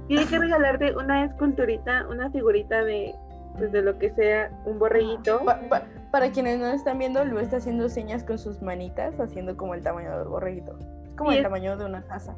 Tiene 0.07 0.25
que 0.27 0.37
regalarte 0.39 0.95
una 0.95 1.25
esculturita, 1.25 2.05
una 2.09 2.29
figurita 2.29 2.83
de, 2.83 3.15
pues, 3.57 3.71
de 3.71 3.81
lo 3.81 3.97
que 3.97 4.11
sea, 4.11 4.51
un 4.65 4.77
borreguito. 4.79 5.43
Pa- 5.43 5.59
pa- 5.69 5.83
para 6.11 6.31
quienes 6.31 6.59
no 6.59 6.67
están 6.67 6.99
viendo, 6.99 7.23
Lu 7.25 7.39
está 7.39 7.57
haciendo 7.57 7.89
señas 7.89 8.23
con 8.23 8.37
sus 8.37 8.61
manitas, 8.61 9.19
haciendo 9.19 9.57
como 9.57 9.73
el 9.73 9.81
tamaño 9.81 10.17
del 10.19 10.27
borreguito. 10.27 10.77
Es 11.05 11.15
como 11.17 11.31
el 11.31 11.37
es- 11.37 11.43
tamaño 11.43 11.75
de 11.77 11.85
una 11.85 12.01
taza. 12.03 12.35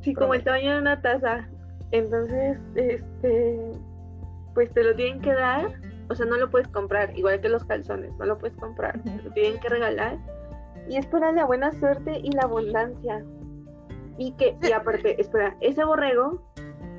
Sí, 0.00 0.14
como 0.14 0.34
el 0.34 0.44
tamaño 0.44 0.72
de 0.74 0.78
una 0.80 1.00
taza. 1.02 1.48
Entonces, 1.90 2.58
este, 2.76 3.72
pues 4.54 4.72
te 4.72 4.84
lo 4.84 4.94
tienen 4.94 5.20
que 5.20 5.32
dar. 5.34 5.66
O 6.10 6.14
sea, 6.14 6.24
no 6.24 6.36
lo 6.36 6.48
puedes 6.50 6.68
comprar, 6.68 7.16
igual 7.18 7.40
que 7.40 7.48
los 7.50 7.64
calzones, 7.64 8.12
no 8.18 8.24
lo 8.24 8.38
puedes 8.38 8.56
comprar, 8.56 8.98
te 9.02 9.22
lo 9.22 9.30
tienen 9.32 9.60
que 9.60 9.68
regalar. 9.68 10.16
Y 10.88 10.96
es 10.96 11.04
para 11.06 11.32
la 11.32 11.44
buena 11.44 11.70
suerte 11.72 12.18
y 12.22 12.30
la 12.32 12.42
abundancia. 12.44 13.22
Y 14.16 14.32
que, 14.32 14.56
y 14.62 14.72
aparte, 14.72 15.20
espera, 15.20 15.54
ese 15.60 15.84
borrego 15.84 16.42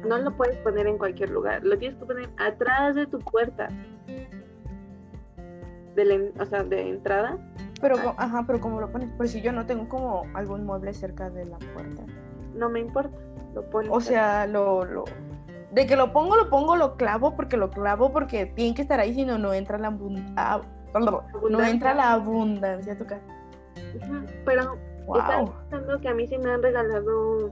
no 0.07 0.17
lo 0.17 0.31
puedes 0.35 0.57
poner 0.59 0.87
en 0.87 0.97
cualquier 0.97 1.29
lugar, 1.29 1.63
lo 1.63 1.77
tienes 1.77 1.97
que 1.99 2.05
poner 2.05 2.29
atrás 2.37 2.95
de 2.95 3.05
tu 3.07 3.19
puerta. 3.19 3.67
De 5.95 6.05
la 6.05 6.43
o 6.43 6.45
sea, 6.45 6.63
de 6.63 6.89
entrada. 6.89 7.37
Pero, 7.81 7.95
co- 8.01 8.15
ajá, 8.17 8.43
pero 8.45 8.59
¿cómo 8.59 8.79
lo 8.79 8.89
pones? 8.91 9.09
Por 9.11 9.27
si 9.27 9.41
yo 9.41 9.51
no 9.51 9.65
tengo 9.65 9.87
como 9.89 10.23
algún 10.33 10.65
mueble 10.65 10.93
cerca 10.93 11.29
de 11.29 11.45
la 11.45 11.57
puerta. 11.73 12.03
No 12.53 12.69
me 12.69 12.79
importa, 12.79 13.17
lo 13.53 13.63
pones. 13.69 13.89
O 13.91 13.99
sea, 14.01 14.45
lo, 14.47 14.85
lo... 14.85 15.05
De 15.71 15.85
que 15.85 15.95
lo 15.95 16.11
pongo, 16.13 16.35
lo 16.35 16.49
pongo, 16.49 16.75
lo 16.75 16.95
clavo, 16.97 17.35
porque 17.35 17.55
lo 17.57 17.69
clavo, 17.69 18.11
porque 18.11 18.45
tiene 18.47 18.73
que 18.75 18.81
estar 18.81 18.99
ahí, 18.99 19.13
si 19.13 19.23
no, 19.25 19.37
no 19.37 19.53
entra 19.53 19.77
la 19.77 19.87
abundancia. 19.87 20.61
No 21.49 21.63
entra 21.63 21.93
la 21.93 22.13
abundancia 22.13 22.93
a 22.93 22.97
tu 22.97 23.05
casa. 23.05 23.21
Pero 24.45 24.77
estaba 25.15 25.41
Wow. 25.41 25.53
pensando 25.69 25.99
que 26.01 26.07
a 26.09 26.13
mí 26.13 26.27
sí 26.27 26.37
me 26.37 26.51
han 26.51 26.61
regalado 26.61 27.51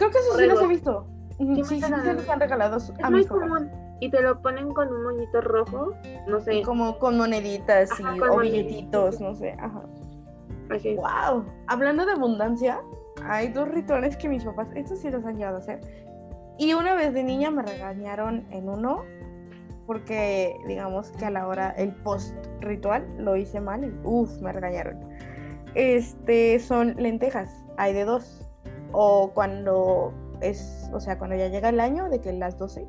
Creo 0.00 0.10
que 0.10 0.18
eso 0.18 0.38
sí 0.38 0.46
los 0.46 0.62
he 0.62 0.66
visto. 0.66 1.06
Sí, 1.36 1.64
Sí, 1.64 1.74
regalan. 1.80 2.16
los 2.16 2.28
han 2.28 2.40
regalado 2.40 2.76
Es 2.78 2.92
a 3.02 3.10
muy 3.10 3.24
común. 3.26 3.70
Y 4.00 4.10
te 4.10 4.22
lo 4.22 4.40
ponen 4.40 4.72
con 4.72 4.88
un 4.88 5.02
moñito 5.04 5.42
rojo. 5.42 5.92
No 6.26 6.40
sé. 6.40 6.54
Y 6.56 6.62
como 6.62 6.98
con 6.98 7.18
moneditas 7.18 7.90
y, 8.00 8.02
Ajá, 8.02 8.16
con 8.18 8.30
o 8.30 8.34
moneditas. 8.36 8.66
billetitos, 8.66 9.20
no 9.20 9.34
sé. 9.34 9.52
Ajá. 9.58 9.82
Así. 10.70 10.96
Wow. 10.96 11.44
Hablando 11.66 12.06
de 12.06 12.12
abundancia, 12.12 12.80
hay 13.24 13.48
dos 13.48 13.68
rituales 13.68 14.16
que 14.16 14.28
mis 14.28 14.42
papás, 14.44 14.68
estos 14.74 15.00
sí 15.00 15.10
los 15.10 15.22
han 15.26 15.36
llegado 15.36 15.56
a 15.56 15.58
hacer. 15.60 15.80
Y 16.58 16.72
una 16.72 16.94
vez 16.94 17.12
de 17.12 17.22
niña 17.22 17.50
me 17.50 17.62
regañaron 17.62 18.46
en 18.50 18.68
uno 18.68 19.02
porque 19.86 20.56
digamos 20.66 21.10
que 21.12 21.24
a 21.26 21.30
la 21.30 21.46
hora 21.46 21.70
el 21.70 21.92
post 22.02 22.34
ritual 22.60 23.04
lo 23.18 23.34
hice 23.36 23.60
mal 23.60 23.84
y 23.84 23.92
uff, 24.04 24.30
me 24.40 24.52
regañaron. 24.52 24.98
Este 25.74 26.58
son 26.60 26.94
lentejas, 26.96 27.52
hay 27.76 27.92
de 27.92 28.04
dos. 28.04 28.49
O 28.92 29.30
cuando 29.34 30.12
es, 30.40 30.90
o 30.92 31.00
sea, 31.00 31.18
cuando 31.18 31.36
ya 31.36 31.48
llega 31.48 31.68
el 31.68 31.80
año 31.80 32.08
de 32.08 32.20
que 32.20 32.32
las 32.32 32.58
12 32.58 32.86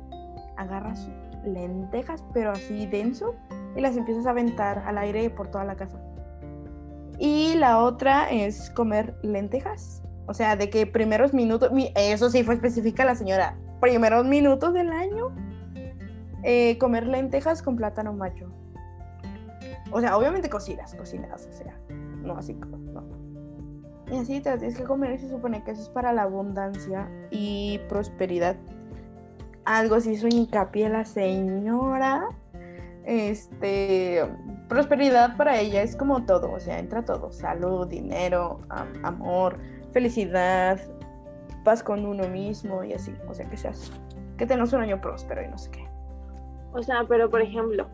agarras 0.56 1.08
lentejas, 1.44 2.24
pero 2.32 2.50
así 2.52 2.86
denso, 2.86 3.34
y 3.76 3.80
las 3.80 3.96
empiezas 3.96 4.26
a 4.26 4.30
aventar 4.30 4.78
al 4.86 4.98
aire 4.98 5.28
por 5.30 5.48
toda 5.48 5.64
la 5.64 5.76
casa. 5.76 5.98
Y 7.18 7.54
la 7.54 7.78
otra 7.78 8.30
es 8.30 8.70
comer 8.70 9.16
lentejas. 9.22 10.02
O 10.26 10.34
sea, 10.34 10.56
de 10.56 10.70
que 10.70 10.86
primeros 10.86 11.34
minutos, 11.34 11.72
mi- 11.72 11.92
eso 11.96 12.30
sí 12.30 12.42
fue 12.44 12.54
específica 12.54 13.04
la 13.04 13.14
señora, 13.14 13.56
primeros 13.80 14.24
minutos 14.26 14.72
del 14.72 14.90
año, 14.90 15.30
eh, 16.42 16.78
comer 16.78 17.06
lentejas 17.06 17.62
con 17.62 17.76
plátano 17.76 18.12
macho. 18.12 18.50
O 19.90 20.00
sea, 20.00 20.16
obviamente 20.16 20.48
cocidas, 20.48 20.94
cocidas, 20.94 21.46
o 21.48 21.52
sea, 21.52 21.76
no 22.22 22.36
así 22.36 22.54
como. 22.54 22.78
Y 24.12 24.18
así 24.18 24.40
te 24.40 24.56
tienes 24.58 24.76
que 24.76 24.84
comer 24.84 25.12
y 25.12 25.18
se 25.18 25.30
supone 25.30 25.64
que 25.64 25.70
eso 25.70 25.80
es 25.80 25.88
para 25.88 26.12
la 26.12 26.24
abundancia 26.24 27.08
y 27.30 27.80
prosperidad. 27.88 28.56
Algo 29.64 29.94
así 29.94 30.10
hizo 30.10 30.28
hincapié 30.28 30.90
la 30.90 31.06
señora. 31.06 32.28
Este, 33.04 34.22
prosperidad 34.68 35.36
para 35.38 35.58
ella 35.58 35.82
es 35.82 35.96
como 35.96 36.24
todo, 36.24 36.52
o 36.52 36.60
sea, 36.60 36.78
entra 36.78 37.04
todo, 37.04 37.32
salud, 37.32 37.88
dinero, 37.88 38.60
am- 38.68 38.92
amor, 39.02 39.58
felicidad, 39.92 40.78
paz 41.64 41.82
con 41.82 42.04
uno 42.04 42.28
mismo 42.28 42.84
y 42.84 42.92
así, 42.92 43.12
o 43.28 43.34
sea, 43.34 43.48
que 43.48 43.56
seas, 43.56 43.90
que 44.36 44.46
tengas 44.46 44.72
un 44.72 44.82
año 44.82 45.00
próspero 45.00 45.42
y 45.42 45.48
no 45.48 45.56
sé 45.58 45.70
qué. 45.70 45.88
O 46.74 46.82
sea, 46.82 47.04
pero 47.08 47.28
por 47.28 47.40
ejemplo, 47.40 47.86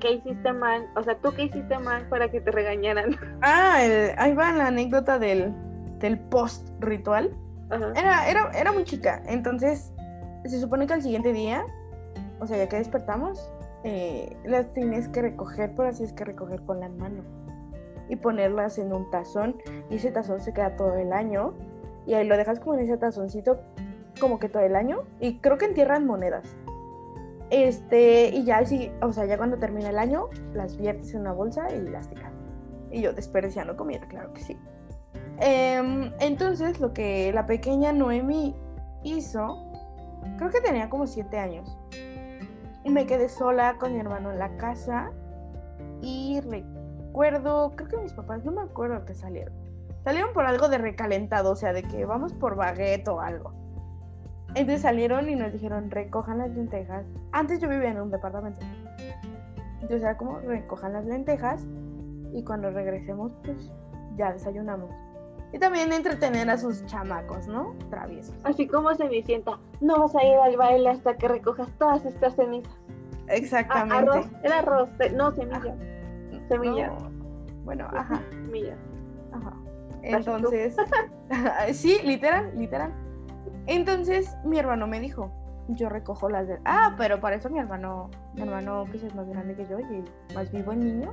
¿qué 0.00 0.12
hiciste 0.12 0.52
mal? 0.52 0.86
O 0.96 1.02
sea, 1.02 1.16
¿tú 1.18 1.32
qué 1.34 1.44
hiciste 1.44 1.78
mal 1.78 2.08
para 2.08 2.30
que 2.30 2.40
te 2.40 2.50
regañaran? 2.50 3.16
Ah, 3.42 3.82
el- 3.84 4.12
ahí 4.18 4.34
va 4.34 4.52
la 4.52 4.68
anécdota 4.68 5.18
del, 5.18 5.52
del 5.98 6.18
post 6.18 6.68
ritual. 6.80 7.34
Ajá. 7.70 7.92
Era, 7.96 8.28
era, 8.30 8.50
era 8.52 8.72
muy 8.72 8.84
chica. 8.84 9.22
Entonces, 9.26 9.92
se 10.44 10.60
supone 10.60 10.86
que 10.86 10.94
al 10.94 11.02
siguiente 11.02 11.32
día, 11.32 11.64
o 12.40 12.46
sea, 12.46 12.56
ya 12.56 12.68
que 12.68 12.76
despertamos, 12.76 13.50
eh, 13.84 14.36
las 14.44 14.72
tienes 14.72 15.08
que 15.08 15.22
recoger, 15.22 15.74
por 15.74 15.86
así 15.86 16.04
es 16.04 16.12
que 16.12 16.24
recoger 16.24 16.62
con 16.62 16.80
la 16.80 16.88
mano. 16.88 17.22
Y 18.08 18.16
ponerlas 18.16 18.78
en 18.78 18.92
un 18.92 19.10
tazón. 19.10 19.56
Y 19.90 19.96
ese 19.96 20.12
tazón 20.12 20.40
se 20.40 20.52
queda 20.52 20.76
todo 20.76 20.94
el 20.96 21.12
año. 21.12 21.54
Y 22.06 22.14
ahí 22.14 22.26
lo 22.26 22.36
dejas 22.36 22.60
como 22.60 22.74
en 22.74 22.80
ese 22.80 22.96
tazoncito, 22.96 23.60
como 24.20 24.38
que 24.38 24.48
todo 24.48 24.62
el 24.62 24.76
año. 24.76 25.02
Y 25.18 25.38
creo 25.40 25.58
que 25.58 25.64
entierran 25.64 26.06
monedas. 26.06 26.54
Este, 27.50 28.28
y 28.28 28.44
ya, 28.44 28.64
sí, 28.64 28.90
o 29.02 29.12
sea, 29.12 29.24
ya 29.26 29.36
cuando 29.36 29.56
termina 29.58 29.90
el 29.90 29.98
año, 29.98 30.28
las 30.52 30.76
viertes 30.76 31.14
en 31.14 31.20
una 31.20 31.32
bolsa 31.32 31.68
y 31.72 31.80
las 31.88 32.08
tiras. 32.08 32.32
Y 32.90 33.02
yo 33.02 33.12
desperdiciando 33.12 33.76
comida, 33.76 34.06
claro 34.08 34.32
que 34.32 34.42
sí. 34.42 34.56
Em, 35.38 36.12
entonces, 36.20 36.80
lo 36.80 36.92
que 36.92 37.32
la 37.32 37.46
pequeña 37.46 37.92
Noemi 37.92 38.54
hizo, 39.04 39.70
creo 40.38 40.50
que 40.50 40.60
tenía 40.60 40.88
como 40.88 41.06
siete 41.06 41.38
años. 41.38 41.78
Me 42.84 43.06
quedé 43.06 43.28
sola 43.28 43.76
con 43.78 43.92
mi 43.92 44.00
hermano 44.00 44.32
en 44.32 44.38
la 44.38 44.56
casa. 44.56 45.10
Y 46.02 46.40
recuerdo, 46.40 47.72
creo 47.76 47.88
que 47.88 47.96
mis 47.98 48.12
papás, 48.12 48.44
no 48.44 48.52
me 48.52 48.62
acuerdo 48.62 49.04
que 49.04 49.14
salieron. 49.14 49.54
Salieron 50.04 50.32
por 50.32 50.46
algo 50.46 50.68
de 50.68 50.78
recalentado, 50.78 51.52
o 51.52 51.56
sea, 51.56 51.72
de 51.72 51.82
que 51.82 52.04
vamos 52.04 52.32
por 52.32 52.54
baguette 52.54 53.08
o 53.08 53.20
algo. 53.20 53.52
Entonces 54.56 54.80
salieron 54.80 55.28
y 55.28 55.34
nos 55.34 55.52
dijeron, 55.52 55.90
recojan 55.90 56.38
las 56.38 56.50
lentejas. 56.50 57.04
Antes 57.32 57.60
yo 57.60 57.68
vivía 57.68 57.90
en 57.90 58.00
un 58.00 58.10
departamento. 58.10 58.60
Entonces 59.74 60.00
era 60.00 60.16
como, 60.16 60.40
recojan 60.40 60.94
las 60.94 61.04
lentejas 61.04 61.66
y 62.32 62.42
cuando 62.42 62.70
regresemos, 62.70 63.32
pues 63.44 63.70
ya 64.16 64.32
desayunamos. 64.32 64.90
Y 65.52 65.58
también 65.58 65.92
entretener 65.92 66.48
a 66.48 66.56
sus 66.56 66.86
chamacos, 66.86 67.46
¿no? 67.46 67.74
Traviesos. 67.90 68.34
Así 68.44 68.66
como 68.66 68.94
Cenicienta, 68.94 69.58
no 69.82 70.00
vas 70.00 70.16
a 70.16 70.24
ir 70.24 70.36
al 70.36 70.56
baile 70.56 70.88
hasta 70.88 71.16
que 71.18 71.28
recojas 71.28 71.68
todas 71.78 72.06
estas 72.06 72.34
cenizas. 72.34 72.72
Ah, 73.28 73.34
Exactamente. 73.34 74.10
arroz, 74.10 74.26
era 74.42 74.58
arroz, 74.60 74.88
eh, 75.00 75.12
no, 75.14 75.32
semillas. 75.32 75.76
Semillas. 76.48 77.02
No. 77.02 77.10
Bueno, 77.64 77.88
ajá, 77.92 78.22
Semillas. 78.30 78.78
ajá. 79.32 79.52
Entonces, 80.02 80.76
sí, 81.72 81.98
literal, 82.04 82.52
literal. 82.56 82.92
Entonces 83.66 84.36
mi 84.44 84.58
hermano 84.58 84.86
me 84.86 85.00
dijo, 85.00 85.30
yo 85.68 85.88
recojo 85.88 86.28
las 86.28 86.46
de... 86.48 86.58
Ah, 86.64 86.94
pero 86.96 87.20
para 87.20 87.36
eso 87.36 87.50
mi 87.50 87.58
hermano, 87.58 88.10
mi 88.34 88.42
hermano 88.42 88.84
pues 88.90 89.02
es 89.02 89.14
más 89.14 89.28
grande 89.28 89.54
que 89.54 89.66
yo 89.66 89.78
y 89.80 90.04
más 90.34 90.50
vivo 90.52 90.72
el 90.72 90.80
niño. 90.80 91.12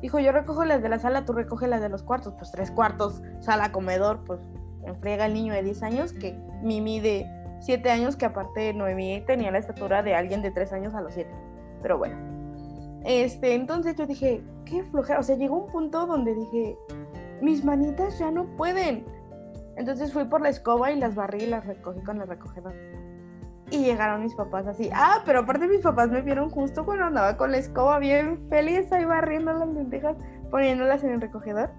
Dijo, 0.00 0.18
yo 0.18 0.32
recojo 0.32 0.64
las 0.64 0.82
de 0.82 0.88
la 0.88 0.98
sala, 0.98 1.24
tú 1.24 1.32
recoges 1.32 1.68
las 1.68 1.80
de 1.80 1.88
los 1.88 2.02
cuartos. 2.02 2.34
Pues 2.34 2.50
tres 2.50 2.70
cuartos, 2.70 3.22
sala, 3.40 3.72
comedor, 3.72 4.24
pues 4.24 4.40
enfriega 4.84 5.26
el 5.26 5.34
niño 5.34 5.52
de 5.52 5.62
10 5.62 5.82
años 5.82 6.12
que 6.12 6.38
Mimi 6.62 7.00
de 7.00 7.26
7 7.60 7.90
años, 7.90 8.16
que 8.16 8.26
aparte 8.26 8.72
Noemí 8.74 9.22
tenía 9.26 9.50
la 9.50 9.58
estatura 9.58 10.02
de 10.02 10.14
alguien 10.14 10.42
de 10.42 10.50
3 10.50 10.72
años 10.72 10.94
a 10.94 11.00
los 11.00 11.14
7. 11.14 11.30
Pero 11.82 11.98
bueno. 11.98 12.16
Este, 13.04 13.54
entonces 13.54 13.96
yo 13.96 14.06
dije, 14.06 14.42
qué 14.64 14.82
flojera. 14.84 15.20
O 15.20 15.22
sea, 15.22 15.36
llegó 15.36 15.56
un 15.56 15.70
punto 15.70 16.06
donde 16.06 16.34
dije, 16.34 16.76
mis 17.40 17.64
manitas 17.64 18.18
ya 18.18 18.30
no 18.30 18.44
pueden. 18.56 19.06
Entonces 19.76 20.12
fui 20.12 20.24
por 20.24 20.40
la 20.40 20.48
escoba 20.48 20.90
y 20.90 20.98
las 20.98 21.14
barrí 21.14 21.44
y 21.44 21.46
las 21.46 21.66
recogí 21.66 22.00
con 22.00 22.18
la 22.18 22.24
recogedora. 22.24 22.76
Y 23.70 23.84
llegaron 23.84 24.22
mis 24.22 24.34
papás 24.34 24.66
así. 24.66 24.90
Ah, 24.94 25.22
pero 25.24 25.40
aparte 25.40 25.66
mis 25.66 25.80
papás 25.80 26.08
me 26.10 26.22
vieron 26.22 26.50
justo 26.50 26.84
cuando 26.84 27.04
andaba 27.04 27.36
con 27.36 27.50
la 27.50 27.58
escoba 27.58 27.98
bien 27.98 28.48
feliz 28.48 28.90
ahí 28.92 29.04
barriendo 29.04 29.52
las 29.52 29.68
lentejas, 29.68 30.16
poniéndolas 30.50 31.02
en 31.04 31.10
el 31.10 31.20
recogedor. 31.20 31.70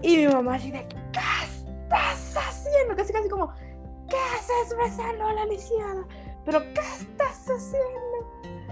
Y 0.00 0.16
mi 0.16 0.28
mamá 0.28 0.54
así 0.54 0.70
de, 0.70 0.86
¿qué 1.12 1.20
estás 1.44 2.36
haciendo? 2.36 2.96
Casi 2.96 3.12
casi 3.12 3.28
como, 3.28 3.52
¿qué 4.08 4.16
haces 4.36 4.76
besando 4.78 5.26
a 5.26 5.34
la 5.34 5.44
lisiada? 5.46 6.06
¿Pero 6.44 6.60
qué 6.60 6.80
estás 6.80 7.50
haciendo? 7.50 8.62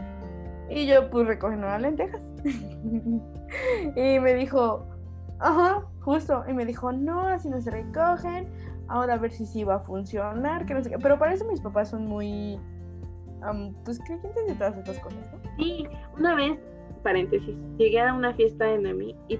Y 0.70 0.86
yo 0.86 1.10
pues 1.10 1.26
recogiendo 1.26 1.66
las 1.66 1.82
lentejas. 1.82 2.20
y 3.96 4.20
me 4.20 4.34
dijo, 4.34 4.86
ajá, 5.40 5.86
justo. 6.00 6.44
Y 6.48 6.52
me 6.52 6.64
dijo, 6.64 6.92
no, 6.92 7.26
así 7.26 7.48
no 7.48 7.60
se 7.60 7.70
recogen. 7.70 8.48
Ahora 8.88 9.14
a 9.14 9.18
ver 9.18 9.30
si 9.30 9.46
sí 9.46 9.64
va 9.64 9.76
a 9.76 9.80
funcionar. 9.80 10.66
Que 10.66 10.74
no 10.74 10.82
sé 10.82 10.90
qué. 10.90 10.98
Pero 10.98 11.18
para 11.18 11.32
eso 11.32 11.44
mis 11.46 11.60
papás 11.60 11.90
son 11.90 12.06
muy, 12.06 12.58
am, 13.42 13.74
pues 13.84 13.98
creyentes 14.00 14.46
de 14.46 14.54
todas 14.54 14.76
estas 14.76 14.98
cosas, 14.98 15.20
¿no? 15.32 15.40
Sí, 15.56 15.86
una 16.16 16.34
vez, 16.34 16.58
paréntesis, 17.02 17.54
llegué 17.78 18.00
a 18.00 18.14
una 18.14 18.34
fiesta 18.34 18.64
de 18.66 18.78
Noemí 18.78 19.16
y 19.28 19.38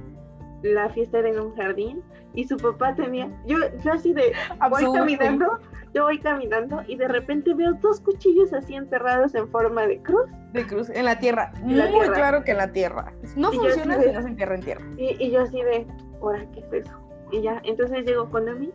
la 0.63 0.89
fiesta 0.91 1.19
era 1.19 1.31
en 1.31 1.41
un 1.41 1.55
jardín 1.57 2.03
y 2.35 2.45
su 2.45 2.57
papá 2.57 2.95
tenía, 2.95 3.31
yo, 3.47 3.57
yo 3.83 3.93
así 3.93 4.13
de, 4.13 4.33
voy 4.71 4.93
caminando, 4.93 5.59
yo 5.95 6.05
voy 6.05 6.19
caminando 6.21 6.83
y 6.87 6.97
de 6.97 7.09
repente 7.09 7.53
veo 7.55 7.75
dos 7.75 8.01
cuchillos 8.01 8.53
así 8.53 8.75
enterrados 8.75 9.35
en 9.35 9.49
forma 9.49 9.87
de 9.87 10.01
cruz 10.03 10.27
De 10.53 10.67
cruz, 10.67 10.89
en 10.91 11.05
la 11.05 11.19
tierra. 11.19 11.53
En 11.63 11.79
la 11.79 11.87
Muy 11.87 12.01
tierra. 12.01 12.15
claro 12.15 12.45
que 12.45 12.53
en 12.53 12.57
la 12.59 12.73
tierra. 12.73 13.13
No 13.37 13.53
Y 13.53 13.57
funciona 13.57 14.01
si 14.01 14.11
no 14.13 14.23
se 14.23 14.29
entierra 14.29 14.55
en 14.55 14.61
tierra. 14.63 14.85
y, 14.97 15.17
y 15.25 15.31
yo 15.31 15.43
así 15.43 15.61
de, 15.63 15.87
ahora 16.21 16.45
qué 16.53 16.61
es 16.61 16.73
eso? 16.87 16.93
Y 17.33 17.43
ya, 17.43 17.61
entonces 17.65 18.05
llego 18.05 18.29
con 18.31 18.45
Noemí, 18.45 18.73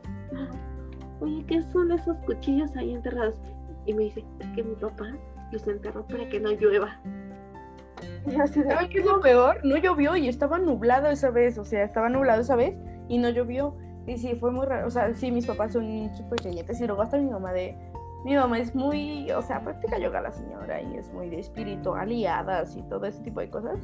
oye, 1.19 1.43
¿qué 1.47 1.61
son 1.63 1.91
esos 1.91 2.17
cuchillos 2.25 2.75
ahí 2.75 2.93
enterrados? 2.93 3.35
Y 3.85 3.93
me 3.93 4.03
dice, 4.03 4.23
es 4.39 4.47
que 4.55 4.63
mi 4.63 4.75
papá 4.75 5.05
los 5.51 5.67
enterró 5.67 6.05
para 6.07 6.27
que 6.29 6.39
no 6.39 6.51
llueva. 6.51 6.99
Y 8.25 8.35
así 8.39 8.61
de, 8.61 8.69
¿Saben 8.71 8.89
qué 8.89 8.99
es 8.99 9.05
lo 9.05 9.21
peor? 9.21 9.59
No 9.63 9.77
llovió 9.77 10.15
y 10.15 10.27
estaba 10.27 10.57
nublado 10.57 11.09
esa 11.09 11.29
vez. 11.29 11.57
O 11.57 11.65
sea, 11.65 11.83
estaba 11.83 12.09
nublado 12.09 12.41
esa 12.41 12.55
vez 12.55 12.75
y 13.07 13.17
no 13.19 13.29
llovió. 13.29 13.75
Y 14.07 14.17
sí, 14.17 14.35
fue 14.35 14.51
muy 14.51 14.65
raro. 14.65 14.87
O 14.87 14.91
sea, 14.91 15.13
sí, 15.13 15.31
mis 15.31 15.45
papás 15.45 15.73
son 15.73 16.13
súper 16.15 16.39
creyentes. 16.39 16.79
Y 16.79 16.87
luego 16.87 17.01
hasta 17.01 17.17
mi 17.17 17.29
mamá 17.29 17.53
de. 17.53 17.77
Mi 18.23 18.35
mamá 18.35 18.59
es 18.59 18.73
muy. 18.75 19.31
O 19.31 19.41
sea, 19.41 19.61
practica 19.61 19.97
yoga 19.97 20.21
la 20.21 20.31
señora 20.31 20.81
y 20.81 20.97
es 20.97 21.11
muy 21.13 21.29
de 21.29 21.39
espiritual 21.39 22.11
y 22.11 22.25
hadas 22.25 22.75
y 22.75 22.81
todo 22.83 23.05
ese 23.05 23.21
tipo 23.21 23.39
de 23.39 23.49
cosas. 23.49 23.79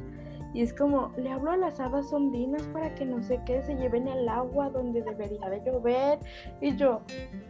Y 0.54 0.60
es 0.60 0.74
como, 0.74 1.10
le 1.16 1.30
hablo 1.30 1.52
a 1.52 1.56
las 1.56 1.80
hadas 1.80 2.12
ondinas 2.12 2.62
para 2.74 2.94
que 2.94 3.06
no 3.06 3.22
sé 3.22 3.40
qué, 3.46 3.62
se 3.62 3.74
lleven 3.74 4.06
al 4.06 4.28
agua 4.28 4.68
donde 4.68 5.02
debería 5.02 5.48
de 5.48 5.62
llover. 5.64 6.18
Y 6.60 6.76
yo, 6.76 7.00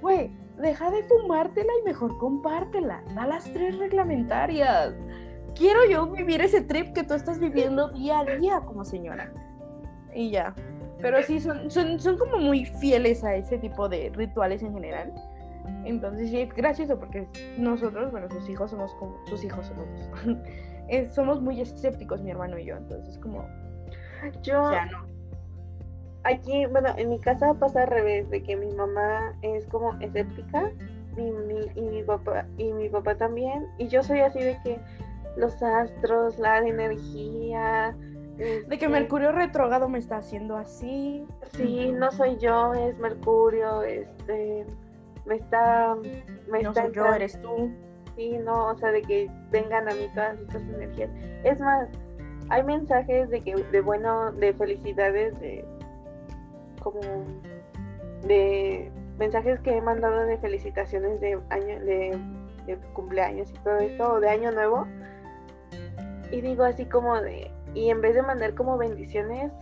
güey, 0.00 0.30
deja 0.58 0.90
de 0.90 1.02
fumártela 1.04 1.72
y 1.80 1.84
mejor 1.84 2.16
compártela. 2.18 3.02
Da 3.14 3.26
las 3.26 3.44
tres 3.52 3.76
reglamentarias. 3.78 4.94
Quiero 5.56 5.84
yo 5.90 6.06
vivir 6.06 6.40
ese 6.40 6.60
trip 6.60 6.92
que 6.92 7.02
tú 7.02 7.14
estás 7.14 7.40
viviendo 7.40 7.90
día 7.90 8.20
a 8.20 8.24
día 8.24 8.60
como 8.60 8.84
señora. 8.84 9.32
Y 10.14 10.30
ya. 10.30 10.54
Pero 11.02 11.22
sí, 11.22 11.40
son, 11.40 11.70
son, 11.70 11.98
son 11.98 12.16
como 12.16 12.38
muy 12.38 12.64
fieles 12.64 13.24
a 13.24 13.34
ese 13.34 13.58
tipo 13.58 13.88
de 13.88 14.10
rituales 14.14 14.62
en 14.62 14.72
general. 14.72 15.12
Entonces 15.84 16.30
sí, 16.30 16.40
es 16.40 16.54
gracioso 16.54 16.98
porque 16.98 17.26
nosotros, 17.58 18.10
bueno, 18.10 18.28
sus 18.30 18.48
hijos 18.48 18.70
somos 18.70 18.94
como, 18.94 19.16
sus 19.26 19.44
hijos 19.44 19.66
somos, 19.66 19.86
somos 21.14 21.40
muy 21.40 21.60
escépticos 21.60 22.22
mi 22.22 22.30
hermano 22.30 22.58
y 22.58 22.66
yo, 22.66 22.76
entonces 22.76 23.18
como, 23.18 23.46
yo... 24.42 24.62
o 24.62 24.70
sea, 24.70 24.86
no. 24.86 25.04
Aquí, 26.24 26.66
bueno, 26.66 26.90
en 26.96 27.08
mi 27.08 27.18
casa 27.18 27.52
pasa 27.54 27.82
al 27.82 27.88
revés, 27.88 28.30
de 28.30 28.42
que 28.42 28.56
mi 28.56 28.72
mamá 28.72 29.34
es 29.42 29.66
como 29.66 29.92
escéptica 30.00 30.70
y 31.16 31.20
mi, 31.20 31.60
y 31.74 31.80
mi 31.80 32.02
papá 32.04 32.46
y 32.58 32.72
mi 32.72 32.88
papá 32.88 33.16
también, 33.16 33.66
y 33.78 33.88
yo 33.88 34.02
soy 34.04 34.20
así 34.20 34.38
de 34.38 34.56
que 34.62 34.78
los 35.36 35.60
astros, 35.62 36.38
la 36.38 36.58
energía, 36.58 37.96
De 38.42 38.68
que 38.68 38.74
este, 38.74 38.88
Mercurio 38.88 39.32
retrógrado 39.32 39.88
me 39.88 39.98
está 39.98 40.16
haciendo 40.18 40.56
así. 40.56 41.26
sí, 41.52 41.92
no 41.92 42.10
soy 42.10 42.36
yo, 42.38 42.74
es 42.74 42.98
Mercurio, 42.98 43.82
este, 43.82 44.66
me 45.26 45.36
está, 45.36 45.94
me 46.48 46.62
No 46.62 46.70
está 46.70 46.84
soy 46.84 46.92
yo, 46.92 47.12
eres 47.12 47.40
tú. 47.40 47.72
Sí, 48.16 48.36
no, 48.38 48.66
o 48.66 48.76
sea, 48.76 48.90
de 48.90 49.02
que 49.02 49.30
vengan 49.50 49.88
a 49.88 49.94
mí 49.94 50.08
todas 50.14 50.38
estas 50.40 50.62
energías. 50.62 51.10
Es 51.44 51.58
más, 51.60 51.88
hay 52.50 52.62
mensajes 52.62 53.30
de 53.30 53.42
que 53.42 53.54
de 53.54 53.80
bueno, 53.80 54.32
de 54.32 54.52
felicidades, 54.52 55.38
de 55.40 55.64
como 56.82 57.00
de 58.26 58.90
mensajes 59.18 59.60
que 59.60 59.76
he 59.76 59.80
mandado 59.80 60.26
de 60.26 60.36
felicitaciones 60.38 61.20
de 61.20 61.38
año, 61.50 61.80
de, 61.80 62.18
de 62.66 62.76
cumpleaños 62.92 63.50
y 63.50 63.54
todo 63.60 63.78
esto, 63.78 64.12
o 64.14 64.20
de 64.20 64.28
año 64.28 64.50
nuevo. 64.50 64.86
Y 66.30 66.40
digo 66.40 66.64
así 66.64 66.84
como 66.86 67.20
de, 67.20 67.50
y 67.74 67.90
en 67.90 68.00
vez 68.00 68.14
de 68.14 68.22
mandar 68.22 68.54
como 68.54 68.76
bendiciones 68.78 69.52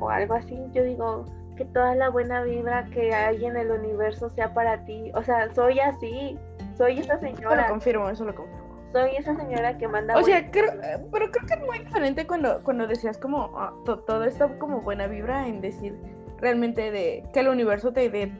o 0.00 0.10
algo 0.10 0.34
así, 0.34 0.58
yo 0.72 0.82
digo 0.84 1.24
que 1.56 1.64
toda 1.66 1.94
la 1.94 2.08
buena 2.08 2.42
vibra 2.42 2.86
que 2.86 3.14
hay 3.14 3.44
en 3.44 3.56
el 3.56 3.70
universo 3.70 4.30
sea 4.30 4.54
para 4.54 4.84
ti. 4.84 5.10
O 5.14 5.22
sea, 5.22 5.52
soy 5.54 5.78
así, 5.80 6.38
soy 6.76 6.98
esa 7.00 7.14
Eso 7.14 7.26
lo 7.26 7.36
señora 7.36 7.68
confirmo, 7.68 8.08
eso 8.08 8.24
lo 8.24 8.34
confirmo. 8.34 8.60
soy 8.92 9.10
esa 9.16 9.36
señora 9.36 9.76
que 9.78 9.86
manda 9.86 10.16
O 10.16 10.22
sea, 10.22 10.50
creo, 10.50 10.72
eh, 10.72 11.04
pero 11.12 11.30
creo 11.30 11.46
que 11.46 11.54
es 11.54 11.60
muy 11.66 11.78
diferente 11.80 12.26
cuando, 12.26 12.62
cuando 12.62 12.86
decías 12.86 13.18
como 13.18 13.50
ah, 13.58 13.72
to- 13.84 13.98
todo 14.00 14.24
esto 14.24 14.58
como 14.58 14.80
buena 14.80 15.06
vibra 15.06 15.46
en 15.46 15.60
decir 15.60 15.94
realmente 16.38 16.90
de 16.90 17.22
que 17.34 17.40
el 17.40 17.48
universo 17.48 17.92
te 17.92 18.08
dé 18.08 18.32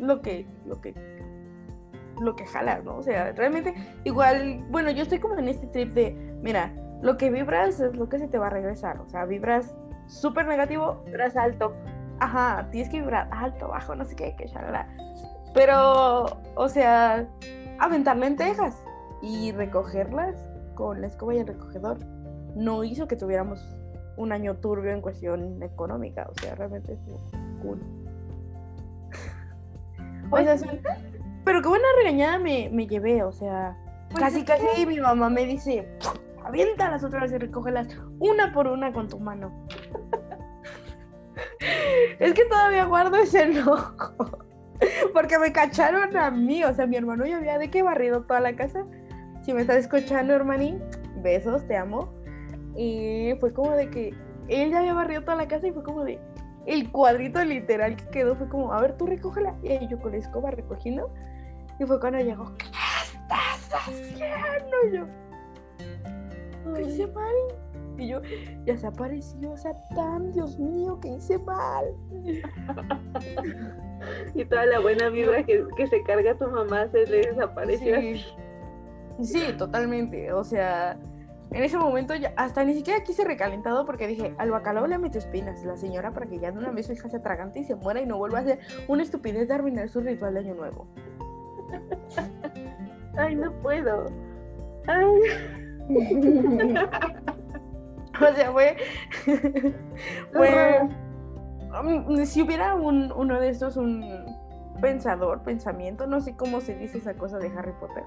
lo 0.00 0.20
que, 0.20 0.44
lo 0.66 0.80
que, 0.80 0.92
lo 2.20 2.34
que 2.34 2.46
jalas, 2.46 2.82
¿no? 2.82 2.96
O 2.96 3.02
sea, 3.04 3.30
realmente 3.32 3.74
igual, 4.04 4.64
bueno, 4.70 4.90
yo 4.90 5.02
estoy 5.04 5.20
como 5.20 5.36
en 5.38 5.48
este 5.48 5.66
trip 5.68 5.92
de, 5.94 6.10
mira, 6.42 6.72
lo 7.02 7.16
que 7.16 7.30
vibras 7.30 7.80
es 7.80 7.96
lo 7.96 8.08
que 8.08 8.18
se 8.18 8.28
te 8.28 8.38
va 8.38 8.48
a 8.48 8.50
regresar, 8.50 9.00
o 9.00 9.08
sea, 9.08 9.24
vibras 9.24 9.74
súper 10.06 10.46
negativo, 10.46 11.02
Vibras 11.06 11.36
alto. 11.36 11.74
ajá, 12.20 12.68
tienes 12.70 12.90
que 12.90 13.00
vibrar 13.00 13.28
alto, 13.32 13.68
bajo, 13.68 13.94
no 13.94 14.04
sé 14.04 14.16
qué, 14.16 14.34
que 14.36 14.46
shalala. 14.46 14.88
Pero, 15.54 16.26
o 16.54 16.68
sea, 16.68 17.26
aventar 17.78 18.16
lentejas 18.16 18.82
y 19.22 19.52
recogerlas 19.52 20.36
con 20.74 21.00
la 21.00 21.06
escoba 21.06 21.34
y 21.34 21.38
el 21.38 21.46
recogedor 21.46 21.98
no 22.54 22.84
hizo 22.84 23.08
que 23.08 23.16
tuviéramos 23.16 23.58
un 24.16 24.32
año 24.32 24.56
turbio 24.56 24.92
en 24.92 25.00
cuestión 25.00 25.62
económica. 25.62 26.26
O 26.30 26.34
sea, 26.40 26.54
realmente 26.54 26.92
es 26.94 27.00
cool. 27.62 27.80
O 30.30 30.38
sea, 30.38 30.58
sí, 30.58 30.66
pero 31.44 31.62
qué 31.62 31.68
buena 31.68 31.84
regañada 31.98 32.38
me, 32.38 32.68
me 32.72 32.86
llevé, 32.88 33.22
o 33.22 33.30
sea, 33.32 33.76
Pues 34.10 34.24
casi 34.24 34.44
que- 34.44 34.52
casi 34.58 34.86
mi 34.86 34.98
mamá 34.98 35.30
me 35.30 35.44
dice, 35.46 35.88
aviéntalas 36.46 37.02
otra 37.02 37.20
vez 37.20 37.32
y 37.32 37.38
recógelas 37.38 37.88
una 38.18 38.52
por 38.52 38.66
una 38.68 38.92
con 38.92 39.08
tu 39.08 39.18
mano. 39.18 39.66
es 42.18 42.32
que 42.34 42.44
todavía 42.44 42.84
guardo 42.84 43.16
ese 43.16 43.42
enojo. 43.42 44.38
Porque 45.12 45.38
me 45.38 45.52
cacharon 45.52 46.16
a 46.16 46.30
mí, 46.30 46.62
o 46.64 46.72
sea, 46.74 46.86
mi 46.86 46.96
hermano 46.96 47.26
ya 47.26 47.38
había 47.38 47.58
de 47.58 47.70
que 47.70 47.82
barrido 47.82 48.22
toda 48.22 48.40
la 48.40 48.54
casa. 48.54 48.84
Si 49.42 49.52
me 49.52 49.62
estás 49.62 49.76
escuchando, 49.78 50.34
hermaní, 50.34 50.78
besos, 51.22 51.66
te 51.66 51.76
amo. 51.76 52.12
Y 52.76 53.32
fue 53.40 53.52
como 53.52 53.72
de 53.72 53.88
que 53.90 54.14
él 54.48 54.70
ya 54.70 54.80
había 54.80 54.94
barrido 54.94 55.22
toda 55.22 55.36
la 55.36 55.48
casa 55.48 55.66
y 55.66 55.72
fue 55.72 55.82
como 55.82 56.04
de 56.04 56.20
el 56.66 56.90
cuadrito 56.90 57.42
literal 57.44 57.96
que 57.96 58.06
quedó 58.08 58.34
fue 58.34 58.48
como, 58.48 58.72
a 58.72 58.80
ver, 58.80 58.96
tú 58.96 59.06
recógela. 59.06 59.54
Y 59.62 59.86
yo 59.88 59.98
con 59.98 60.12
la 60.12 60.18
escoba 60.18 60.50
recogiendo. 60.50 61.12
Y 61.78 61.84
fue 61.84 61.98
cuando 62.00 62.18
llegó, 62.20 62.54
¿qué 62.56 62.66
estás 62.66 63.86
haciendo? 63.88 64.76
Y 64.88 64.96
yo, 64.96 65.06
¿qué 66.74 66.82
hice 66.82 67.06
mal? 67.08 67.34
Y 67.98 68.08
yo, 68.08 68.20
ya 68.66 68.76
se 68.76 68.86
apareció 68.86 69.56
Satán, 69.56 70.32
Dios 70.32 70.58
mío, 70.58 70.98
¿qué 71.00 71.08
hice 71.08 71.38
mal? 71.38 71.86
Y 74.34 74.44
toda 74.44 74.66
la 74.66 74.78
buena 74.80 75.08
vibra 75.08 75.42
que, 75.42 75.64
que 75.76 75.86
se 75.86 76.02
carga 76.02 76.36
tu 76.36 76.46
mamá 76.48 76.86
se 76.88 77.06
le 77.06 77.22
desapareció 77.22 77.98
Sí. 77.98 78.24
Sí, 79.22 79.42
totalmente. 79.56 80.32
O 80.32 80.44
sea, 80.44 80.98
en 81.52 81.62
ese 81.62 81.78
momento 81.78 82.14
ya 82.14 82.32
hasta 82.36 82.64
ni 82.64 82.74
siquiera 82.74 83.02
quise 83.02 83.24
recalentado 83.24 83.86
porque 83.86 84.06
dije, 84.06 84.34
al 84.38 84.50
bacalao 84.50 84.86
le 84.86 84.98
metió 84.98 85.20
espinas 85.20 85.64
la 85.64 85.76
señora 85.76 86.12
para 86.12 86.26
que 86.26 86.38
ya 86.38 86.50
de 86.50 86.58
una 86.58 86.70
vez 86.70 86.86
su 86.86 86.92
hija 86.92 87.08
se 87.08 87.16
atragante 87.16 87.60
y 87.60 87.64
se 87.64 87.76
muera 87.76 88.00
y 88.00 88.06
no 88.06 88.18
vuelva 88.18 88.38
a 88.38 88.42
hacer 88.42 88.58
una 88.88 89.02
estupidez 89.02 89.48
de 89.48 89.54
arruinar 89.54 89.88
su 89.88 90.00
ritual 90.00 90.34
de 90.34 90.40
año 90.40 90.54
nuevo. 90.54 90.86
Ay, 93.16 93.36
no 93.36 93.52
puedo. 93.62 94.06
Ay, 94.86 95.06
o 98.20 98.34
sea, 98.34 98.52
fue. 98.52 98.76
fue. 100.32 100.80
um, 101.80 102.24
si 102.24 102.42
hubiera 102.42 102.74
un, 102.74 103.12
uno 103.12 103.40
de 103.40 103.50
estos, 103.50 103.76
un 103.76 104.04
pensador, 104.80 105.42
pensamiento, 105.42 106.06
no 106.06 106.20
sé 106.20 106.36
cómo 106.36 106.60
se 106.60 106.76
dice 106.76 106.98
esa 106.98 107.14
cosa 107.14 107.38
de 107.38 107.48
Harry 107.56 107.72
Potter, 107.80 108.04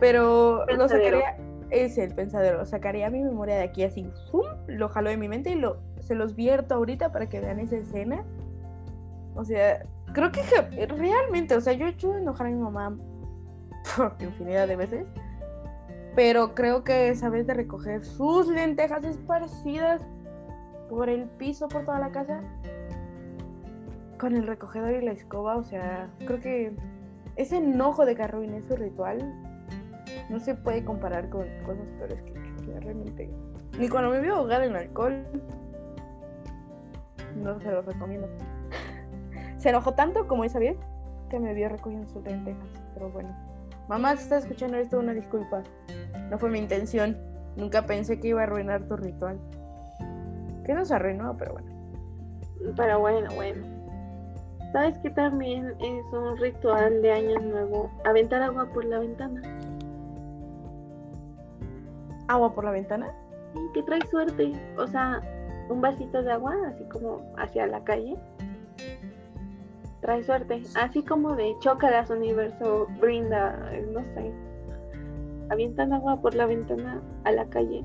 pero 0.00 0.64
lo 0.66 0.88
sacaría. 0.88 1.36
Es 1.70 1.96
el 1.96 2.14
pensadero, 2.14 2.66
sacaría 2.66 3.08
mi 3.08 3.22
memoria 3.22 3.56
de 3.56 3.62
aquí 3.62 3.82
así, 3.82 4.06
¡fum! 4.30 4.44
lo 4.66 4.90
jalo 4.90 5.08
de 5.08 5.16
mi 5.16 5.26
mente 5.26 5.50
y 5.50 5.54
lo, 5.54 5.78
se 6.00 6.14
los 6.14 6.36
vierto 6.36 6.74
ahorita 6.74 7.12
para 7.12 7.30
que 7.30 7.40
vean 7.40 7.60
esa 7.60 7.76
escena. 7.76 8.22
O 9.34 9.42
sea, 9.42 9.82
creo 10.12 10.30
que 10.30 10.42
realmente, 10.86 11.56
o 11.56 11.62
sea, 11.62 11.72
yo 11.72 11.86
he 11.86 11.90
hecho 11.90 12.14
enojar 12.14 12.48
a 12.48 12.50
mi 12.50 12.58
mamá 12.58 12.94
por 13.96 14.14
infinidad 14.20 14.68
de 14.68 14.76
veces. 14.76 15.06
Pero 16.14 16.54
creo 16.54 16.84
que 16.84 17.08
esa 17.08 17.30
vez 17.30 17.46
de 17.46 17.54
recoger 17.54 18.04
sus 18.04 18.48
lentejas 18.48 19.04
esparcidas 19.04 20.02
por 20.90 21.08
el 21.08 21.24
piso, 21.24 21.68
por 21.68 21.84
toda 21.84 21.98
la 21.98 22.10
casa, 22.10 22.42
con 24.18 24.36
el 24.36 24.46
recogedor 24.46 24.92
y 24.92 25.04
la 25.04 25.12
escoba, 25.12 25.56
o 25.56 25.64
sea, 25.64 26.10
creo 26.26 26.40
que 26.40 26.76
ese 27.36 27.56
enojo 27.56 28.04
de 28.04 28.14
que 28.14 28.22
arruiné 28.22 28.62
su 28.62 28.76
ritual 28.76 29.18
no 30.28 30.38
se 30.38 30.54
puede 30.54 30.84
comparar 30.84 31.30
con 31.30 31.46
cosas 31.64 31.86
peores 31.98 32.22
que, 32.22 32.32
que 32.32 32.80
realmente. 32.80 33.30
Ni 33.78 33.88
cuando 33.88 34.10
me 34.10 34.20
vio 34.20 34.36
ahogada 34.36 34.66
en 34.66 34.76
alcohol, 34.76 35.26
no 37.36 37.58
se 37.58 37.70
lo 37.70 37.82
recomiendo. 37.82 38.28
se 39.56 39.70
enojó 39.70 39.94
tanto 39.94 40.28
como 40.28 40.44
esa 40.44 40.58
vez 40.58 40.76
que 41.30 41.40
me 41.40 41.54
vio 41.54 41.70
recogiendo 41.70 42.06
sus 42.08 42.22
lentejas, 42.22 42.68
pero 42.94 43.10
bueno. 43.10 43.51
Mamá, 43.88 44.16
si 44.16 44.22
estás 44.22 44.44
escuchando 44.44 44.76
esto, 44.76 44.98
una 44.98 45.12
disculpa. 45.12 45.62
No 46.30 46.38
fue 46.38 46.50
mi 46.50 46.58
intención. 46.58 47.16
Nunca 47.56 47.82
pensé 47.82 48.18
que 48.18 48.28
iba 48.28 48.40
a 48.40 48.44
arruinar 48.44 48.82
tu 48.88 48.96
ritual. 48.96 49.38
Que 50.64 50.74
nos 50.74 50.90
arruinó, 50.90 51.36
pero 51.36 51.52
bueno. 51.52 51.68
Pero 52.76 53.00
bueno, 53.00 53.28
bueno. 53.34 53.66
¿Sabes 54.72 54.96
que 54.98 55.10
también 55.10 55.74
es 55.80 56.04
un 56.12 56.36
ritual 56.38 57.02
de 57.02 57.12
año 57.12 57.38
nuevo? 57.40 57.90
Aventar 58.04 58.42
agua 58.42 58.66
por 58.72 58.84
la 58.86 59.00
ventana. 59.00 59.42
Agua 62.28 62.54
por 62.54 62.64
la 62.64 62.70
ventana. 62.70 63.12
Sí, 63.52 63.60
que 63.74 63.82
trae 63.82 64.00
suerte. 64.10 64.52
O 64.78 64.86
sea, 64.86 65.20
un 65.68 65.82
vasito 65.82 66.22
de 66.22 66.32
agua, 66.32 66.54
así 66.68 66.84
como 66.84 67.20
hacia 67.36 67.66
la 67.66 67.84
calle. 67.84 68.16
Trae 70.02 70.22
suerte. 70.24 70.62
Así 70.74 71.02
como 71.04 71.34
de 71.36 71.54
chócalas, 71.60 72.10
universo, 72.10 72.86
brinda, 73.00 73.56
eh, 73.72 73.86
no 73.92 74.00
sé. 74.14 74.32
Avientan 75.50 75.92
agua 75.92 76.20
por 76.20 76.34
la 76.34 76.46
ventana 76.46 77.00
a 77.24 77.32
la 77.32 77.44
calle. 77.46 77.84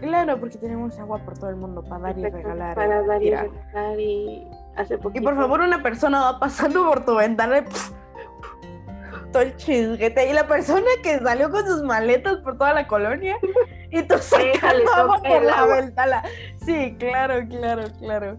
Claro, 0.00 0.38
porque 0.38 0.58
tenemos 0.58 0.98
agua 0.98 1.18
por 1.24 1.38
todo 1.38 1.50
el 1.50 1.56
mundo 1.56 1.82
para 1.82 2.02
dar 2.02 2.18
y 2.18 2.22
regalar. 2.28 2.74
Para 2.76 3.02
y 3.02 3.06
dar 3.06 3.22
y 3.22 3.30
regalar 3.30 4.00
y 4.00 4.48
hace 4.76 4.94
Y 4.94 4.98
poquito. 4.98 5.24
por 5.24 5.36
favor, 5.36 5.60
una 5.60 5.82
persona 5.82 6.20
va 6.20 6.38
pasando 6.40 6.86
por 6.88 7.04
tu 7.04 7.16
ventana 7.16 7.58
y 7.58 7.64
todo 9.32 9.42
el 9.42 9.56
chisguete. 9.56 10.30
Y 10.30 10.32
la 10.32 10.46
persona 10.46 10.86
que 11.02 11.18
salió 11.18 11.50
con 11.50 11.66
sus 11.66 11.82
maletas 11.82 12.38
por 12.38 12.56
toda 12.58 12.72
la 12.74 12.86
colonia 12.86 13.36
y 13.90 14.02
tú 14.02 14.14
Déjale, 14.38 14.54
sacando 14.54 14.92
agua 14.94 15.16
toca 15.16 15.28
por 15.28 15.42
la 15.44 15.58
agua. 15.58 15.76
ventana. 15.76 16.22
Sí, 16.64 16.96
claro, 16.98 17.46
claro, 17.48 17.82
claro. 17.98 18.36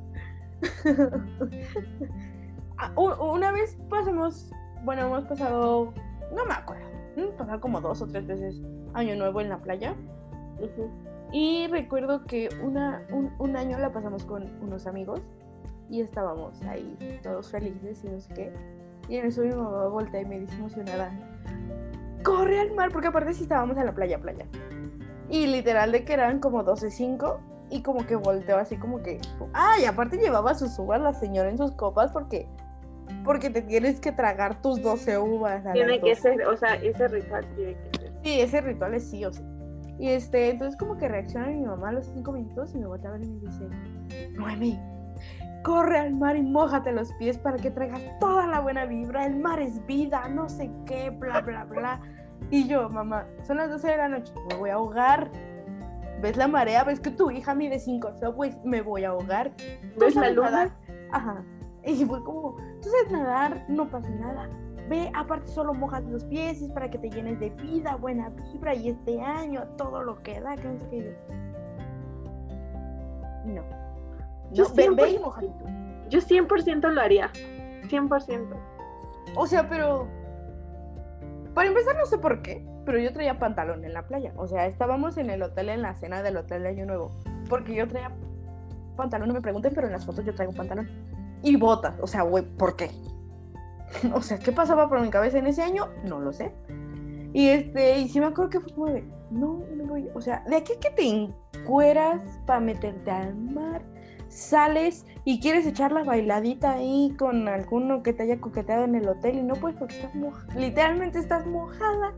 Ah, 2.82 2.94
Una 2.96 3.52
vez 3.52 3.78
pasamos, 3.90 4.50
bueno, 4.86 5.08
hemos 5.08 5.26
pasado, 5.26 5.94
no 6.34 6.46
me 6.46 6.54
acuerdo, 6.54 6.88
hemos 7.18 7.36
pasado 7.36 7.60
como 7.60 7.82
dos 7.82 8.02
o 8.02 8.08
tres 8.08 8.26
veces 8.26 8.62
Año 8.94 9.18
Nuevo 9.18 9.42
en 9.42 9.50
la 9.50 9.58
playa. 9.58 9.96
Ujú. 10.60 10.90
Y 11.34 11.68
recuerdo 11.68 12.24
que 12.24 12.48
una, 12.64 13.06
un, 13.12 13.34
un 13.38 13.58
año 13.58 13.78
la 13.80 13.92
pasamos 13.92 14.24
con 14.24 14.44
unos 14.62 14.88
amigos 14.88 15.22
y 15.90 16.00
estábamos 16.02 16.62
ahí 16.64 17.20
todos 17.22 17.52
felices 17.52 18.04
y 18.06 18.10
no 18.10 18.20
sé 18.22 18.34
qué. 18.34 18.54
Y 19.10 19.18
en 19.18 19.26
eso 19.26 19.42
mi 19.42 19.50
mamá 19.50 19.88
voltea 19.88 20.22
y 20.22 20.26
me 20.26 20.40
dice 20.40 20.56
emocionada, 20.56 21.12
corre 22.24 22.60
al 22.60 22.74
mar, 22.76 22.92
porque 22.92 23.08
aparte 23.08 23.34
sí 23.34 23.44
estábamos 23.44 23.78
en 23.78 23.86
la 23.86 23.94
playa, 23.94 24.20
playa. 24.20 24.46
Y 25.30 25.48
literal 25.48 25.92
de 25.92 26.06
que 26.06 26.14
eran 26.14 26.40
como 26.40 26.64
12.05 26.64 27.38
y 27.70 27.82
como 27.82 28.06
que 28.06 28.16
volteó 28.16 28.58
así 28.58 28.78
como 28.78 29.02
que... 29.02 29.20
Ah, 29.54 29.76
y 29.82 29.86
aparte 29.86 30.18
llevaba 30.18 30.56
sus 30.56 30.78
uvas 30.80 31.02
la 31.02 31.14
señora 31.14 31.50
en 31.50 31.58
sus 31.58 31.72
copas 31.74 32.12
porque... 32.12 32.48
Porque 33.26 33.50
te 33.50 33.62
tienes 33.62 34.00
que 34.00 34.12
tragar 34.12 34.62
tus 34.62 34.82
12 34.82 35.18
uvas. 35.18 35.66
a 35.66 35.74
Tiene 35.74 36.00
que 36.00 36.12
12. 36.12 36.22
ser, 36.22 36.48
o 36.48 36.56
sea, 36.56 36.76
ese 36.76 37.08
ritual 37.08 37.46
tiene 37.56 37.76
que 37.76 38.00
ser. 38.00 38.14
Sí, 38.24 38.40
ese 38.40 38.62
ritual 38.62 38.94
es 38.94 39.10
sí 39.10 39.26
o 39.26 39.34
sí. 39.34 39.44
Y 39.98 40.10
este, 40.10 40.50
entonces 40.50 40.78
como 40.80 40.98
que 40.98 41.08
reacciona 41.08 41.48
mi 41.48 41.60
mamá 41.60 41.90
a 41.90 41.92
los 41.94 42.06
cinco 42.08 42.32
minutos 42.32 42.74
y 42.74 42.80
me 42.80 42.86
voltea 42.86 43.10
a 43.10 43.14
ver 43.14 43.24
y 43.24 43.28
me 43.28 43.40
dice, 43.40 43.68
Noemi, 44.32 44.80
corre 45.64 45.98
al 45.98 46.14
mar 46.14 46.38
y 46.38 46.42
mójate 46.42 46.92
los 46.94 47.12
pies 47.14 47.38
para 47.38 47.58
que 47.58 47.70
traigas 47.70 48.02
toda 48.20 48.48
la 48.48 48.62
buena 48.62 48.86
vibra, 48.86 49.26
el 49.26 49.38
mar 49.38 49.60
es 49.60 49.86
vida, 49.88 50.28
no 50.30 50.48
sé 50.48 50.72
qué, 50.86 51.10
bla, 51.10 51.42
bla, 51.42 51.66
bla. 51.66 52.00
Y 52.50 52.68
yo, 52.68 52.90
mamá, 52.90 53.28
son 53.44 53.58
las 53.58 53.70
12 53.70 53.88
de 53.88 53.98
la 53.98 54.08
noche, 54.08 54.34
me 54.50 54.56
voy 54.56 54.70
a 54.70 54.76
ahogar. 54.76 55.30
¿Ves 56.22 56.38
la 56.38 56.48
marea? 56.48 56.84
¿Ves 56.84 57.00
que 57.00 57.12
tu 57.12 57.32
hija 57.32 57.56
mide 57.56 57.80
5 57.80 58.12
pues 58.36 58.58
me 58.64 58.82
voy 58.82 59.04
a 59.04 59.10
ahogar? 59.10 59.52
¿Tú 59.56 60.00
¿Ves 60.00 60.16
la 60.16 60.30
luna? 60.32 60.52
nadar? 60.52 60.72
Ajá. 61.12 61.44
Y 61.86 62.06
fue 62.06 62.24
como, 62.24 62.58
tú 62.82 62.90
sabes 62.90 63.12
nadar, 63.12 63.66
no 63.70 63.90
pasa 63.90 64.10
nada. 64.10 64.50
Ve, 64.90 65.12
aparte 65.16 65.48
solo 65.48 65.74
mojas 65.74 66.04
los 66.06 66.26
pies, 66.26 66.62
es 66.62 66.70
para 66.72 66.90
que 66.90 66.98
te 66.98 67.10
llenes 67.10 67.40
de 67.40 67.52
vida, 67.52 67.96
buena 67.96 68.30
vibra 68.30 68.74
y 68.74 68.90
este 68.90 69.22
año 69.22 69.64
todo 69.78 70.02
lo 70.02 70.22
que 70.24 70.42
da, 70.42 70.56
que 70.56 70.68
no 70.68 70.92
yo, 70.92 71.12
No. 73.46 73.64
Yo 74.52 74.66
ve, 74.74 74.90
ve 74.90 75.12
y 75.12 75.18
tú. 75.18 75.66
Yo 76.10 76.20
100% 76.20 76.90
lo 76.90 77.02
haría. 77.02 77.32
100%. 77.88 78.48
O 79.36 79.48
sea, 79.48 79.70
pero. 79.70 80.08
Para 81.54 81.68
empezar, 81.68 81.96
no 81.98 82.06
sé 82.06 82.18
por 82.18 82.42
qué, 82.42 82.66
pero 82.90 82.98
yo 82.98 83.14
traía 83.14 83.38
pantalón 83.38 83.86
en 83.86 83.94
la 83.94 84.08
playa. 84.08 84.34
O 84.36 84.48
sea, 84.48 84.66
estábamos 84.66 85.16
en 85.18 85.30
el 85.30 85.44
hotel, 85.44 85.70
en 85.70 85.84
la 85.84 85.94
cena 85.94 86.24
del 86.24 86.38
hotel 86.38 86.64
de 86.64 86.70
Año 86.70 86.88
Nuevo. 86.88 87.12
Porque 87.48 87.76
yo 87.76 87.88
traía 87.88 88.12
pantalón, 88.96 89.28
no 89.28 89.36
me 89.36 89.42
pregunten, 89.42 89.72
pero 89.76 89.86
en 89.86 89.94
las 89.94 90.08
fotos 90.08 90.26
yo 90.26 90.34
traigo 90.34 90.54
pantalón. 90.54 90.90
Y 91.44 91.56
botas. 91.56 91.94
O 92.02 92.08
sea, 92.08 92.24
güey, 92.24 92.44
¿por 92.44 92.76
qué? 92.76 92.90
o 94.16 94.24
sea, 94.24 94.40
¿qué 94.40 94.52
pasaba 94.52 94.90
por 94.90 95.02
mi 95.02 95.12
cabeza 95.12 95.38
en 95.38 95.46
ese 95.46 95.62
año? 95.62 95.88
No 96.04 96.20
lo 96.20 96.34
sé. 96.34 96.52
Y 97.32 97.50
este, 97.50 98.00
y 98.00 98.10
sí 98.10 98.20
me 98.20 98.26
acuerdo 98.26 98.50
que 98.50 98.60
fue 98.60 98.74
como 98.74 98.88
de, 98.88 99.04
no, 99.30 99.62
no 99.76 99.84
voy. 99.84 100.10
O 100.16 100.22
sea, 100.22 100.44
de 100.50 100.56
aquí 100.56 100.74
que 100.82 100.90
te 100.90 101.08
encueras 101.08 102.40
para 102.48 102.60
meterte 102.60 103.12
al 103.12 103.36
mar, 103.36 103.84
sales 104.30 105.06
y 105.26 105.40
quieres 105.40 105.66
echar 105.66 105.92
la 105.92 106.04
bailadita 106.04 106.74
ahí 106.74 107.14
con 107.18 107.48
alguno 107.48 108.04
que 108.04 108.14
te 108.14 108.24
haya 108.24 108.40
coqueteado 108.40 108.86
en 108.86 108.96
el 108.96 109.08
hotel 109.08 109.38
y 109.38 109.42
no 109.42 109.56
puedes 109.56 109.78
porque 109.78 109.96
estás 109.96 110.16
mojada, 110.16 110.56
literalmente 110.56 111.20
estás 111.20 111.46
mojada. 111.46 112.14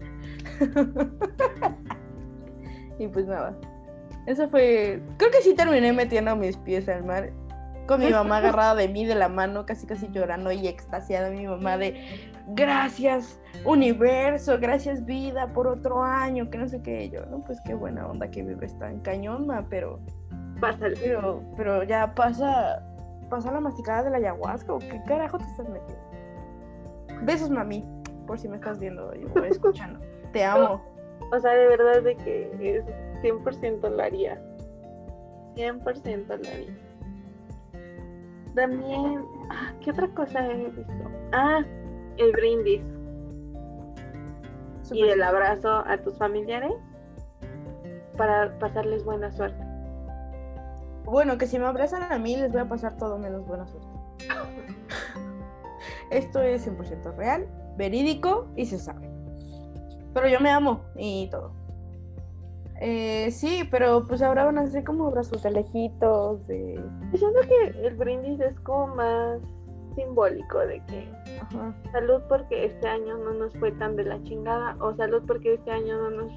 y 3.00 3.08
pues 3.08 3.26
nada, 3.26 3.58
eso 4.28 4.50
fue, 4.50 5.02
creo 5.18 5.32
que 5.32 5.42
sí 5.42 5.56
terminé 5.56 5.94
metiendo 5.94 6.36
mis 6.36 6.58
pies 6.58 6.88
al 6.90 7.04
mar 7.04 7.32
con 7.88 8.00
mi 8.00 8.10
mamá 8.10 8.38
agarrada 8.38 8.76
de 8.76 8.88
mí 8.88 9.06
de 9.06 9.16
la 9.16 9.28
mano, 9.28 9.66
casi 9.66 9.88
casi 9.88 10.08
llorando 10.12 10.52
y 10.52 10.68
extasiada 10.68 11.30
mi 11.30 11.46
mamá 11.46 11.78
de 11.78 11.96
gracias 12.48 13.40
universo, 13.66 14.58
gracias 14.60 15.06
vida 15.06 15.52
por 15.54 15.68
otro 15.68 16.04
año, 16.04 16.50
que 16.50 16.58
no 16.58 16.68
sé 16.68 16.82
qué 16.82 17.10
yo, 17.10 17.26
no, 17.26 17.44
pues 17.44 17.60
qué 17.66 17.74
buena 17.74 18.08
onda 18.08 18.30
que 18.30 18.44
vives 18.44 18.78
tan 18.78 19.00
cañón, 19.00 19.48
ma, 19.48 19.66
pero 19.70 20.00
pero, 20.62 21.42
pero 21.58 21.84
ya 21.84 22.14
pasa 22.14 22.84
pasa 23.32 23.52
la 23.52 23.62
masticada 23.62 24.04
de 24.04 24.10
la 24.12 24.18
ayahuasca 24.18 24.74
o 24.74 24.80
qué 24.80 25.02
carajo 25.08 25.38
te 25.38 25.46
estás 25.46 25.68
metiendo. 25.70 26.04
Besos 27.24 27.50
mami, 27.50 27.84
por 28.28 28.38
si 28.38 28.48
me 28.48 28.58
estás 28.58 28.78
viendo 28.78 29.08
voy 29.08 29.48
escuchando. 29.50 30.00
Te 30.34 30.44
amo. 30.44 30.82
O 31.32 31.40
sea, 31.40 31.54
de 31.54 31.68
verdad 31.68 32.04
de 32.04 32.16
que 32.18 32.52
es 32.60 32.86
100% 33.24 33.90
lo 33.90 34.04
haría. 34.04 34.40
100% 35.56 36.28
lo 36.28 36.34
haría. 36.34 36.78
También, 38.54 39.26
ah, 39.50 39.74
¿qué 39.80 39.92
otra 39.92 40.10
cosa 40.10 40.46
he 40.46 40.66
visto? 40.66 40.94
Ah, 41.32 41.62
el 42.18 42.32
brindis. 42.34 42.82
y 44.92 45.04
el 45.04 45.24
abrazo 45.24 45.86
a 45.88 45.98
tus 46.00 46.18
familiares 46.18 46.74
para 48.18 48.60
pasarles 48.60 49.06
buena 49.06 49.32
suerte. 49.32 49.71
Bueno, 51.06 51.38
que 51.38 51.48
si 51.48 51.60
me 51.60 51.66
abrazan 51.66 52.12
a 52.12 52.18
mí 52.18 52.36
les 52.36 52.52
voy 52.52 52.62
a 52.62 52.70
pasar 52.70 52.98
todo 52.98 53.18
menos 53.18 53.46
buena 53.46 53.68
suerte. 53.68 53.90
Esto 56.12 56.42
es 56.42 56.68
100% 56.68 57.16
real, 57.16 57.48
verídico 57.78 58.48
y 58.56 58.66
se 58.66 58.78
sabe. 58.78 59.10
Pero 60.14 60.28
yo 60.28 60.40
me 60.40 60.50
amo 60.50 60.82
y 60.96 61.30
todo. 61.30 61.54
Eh, 62.82 63.30
sí, 63.32 63.68
pero 63.70 64.08
pues 64.08 64.22
ahora 64.22 64.46
van 64.46 64.58
a 64.58 64.68
ser 64.68 64.84
como 64.84 65.08
abrazos 65.08 65.44
de 65.44 65.52
lejitos, 65.52 66.46
de... 66.48 66.84
Siento 67.14 67.40
que 67.42 67.88
el 67.88 67.96
brindis 67.96 68.40
es 68.40 68.60
como 68.62 68.96
más 68.96 69.40
simbólico 69.96 70.58
de 70.60 70.82
que 70.88 71.08
salud 71.92 72.22
porque 72.28 72.66
este 72.66 72.88
año 72.88 73.18
no 73.18 73.34
nos 73.34 73.54
fue 73.58 73.72
tan 73.74 73.96
de 73.96 74.06
la 74.06 74.22
chingada 74.24 74.78
o 74.80 74.96
salud 74.96 75.22
porque 75.28 75.56
este 75.56 75.70
año 75.70 75.98
no 75.98 76.12
nos 76.12 76.32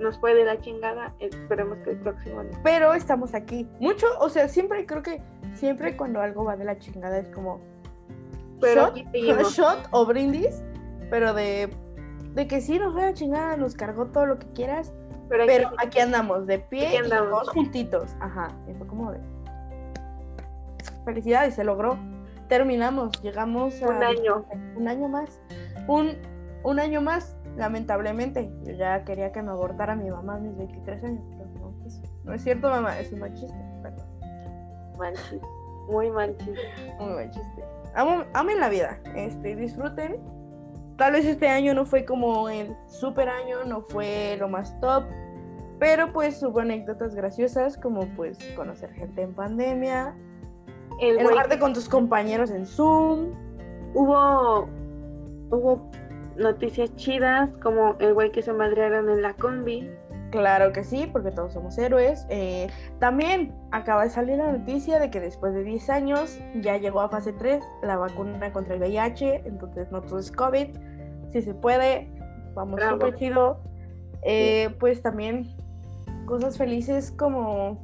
nos 0.00 0.18
fue 0.18 0.34
de 0.34 0.44
la 0.44 0.60
chingada, 0.60 1.14
esperemos 1.20 1.78
que 1.78 1.90
el 1.90 1.96
próximo 1.98 2.42
no. 2.42 2.50
Pero 2.62 2.94
estamos 2.94 3.34
aquí. 3.34 3.68
Mucho, 3.80 4.06
o 4.20 4.28
sea, 4.28 4.48
siempre 4.48 4.86
creo 4.86 5.02
que 5.02 5.22
siempre 5.54 5.96
cuando 5.96 6.20
algo 6.20 6.44
va 6.44 6.56
de 6.56 6.64
la 6.64 6.78
chingada 6.78 7.18
es 7.18 7.28
como 7.28 7.60
pero 8.60 8.94
shot, 8.94 9.50
shot 9.50 9.88
o 9.90 10.06
brindis, 10.06 10.62
pero 11.10 11.34
de, 11.34 11.70
de 12.34 12.46
que 12.46 12.60
sí 12.60 12.78
nos 12.78 12.92
fue 12.92 13.02
la 13.02 13.14
chingada, 13.14 13.56
nos 13.56 13.74
cargó 13.74 14.06
todo 14.06 14.26
lo 14.26 14.38
que 14.38 14.46
quieras 14.52 14.92
pero, 15.28 15.70
aquí, 15.78 16.00
andamos, 16.00 16.46
de 16.46 16.58
pie, 16.58 17.00
y 17.04 17.08
todos 17.08 17.48
juntitos. 17.48 18.14
Ajá. 18.20 18.48
Y 18.68 18.74
fue 18.74 18.86
como 18.86 19.12
de. 19.12 19.20
Felicidades, 21.04 21.54
se 21.54 21.64
logró. 21.64 21.98
Terminamos, 22.48 23.10
llegamos 23.22 23.82
a. 23.82 23.88
Un 23.88 24.02
año. 24.02 24.44
Un 24.76 24.88
año 24.88 25.08
más. 25.08 25.40
Un, 25.86 26.16
un 26.62 26.78
año 26.78 27.00
más, 27.00 27.33
lamentablemente. 27.56 28.50
Yo 28.64 28.72
ya 28.72 29.04
quería 29.04 29.32
que 29.32 29.42
me 29.42 29.50
abortara 29.50 29.96
mi 29.96 30.10
mamá 30.10 30.36
a 30.36 30.38
mis 30.38 30.56
23 30.56 31.04
años, 31.04 31.22
pero 31.30 31.50
no 31.54 31.74
No 32.24 32.34
es 32.34 32.42
cierto, 32.42 32.70
mamá, 32.70 32.98
es 32.98 33.12
un 33.12 33.20
mal 33.20 33.34
chiste, 33.34 33.58
perdón. 33.82 34.06
Mal 34.98 35.14
chiste. 35.14 35.46
Muy 35.88 36.10
mal 36.10 36.36
chiste. 36.38 36.94
Muy 36.98 37.12
mal 37.14 37.30
chiste. 37.30 37.64
amen 37.94 38.60
la 38.60 38.68
vida. 38.68 38.98
Este, 39.14 39.54
disfruten 39.56 40.20
Tal 40.96 41.12
vez 41.12 41.24
este 41.24 41.48
año 41.48 41.74
no 41.74 41.86
fue 41.86 42.04
como 42.04 42.48
el 42.48 42.76
super 42.86 43.28
año, 43.28 43.64
no 43.66 43.82
fue 43.82 44.36
lo 44.38 44.48
más 44.48 44.78
top, 44.80 45.04
pero 45.80 46.12
pues 46.12 46.40
hubo 46.42 46.60
anécdotas 46.60 47.16
graciosas 47.16 47.76
como 47.76 48.06
pues 48.14 48.38
conocer 48.54 48.92
gente 48.92 49.22
en 49.22 49.34
pandemia, 49.34 50.14
el 51.00 51.18
enojarte 51.18 51.58
con 51.58 51.72
tus 51.72 51.88
compañeros 51.88 52.52
en 52.52 52.64
Zoom. 52.64 53.32
Hubo, 53.92 54.68
hubo 55.50 55.90
noticias 56.36 56.94
chidas 56.96 57.50
como 57.62 57.96
el 58.00 58.14
güey 58.14 58.32
que 58.32 58.42
se 58.42 58.52
madrearon 58.52 59.08
en 59.08 59.22
la 59.22 59.34
combi. 59.34 59.90
Claro 60.30 60.72
que 60.72 60.82
sí, 60.82 61.08
porque 61.12 61.30
todos 61.30 61.52
somos 61.52 61.78
héroes. 61.78 62.26
Eh, 62.28 62.68
también 62.98 63.54
acaba 63.70 64.02
de 64.02 64.10
salir 64.10 64.38
la 64.38 64.50
noticia 64.50 64.98
de 64.98 65.10
que 65.10 65.20
después 65.20 65.54
de 65.54 65.62
10 65.62 65.90
años 65.90 66.40
ya 66.60 66.76
llegó 66.76 67.00
a 67.02 67.08
fase 67.08 67.32
3 67.32 67.62
la 67.82 67.96
vacuna 67.96 68.52
contra 68.52 68.74
el 68.74 68.80
VIH, 68.80 69.42
entonces 69.46 69.92
no 69.92 70.02
todo 70.02 70.18
es 70.18 70.32
COVID. 70.32 70.76
Si 71.30 71.42
se 71.42 71.54
puede, 71.54 72.10
vamos 72.54 72.80
súper 72.82 73.14
chido. 73.14 73.60
Eh, 74.22 74.74
pues 74.80 75.02
también 75.02 75.54
cosas 76.26 76.56
felices 76.56 77.12
como, 77.12 77.78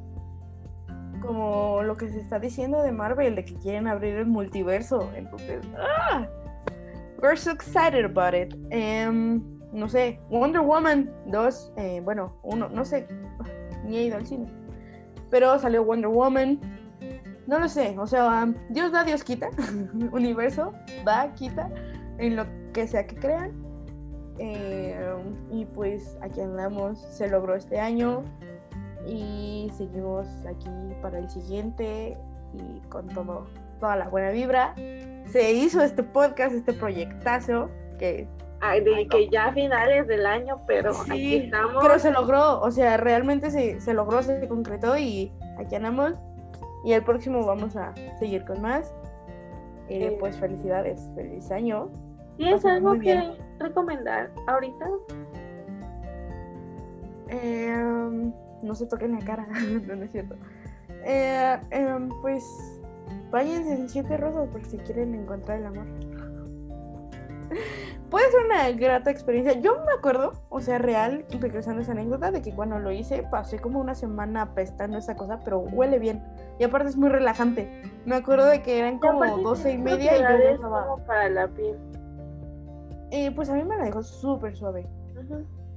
como 1.20 1.82
lo 1.82 1.96
que 1.96 2.08
se 2.08 2.18
está 2.18 2.38
diciendo 2.40 2.82
de 2.82 2.90
Marvel, 2.90 3.36
de 3.36 3.44
que 3.44 3.54
quieren 3.54 3.86
abrir 3.86 4.16
el 4.16 4.26
multiverso. 4.26 5.10
Entonces, 5.14 5.60
¡ah! 5.78 6.26
We're 7.22 7.36
so 7.36 7.52
excited 7.52 8.04
about 8.04 8.34
it. 8.34 8.54
Em, 8.70 9.42
no 9.72 9.88
sé, 9.88 10.18
Wonder 10.30 10.62
Woman 10.62 11.10
2, 11.26 11.72
eh, 11.76 12.00
bueno, 12.02 12.34
uno, 12.42 12.68
no 12.70 12.84
sé, 12.84 13.06
ni 13.84 13.98
he 13.98 14.02
ido 14.04 14.16
al 14.16 14.26
cine. 14.26 14.50
Pero 15.30 15.58
salió 15.58 15.84
Wonder 15.84 16.08
Woman. 16.08 16.58
No 17.46 17.58
lo 17.58 17.68
sé, 17.68 17.96
o 17.98 18.06
sea, 18.06 18.52
Dios 18.70 18.92
da, 18.92 19.04
Dios 19.04 19.22
quita. 19.22 19.50
Universo 20.12 20.72
da, 21.04 21.32
quita, 21.34 21.70
en 22.18 22.36
lo 22.36 22.46
que 22.72 22.86
sea 22.86 23.06
que 23.06 23.16
crean. 23.16 23.52
Eh, 24.38 24.98
y 25.50 25.66
pues 25.66 26.16
aquí 26.22 26.40
andamos, 26.40 27.00
se 27.00 27.28
logró 27.28 27.54
este 27.54 27.78
año 27.78 28.22
y 29.06 29.70
seguimos 29.76 30.26
aquí 30.46 30.70
para 31.02 31.18
el 31.18 31.28
siguiente 31.28 32.16
y 32.54 32.80
con 32.88 33.06
todo, 33.08 33.46
toda 33.78 33.96
la 33.96 34.08
buena 34.08 34.30
vibra. 34.30 34.74
Se 35.30 35.52
hizo 35.52 35.80
este 35.82 36.02
podcast, 36.02 36.54
este 36.54 36.72
proyectazo 36.72 37.70
que... 37.98 38.26
Ay, 38.62 38.82
de 38.82 39.06
que 39.08 39.28
ya 39.30 39.46
a 39.46 39.52
finales 39.52 40.06
del 40.06 40.26
año, 40.26 40.60
pero 40.66 40.90
aquí 40.90 41.36
estamos. 41.36 41.82
Pero 41.82 41.98
se 41.98 42.10
logró, 42.10 42.60
o 42.60 42.70
sea, 42.70 42.98
realmente 42.98 43.50
se, 43.50 43.80
se 43.80 43.94
logró, 43.94 44.22
se 44.22 44.46
concretó 44.48 44.98
y 44.98 45.32
aquí 45.58 45.76
andamos. 45.76 46.14
Y 46.84 46.92
el 46.92 47.02
próximo 47.02 47.44
vamos 47.46 47.76
a 47.76 47.94
seguir 48.18 48.44
con 48.44 48.60
más. 48.60 48.92
Eh, 49.88 50.16
pues 50.20 50.36
felicidades, 50.36 51.10
feliz 51.14 51.50
año. 51.50 51.90
¿Tienes 52.36 52.64
algo 52.64 52.98
que 52.98 53.32
recomendar 53.58 54.30
ahorita? 54.46 54.86
Em, 57.28 58.32
no 58.62 58.74
se 58.74 58.86
toquen 58.86 59.12
la 59.12 59.18
cara, 59.20 59.46
no, 59.86 60.04
es 60.04 60.10
cierto. 60.10 60.36
Eh, 61.04 61.58
em, 61.70 62.08
pues 62.20 62.79
váyanse 63.30 63.72
en 63.72 63.88
siete 63.88 64.16
rosas 64.16 64.48
porque 64.50 64.70
si 64.70 64.78
quieren 64.78 65.14
encontrar 65.14 65.58
el 65.58 65.66
amor. 65.66 65.86
Puede 68.10 68.30
ser 68.30 68.44
una 68.44 68.70
grata 68.72 69.10
experiencia. 69.10 69.60
Yo 69.60 69.74
me 69.86 69.92
acuerdo, 69.96 70.32
o 70.48 70.60
sea, 70.60 70.78
real, 70.78 71.24
regresando 71.38 71.80
esa 71.82 71.92
anécdota, 71.92 72.32
de 72.32 72.42
que 72.42 72.52
cuando 72.52 72.78
lo 72.78 72.90
hice 72.90 73.22
pasé 73.30 73.58
como 73.60 73.80
una 73.80 73.94
semana 73.94 74.42
apestando 74.42 74.98
esa 74.98 75.16
cosa, 75.16 75.40
pero 75.44 75.60
huele 75.60 75.98
bien. 75.98 76.22
Y 76.58 76.64
aparte 76.64 76.88
es 76.88 76.96
muy 76.96 77.08
relajante. 77.08 77.82
Me 78.06 78.16
acuerdo 78.16 78.46
de 78.46 78.62
que 78.62 78.78
eran 78.78 78.98
como 78.98 79.38
doce 79.38 79.72
y 79.72 79.78
media 79.78 80.16
y 80.16 80.20
yo 80.20 80.48
estaba... 80.50 80.96
para 81.06 81.28
la 81.28 81.48
piel. 81.48 81.76
Eh, 83.12 83.30
pues 83.30 83.48
a 83.48 83.54
mí 83.54 83.64
me 83.64 83.76
la 83.76 83.84
dejó 83.84 84.02
súper 84.02 84.56
suave. 84.56 84.88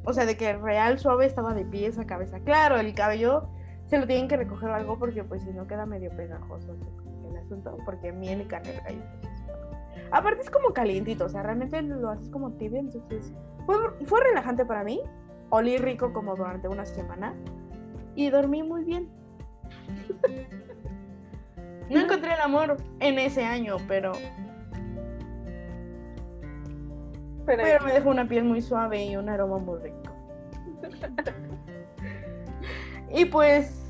O 0.06 0.14
sea, 0.14 0.26
de 0.26 0.36
que 0.36 0.54
real 0.54 1.00
suave 1.00 1.26
estaba 1.26 1.54
de 1.54 1.66
pies 1.66 1.98
a 2.00 2.06
cabeza. 2.06 2.40
Claro, 2.40 2.78
el 2.80 2.94
cabello 2.96 3.48
se 3.86 4.00
lo 4.00 4.08
tienen 4.08 4.28
que 4.28 4.38
recoger 4.38 4.70
algo 4.72 4.98
porque 4.98 5.24
pues 5.24 5.44
si 5.44 5.52
no 5.52 5.68
queda 5.68 5.86
medio 5.86 6.10
pegajoso 6.16 6.76
el 7.36 7.44
asunto, 7.44 7.78
porque 7.86 8.12
miel 8.12 8.42
y 8.42 8.46
canela 8.46 8.92
y 8.92 9.02
pues, 9.22 9.34
Aparte 10.12 10.42
es 10.42 10.50
como 10.50 10.74
calientito, 10.74 11.26
o 11.26 11.30
sea, 11.30 11.44
realmente 11.44 11.82
lo 11.82 12.10
haces 12.10 12.30
como 12.30 12.52
tibio, 12.54 12.80
entonces 12.80 13.34
fue, 13.66 13.76
fue 14.06 14.22
relajante 14.22 14.66
para 14.66 14.84
mí. 14.84 15.02
Olí 15.50 15.78
rico 15.78 16.14
como 16.14 16.36
durante 16.36 16.68
una 16.68 16.86
semana 16.86 17.34
y 18.16 18.30
dormí 18.30 18.64
muy 18.64 18.84
bien. 18.84 19.10
no 21.90 22.00
encontré 22.00 22.34
el 22.34 22.42
amor 22.42 22.78
en 23.00 23.20
ese 23.20 23.44
año, 23.44 23.78
pero 23.88 24.14
pero, 27.46 27.84
me 27.84 27.94
dejó 27.94 28.10
una 28.10 28.28
piel 28.28 28.46
muy 28.46 28.62
suave 28.62 29.04
y 29.04 29.18
un 29.18 29.30
aroma 29.30 29.58
muy 29.58 29.80
rico. 29.80 30.02
y 33.14 33.26
pues 33.26 33.83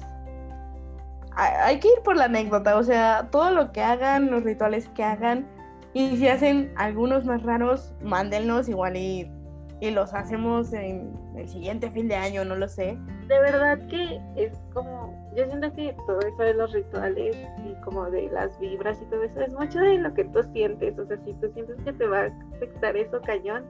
hay 1.35 1.79
que 1.79 1.87
ir 1.87 2.01
por 2.03 2.15
la 2.15 2.25
anécdota, 2.25 2.77
o 2.77 2.83
sea, 2.83 3.27
todo 3.31 3.51
lo 3.51 3.71
que 3.71 3.81
hagan, 3.81 4.31
los 4.31 4.43
rituales 4.43 4.87
que 4.89 5.03
hagan, 5.03 5.47
y 5.93 6.17
si 6.17 6.27
hacen 6.27 6.73
algunos 6.75 7.25
más 7.25 7.43
raros, 7.43 7.93
mándenlos 8.01 8.67
igual 8.67 8.97
y, 8.97 9.31
y 9.79 9.91
los 9.91 10.13
hacemos 10.13 10.73
en 10.73 11.13
el 11.35 11.47
siguiente 11.47 11.91
fin 11.91 12.07
de 12.07 12.15
año, 12.15 12.43
no 12.45 12.55
lo 12.55 12.67
sé. 12.67 12.97
De 13.27 13.39
verdad 13.39 13.77
que 13.89 14.19
es 14.35 14.51
como, 14.73 15.13
yo 15.35 15.45
siento 15.45 15.71
que 15.73 15.95
todo 16.07 16.19
eso 16.19 16.43
de 16.43 16.53
los 16.55 16.71
rituales 16.73 17.35
y 17.65 17.73
como 17.81 18.09
de 18.09 18.27
las 18.29 18.57
vibras 18.59 18.99
y 19.01 19.05
todo 19.05 19.23
eso 19.23 19.41
es 19.41 19.53
mucho 19.53 19.79
de 19.79 19.97
lo 19.97 20.13
que 20.13 20.23
tú 20.25 20.41
sientes. 20.51 20.97
O 20.97 21.05
sea, 21.05 21.17
si 21.25 21.33
tú 21.33 21.51
sientes 21.53 21.77
que 21.83 21.93
te 21.93 22.07
va 22.07 22.21
a 22.21 22.55
afectar 22.55 22.97
eso 22.97 23.21
cañón, 23.21 23.63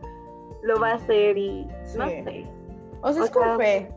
lo 0.63 0.79
va 0.79 0.91
a 0.91 0.95
hacer 0.95 1.37
y 1.37 1.67
no 1.97 2.07
sé. 2.07 2.45
O 3.01 3.11
sea, 3.11 3.25
es 3.25 3.31
con 3.31 3.57
fe. 3.57 3.91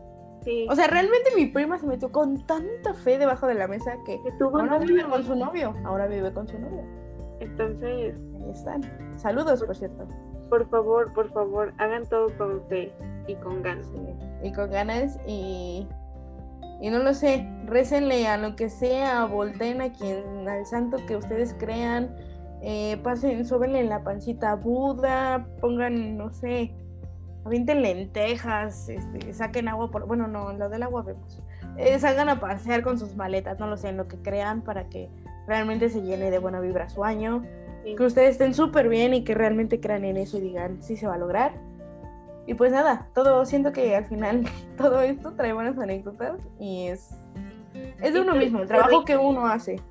Sí. 0.47 0.65
O 0.69 0.75
sea, 0.75 0.87
realmente 0.87 1.29
mi 1.35 1.47
prima 1.47 1.77
se 1.77 1.85
metió 1.85 2.09
con 2.09 2.45
tanta 2.47 2.93
fe 2.93 3.17
debajo 3.17 3.47
de 3.47 3.55
la 3.55 3.67
mesa 3.67 3.97
que, 4.05 4.17
ahora 4.41 4.79
vive 4.79 5.03
con 5.03 5.23
su 5.23 5.35
novio. 5.35 5.75
Ahora 5.83 6.07
vive 6.07 6.31
con 6.31 6.47
su 6.47 6.57
novio. 6.57 6.83
Entonces. 7.41 8.15
Ahí 8.41 8.51
están. 8.51 8.81
Saludos, 9.17 9.61
por 9.63 9.75
cierto 9.75 10.07
por 10.49 10.69
favor, 10.69 11.13
por 11.13 11.31
favor, 11.31 11.73
hagan 11.77 12.05
todo 12.05 12.27
con 12.37 12.61
fe 12.67 12.91
y 13.27 13.35
con 13.35 13.61
ganas. 13.61 13.87
y 14.43 14.51
con 14.51 14.71
ganas 14.71 15.19
y, 15.27 15.87
y 16.81 16.89
no 16.89 16.99
lo 16.99 17.13
sé, 17.13 17.47
récenle 17.65 18.27
a 18.27 18.37
lo 18.37 18.55
que 18.55 18.69
sea, 18.69 19.25
volteen 19.25 19.81
a 19.81 19.91
quien, 19.91 20.47
al 20.47 20.65
santo 20.65 20.97
que 21.07 21.17
ustedes 21.17 21.55
crean, 21.59 22.15
eh, 22.61 22.97
pasen, 23.03 23.45
súbenle 23.45 23.79
en 23.79 23.89
la 23.89 24.03
pancita 24.03 24.51
a 24.51 24.55
Buda, 24.55 25.47
pongan, 25.59 26.17
no 26.17 26.31
sé, 26.31 26.73
avienten 27.47 27.81
lentejas, 27.81 28.89
este, 28.89 29.33
saquen 29.33 29.67
agua 29.67 29.91
por, 29.91 30.05
bueno, 30.05 30.27
no, 30.27 30.53
lo 30.53 30.69
del 30.69 30.83
agua 30.83 31.01
vemos, 31.01 31.41
eh, 31.77 31.99
salgan 31.99 32.29
a 32.29 32.39
pasear 32.39 32.83
con 32.83 32.97
sus 32.97 33.15
maletas, 33.15 33.59
no 33.59 33.67
lo 33.67 33.77
sé, 33.77 33.89
en 33.89 33.97
lo 33.97 34.07
que 34.07 34.17
crean 34.17 34.61
para 34.61 34.87
que 34.89 35.09
realmente 35.47 35.89
se 35.89 36.01
llene 36.01 36.31
de 36.31 36.39
buena 36.39 36.59
vibra 36.59 36.89
su 36.89 37.03
año 37.03 37.43
que 37.95 38.03
ustedes 38.03 38.31
estén 38.31 38.53
súper 38.53 38.89
bien 38.89 39.13
y 39.13 39.23
que 39.23 39.33
realmente 39.33 39.79
crean 39.79 40.03
en 40.03 40.17
eso 40.17 40.37
y 40.37 40.41
digan, 40.41 40.81
sí 40.81 40.97
se 40.97 41.07
va 41.07 41.15
a 41.15 41.17
lograr. 41.17 41.53
Y 42.45 42.53
pues 42.53 42.71
nada, 42.71 43.09
todo, 43.13 43.45
siento 43.45 43.71
que 43.71 43.95
al 43.95 44.05
final 44.05 44.45
todo 44.77 45.01
esto 45.01 45.33
trae 45.33 45.53
buenas 45.53 45.77
anécdotas 45.77 46.39
y 46.59 46.87
es, 46.87 47.11
es 48.01 48.13
de 48.13 48.21
uno 48.21 48.35
mismo, 48.35 48.59
el 48.59 48.67
trabajo 48.67 49.05
que 49.05 49.17
uno 49.17 49.47
hace. 49.47 49.81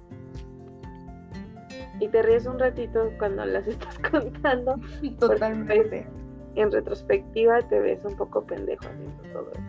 Y 1.99 2.09
te 2.09 2.23
ríes 2.23 2.47
un 2.47 2.59
ratito 2.59 3.11
cuando 3.19 3.45
las 3.47 3.67
estás 3.69 3.99
contando. 3.99 4.79
Totalmente. 5.19 6.07
En 6.57 6.73
retrospectiva 6.73 7.61
te 7.63 7.81
ves 7.81 8.05
un 8.05 8.17
poco 8.17 8.45
pendejo 8.45 8.85
haciendo 8.87 9.23
todo 9.33 9.51
eso. 9.53 9.63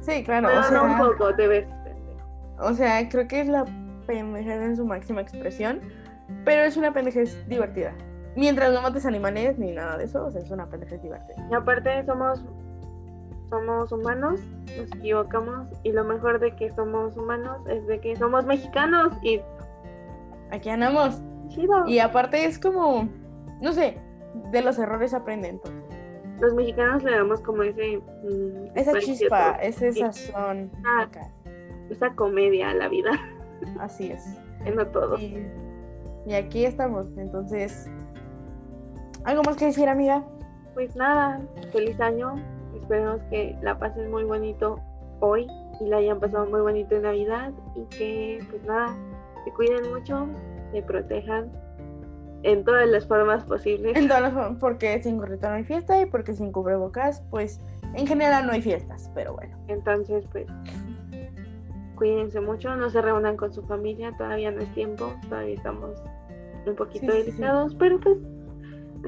Sí, 0.00 0.24
claro. 0.24 0.48
o 0.48 0.62
sea, 0.62 0.70
no 0.70 0.84
un 0.84 0.98
poco, 0.98 1.34
te 1.34 1.46
ves 1.46 1.66
pendejo. 1.84 2.26
O 2.58 2.72
sea, 2.74 3.08
creo 3.08 3.28
que 3.28 3.40
es 3.40 3.48
la 3.48 3.64
pendejez 4.06 4.62
en 4.62 4.76
su 4.76 4.84
máxima 4.84 5.20
expresión 5.20 5.80
pero 6.44 6.62
es 6.62 6.76
una 6.76 6.92
pendejez 6.92 7.46
divertida. 7.48 7.92
Mientras 8.36 8.72
no 8.72 8.82
mates 8.82 9.04
animales 9.06 9.58
ni 9.58 9.72
nada 9.72 9.98
de 9.98 10.04
eso, 10.04 10.24
o 10.26 10.30
sea, 10.30 10.40
es 10.40 10.50
una 10.50 10.66
pendejez 10.66 11.02
divertida. 11.02 11.46
Y 11.50 11.54
aparte 11.54 12.04
somos 12.04 12.44
somos 13.48 13.90
humanos, 13.90 14.40
nos 14.78 14.92
equivocamos 14.96 15.66
y 15.82 15.90
lo 15.90 16.04
mejor 16.04 16.38
de 16.38 16.54
que 16.54 16.70
somos 16.70 17.16
humanos 17.16 17.58
es 17.66 17.84
de 17.88 18.00
que 18.00 18.14
somos 18.14 18.46
mexicanos 18.46 19.12
y 19.22 19.40
aquí 20.52 20.70
andamos. 20.70 21.20
Chido. 21.48 21.84
Y 21.88 21.98
aparte 21.98 22.44
es 22.44 22.60
como, 22.60 23.08
no 23.60 23.72
sé, 23.72 23.98
de 24.52 24.62
los 24.62 24.78
errores 24.78 25.14
aprenden. 25.14 25.60
Los 26.40 26.54
mexicanos 26.54 27.02
le 27.02 27.12
damos 27.12 27.40
como 27.40 27.62
ese 27.62 27.98
mm, 27.98 28.70
esa 28.74 28.98
chispa, 28.98 29.52
ese 29.62 29.92
sazón, 29.92 30.70
esa 31.90 32.14
comedia 32.14 32.70
a 32.70 32.74
la 32.74 32.88
vida. 32.88 33.10
Así 33.78 34.10
es. 34.10 34.24
En 34.66 34.76
no 34.76 34.86
todo. 34.88 35.16
Y 35.16 36.34
aquí 36.34 36.66
estamos. 36.66 37.06
Entonces, 37.16 37.90
¿algo 39.24 39.42
más 39.42 39.56
que 39.56 39.64
decir, 39.64 39.88
amiga? 39.88 40.22
Pues 40.74 40.94
nada, 40.96 41.40
feliz 41.72 41.98
año. 41.98 42.34
Esperemos 42.78 43.22
que 43.30 43.56
la 43.62 43.78
pasen 43.78 44.10
muy 44.10 44.24
bonito 44.24 44.78
hoy 45.20 45.46
y 45.80 45.86
la 45.86 45.96
hayan 45.96 46.20
pasado 46.20 46.46
muy 46.46 46.60
bonito 46.60 46.94
en 46.94 47.02
Navidad 47.02 47.52
y 47.74 47.84
que, 47.96 48.44
pues 48.50 48.62
nada, 48.64 48.94
se 49.44 49.52
cuiden 49.52 49.90
mucho, 49.90 50.28
se 50.72 50.82
protejan 50.82 51.50
en 52.42 52.64
todas 52.64 52.88
las 52.88 53.06
formas 53.06 53.44
posibles. 53.44 53.96
En 53.96 54.08
todas 54.08 54.22
las 54.22 54.32
formas, 54.32 54.58
porque 54.60 55.02
sin 55.02 55.18
gorrito 55.18 55.48
no 55.48 55.54
hay 55.54 55.64
fiesta 55.64 56.00
y 56.00 56.06
porque 56.06 56.32
sin 56.34 56.52
cubrebocas, 56.52 57.22
pues 57.30 57.60
en 57.94 58.06
general 58.06 58.46
no 58.46 58.52
hay 58.52 58.62
fiestas, 58.62 59.10
pero 59.14 59.34
bueno. 59.34 59.56
Entonces, 59.68 60.24
pues 60.32 60.46
cuídense 61.96 62.40
mucho, 62.40 62.74
no 62.76 62.88
se 62.88 63.02
reúnan 63.02 63.36
con 63.36 63.52
su 63.52 63.62
familia, 63.62 64.12
todavía 64.16 64.50
no 64.50 64.62
es 64.62 64.72
tiempo, 64.74 65.12
todavía 65.28 65.54
estamos 65.54 66.02
un 66.66 66.74
poquito 66.74 67.12
delicados, 67.12 67.74
pero 67.74 68.00
pues 68.00 68.18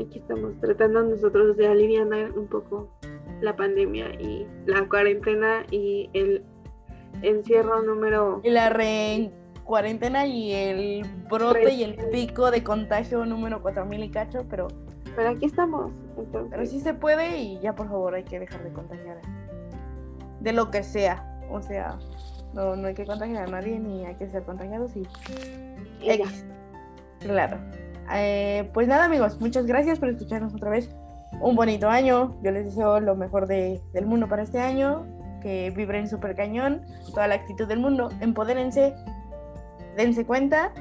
aquí 0.00 0.18
estamos 0.18 0.52
tratando 0.60 1.02
nosotros 1.02 1.56
de 1.56 1.68
aliviar 1.68 2.06
un 2.36 2.46
poco 2.48 2.90
la 3.40 3.56
pandemia 3.56 4.14
y 4.20 4.46
la 4.66 4.86
cuarentena 4.88 5.64
y 5.70 6.10
el 6.12 6.44
encierro 7.22 7.82
número... 7.82 8.40
Y 8.42 8.50
la 8.50 8.70
re 8.70 9.30
cuarentena 9.72 10.26
y 10.26 10.52
el 10.52 11.06
brote 11.30 11.72
y 11.72 11.82
el 11.82 11.94
pico 12.10 12.50
de 12.50 12.62
contagio 12.62 13.24
número 13.24 13.62
4000 13.62 14.02
y 14.04 14.10
cacho, 14.10 14.44
pero... 14.50 14.68
Pero 15.16 15.30
aquí 15.30 15.46
estamos. 15.46 15.90
Pero 16.50 16.66
sí 16.66 16.78
se 16.78 16.92
puede 16.92 17.38
y 17.38 17.58
ya 17.60 17.74
por 17.74 17.88
favor 17.88 18.14
hay 18.14 18.22
que 18.22 18.38
dejar 18.38 18.62
de 18.64 18.70
contagiar. 18.70 19.16
De 20.40 20.52
lo 20.52 20.70
que 20.70 20.82
sea. 20.82 21.26
O 21.50 21.62
sea, 21.62 21.98
no, 22.52 22.76
no 22.76 22.86
hay 22.86 22.92
que 22.92 23.06
contagiar 23.06 23.48
a 23.48 23.50
nadie 23.50 23.78
ni 23.78 24.04
hay 24.04 24.14
que 24.16 24.28
ser 24.28 24.42
contagiados 24.42 24.94
y... 24.94 25.08
Claro. 27.20 27.56
Eh, 28.14 28.68
pues 28.74 28.86
nada 28.88 29.06
amigos, 29.06 29.40
muchas 29.40 29.64
gracias 29.64 29.98
por 29.98 30.10
escucharnos 30.10 30.52
otra 30.54 30.68
vez. 30.68 30.94
Un 31.40 31.56
bonito 31.56 31.88
año. 31.88 32.36
Yo 32.42 32.50
les 32.50 32.66
deseo 32.66 33.00
lo 33.00 33.16
mejor 33.16 33.46
de, 33.46 33.80
del 33.94 34.04
mundo 34.04 34.28
para 34.28 34.42
este 34.42 34.60
año. 34.60 35.06
Que 35.40 35.72
vibren 35.74 36.10
súper 36.10 36.36
cañón. 36.36 36.82
Toda 37.14 37.26
la 37.26 37.36
actitud 37.36 37.66
del 37.66 37.80
mundo. 37.80 38.10
Empodérense. 38.20 38.94
Dense 39.96 40.24
cuenta. 40.24 40.72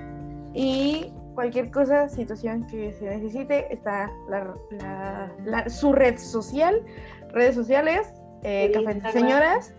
Y 0.53 1.13
cualquier 1.35 1.71
cosa, 1.71 2.09
situación 2.09 2.67
que 2.67 2.93
se 2.93 3.05
necesite, 3.05 3.73
está 3.73 4.11
la, 4.29 5.69
su 5.69 5.93
red 5.93 6.17
social. 6.17 6.81
Redes 7.29 7.55
sociales. 7.55 8.13
Eh, 8.43 8.71
Café 8.73 9.11
Señoras 9.11 9.73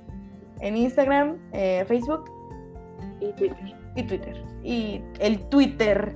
en 0.60 0.76
Instagram, 0.76 1.38
eh, 1.52 1.84
Facebook 1.88 2.24
y 3.20 3.32
Twitter. 3.32 3.76
Y 3.96 4.02
Twitter. 4.04 4.44
Y 4.62 5.04
el 5.18 5.40
Twitter. 5.48 6.14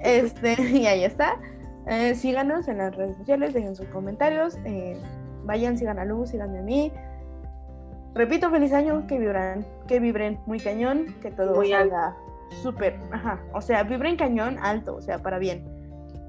Este, 0.00 0.60
y 0.72 0.86
ahí 0.86 1.04
está. 1.04 1.40
Eh, 1.86 2.14
síganos 2.14 2.66
en 2.68 2.78
las 2.78 2.94
redes 2.96 3.16
sociales, 3.16 3.54
dejen 3.54 3.76
sus 3.76 3.86
comentarios. 3.86 4.58
Vayan, 5.44 5.78
sigan 5.78 5.98
a 5.98 6.04
Luz, 6.04 6.30
sigan 6.30 6.56
a 6.56 6.62
mí. 6.62 6.92
Repito, 8.14 8.50
feliz 8.50 8.72
año, 8.72 9.06
que 9.06 9.18
vibren, 9.18 9.66
que 9.86 10.00
vibren 10.00 10.38
muy 10.46 10.60
cañón, 10.60 11.14
que 11.20 11.30
todo 11.30 11.62
salga 11.64 12.16
súper, 12.62 12.98
ajá, 13.12 13.40
o 13.52 13.60
sea, 13.60 13.82
vibren 13.82 14.16
cañón 14.16 14.58
alto, 14.60 14.96
o 14.96 15.02
sea, 15.02 15.18
para 15.18 15.38
bien. 15.38 15.64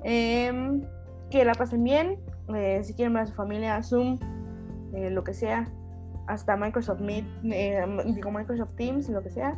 Em, 0.03 0.81
que 1.29 1.43
la 1.43 1.53
pasen 1.53 1.83
bien, 1.83 2.19
si 2.83 2.93
quieren 2.93 3.13
ver 3.13 3.23
a 3.23 3.25
su 3.25 3.33
familia, 3.33 3.81
Zoom, 3.81 4.19
lo 4.91 5.23
que 5.23 5.33
sea, 5.33 5.67
hasta 6.27 6.55
Microsoft 6.55 7.01
Meet, 7.01 7.25
eh, 7.45 7.85
digo 8.07 8.31
Microsoft 8.31 8.75
Teams, 8.75 9.09
lo 9.09 9.21
que 9.21 9.29
sea. 9.29 9.57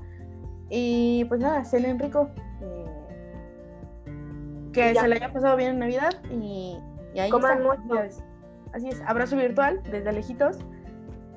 Y 0.69 1.25
pues 1.25 1.39
nada, 1.39 1.63
cenen 1.63 1.99
rico. 1.99 2.29
Eh, 2.61 2.85
que 4.73 4.95
se 4.95 5.07
le 5.07 5.15
haya 5.15 5.31
pasado 5.31 5.55
bien 5.55 5.71
en 5.71 5.79
Navidad 5.79 6.13
y, 6.29 6.77
y 7.13 7.19
ahí 7.19 7.29
Coman 7.29 7.59
Así 8.73 8.89
es, 8.89 9.01
abrazo 9.07 9.37
virtual 9.37 9.81
desde 9.89 10.11
lejitos. 10.11 10.59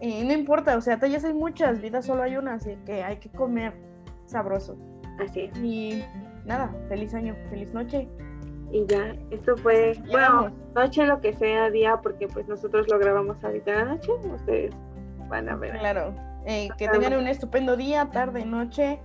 Y 0.01 0.25
no 0.25 0.33
importa, 0.33 0.77
o 0.77 0.81
sea, 0.81 0.99
tallas 0.99 1.25
hay 1.25 1.35
muchas, 1.35 1.81
vidas 1.81 2.07
solo 2.07 2.23
hay 2.23 2.37
una, 2.37 2.55
así 2.55 2.77
que 2.87 3.05
hay 3.05 3.19
que 3.19 3.31
comer 3.31 3.75
sabroso. 4.27 4.77
Así 5.21 5.41
es. 5.43 5.59
Y 5.59 6.05
nada, 6.45 6.75
feliz 6.89 7.15
año, 7.15 7.37
feliz 7.51 7.73
noche. 7.73 8.09
Y 8.73 8.87
ya, 8.87 9.17
esto 9.31 9.57
fue, 9.57 9.95
bueno, 10.11 10.53
noche 10.75 11.05
lo 11.05 11.21
que 11.21 11.33
sea, 11.33 11.71
día, 11.71 12.01
porque 12.03 12.29
pues 12.29 12.47
nosotros 12.47 12.87
lo 12.89 12.99
grabamos 12.99 13.43
ahorita 13.43 13.73
en 13.73 13.79
la 13.79 13.85
noche, 13.97 14.13
ustedes 14.33 14.73
van 15.29 15.49
a 15.49 15.57
ver. 15.57 15.77
Claro. 15.79 16.15
Eh, 16.47 16.69
que 16.79 16.89
tengan 16.89 17.15
un 17.15 17.27
estupendo 17.27 17.77
día, 17.77 18.09
tarde, 18.11 18.45
noche, 18.45 19.01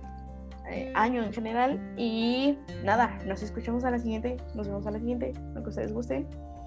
eh, 0.70 0.92
año 0.94 1.22
en 1.22 1.32
general. 1.32 1.80
Y 1.96 2.58
nada, 2.84 3.18
nos 3.26 3.42
escuchamos 3.42 3.84
a 3.84 3.90
la 3.90 3.98
siguiente. 3.98 4.36
Nos 4.54 4.68
vemos 4.68 4.86
a 4.86 4.90
la 4.90 4.98
siguiente, 4.98 5.32
lo 5.54 5.62
que 5.62 5.68
ustedes 5.68 5.92
gusten. 5.92 6.26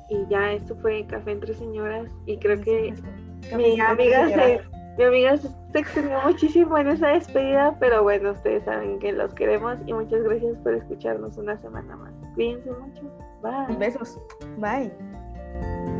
Y 0.09 0.25
ya 0.29 0.53
esto 0.53 0.75
fue 0.77 1.05
Café 1.07 1.31
entre 1.31 1.53
Señoras. 1.53 2.07
Y 2.25 2.37
creo 2.37 2.59
que 2.61 2.93
mi 3.55 3.79
amiga, 3.79 4.27
se, 4.27 4.61
mi 4.97 5.03
amiga 5.03 5.37
se 5.37 5.49
extendió 5.73 6.19
muchísimo 6.25 6.77
en 6.77 6.89
esa 6.89 7.07
despedida. 7.09 7.75
Pero 7.79 8.03
bueno, 8.03 8.31
ustedes 8.31 8.63
saben 8.63 8.99
que 8.99 9.11
los 9.11 9.33
queremos. 9.33 9.77
Y 9.85 9.93
muchas 9.93 10.23
gracias 10.23 10.57
por 10.57 10.73
escucharnos 10.73 11.37
una 11.37 11.57
semana 11.57 11.95
más. 11.95 12.13
Cuídense 12.35 12.71
mucho. 12.71 13.01
Bye. 13.41 13.77
Besos. 13.77 14.19
Bye. 14.57 15.98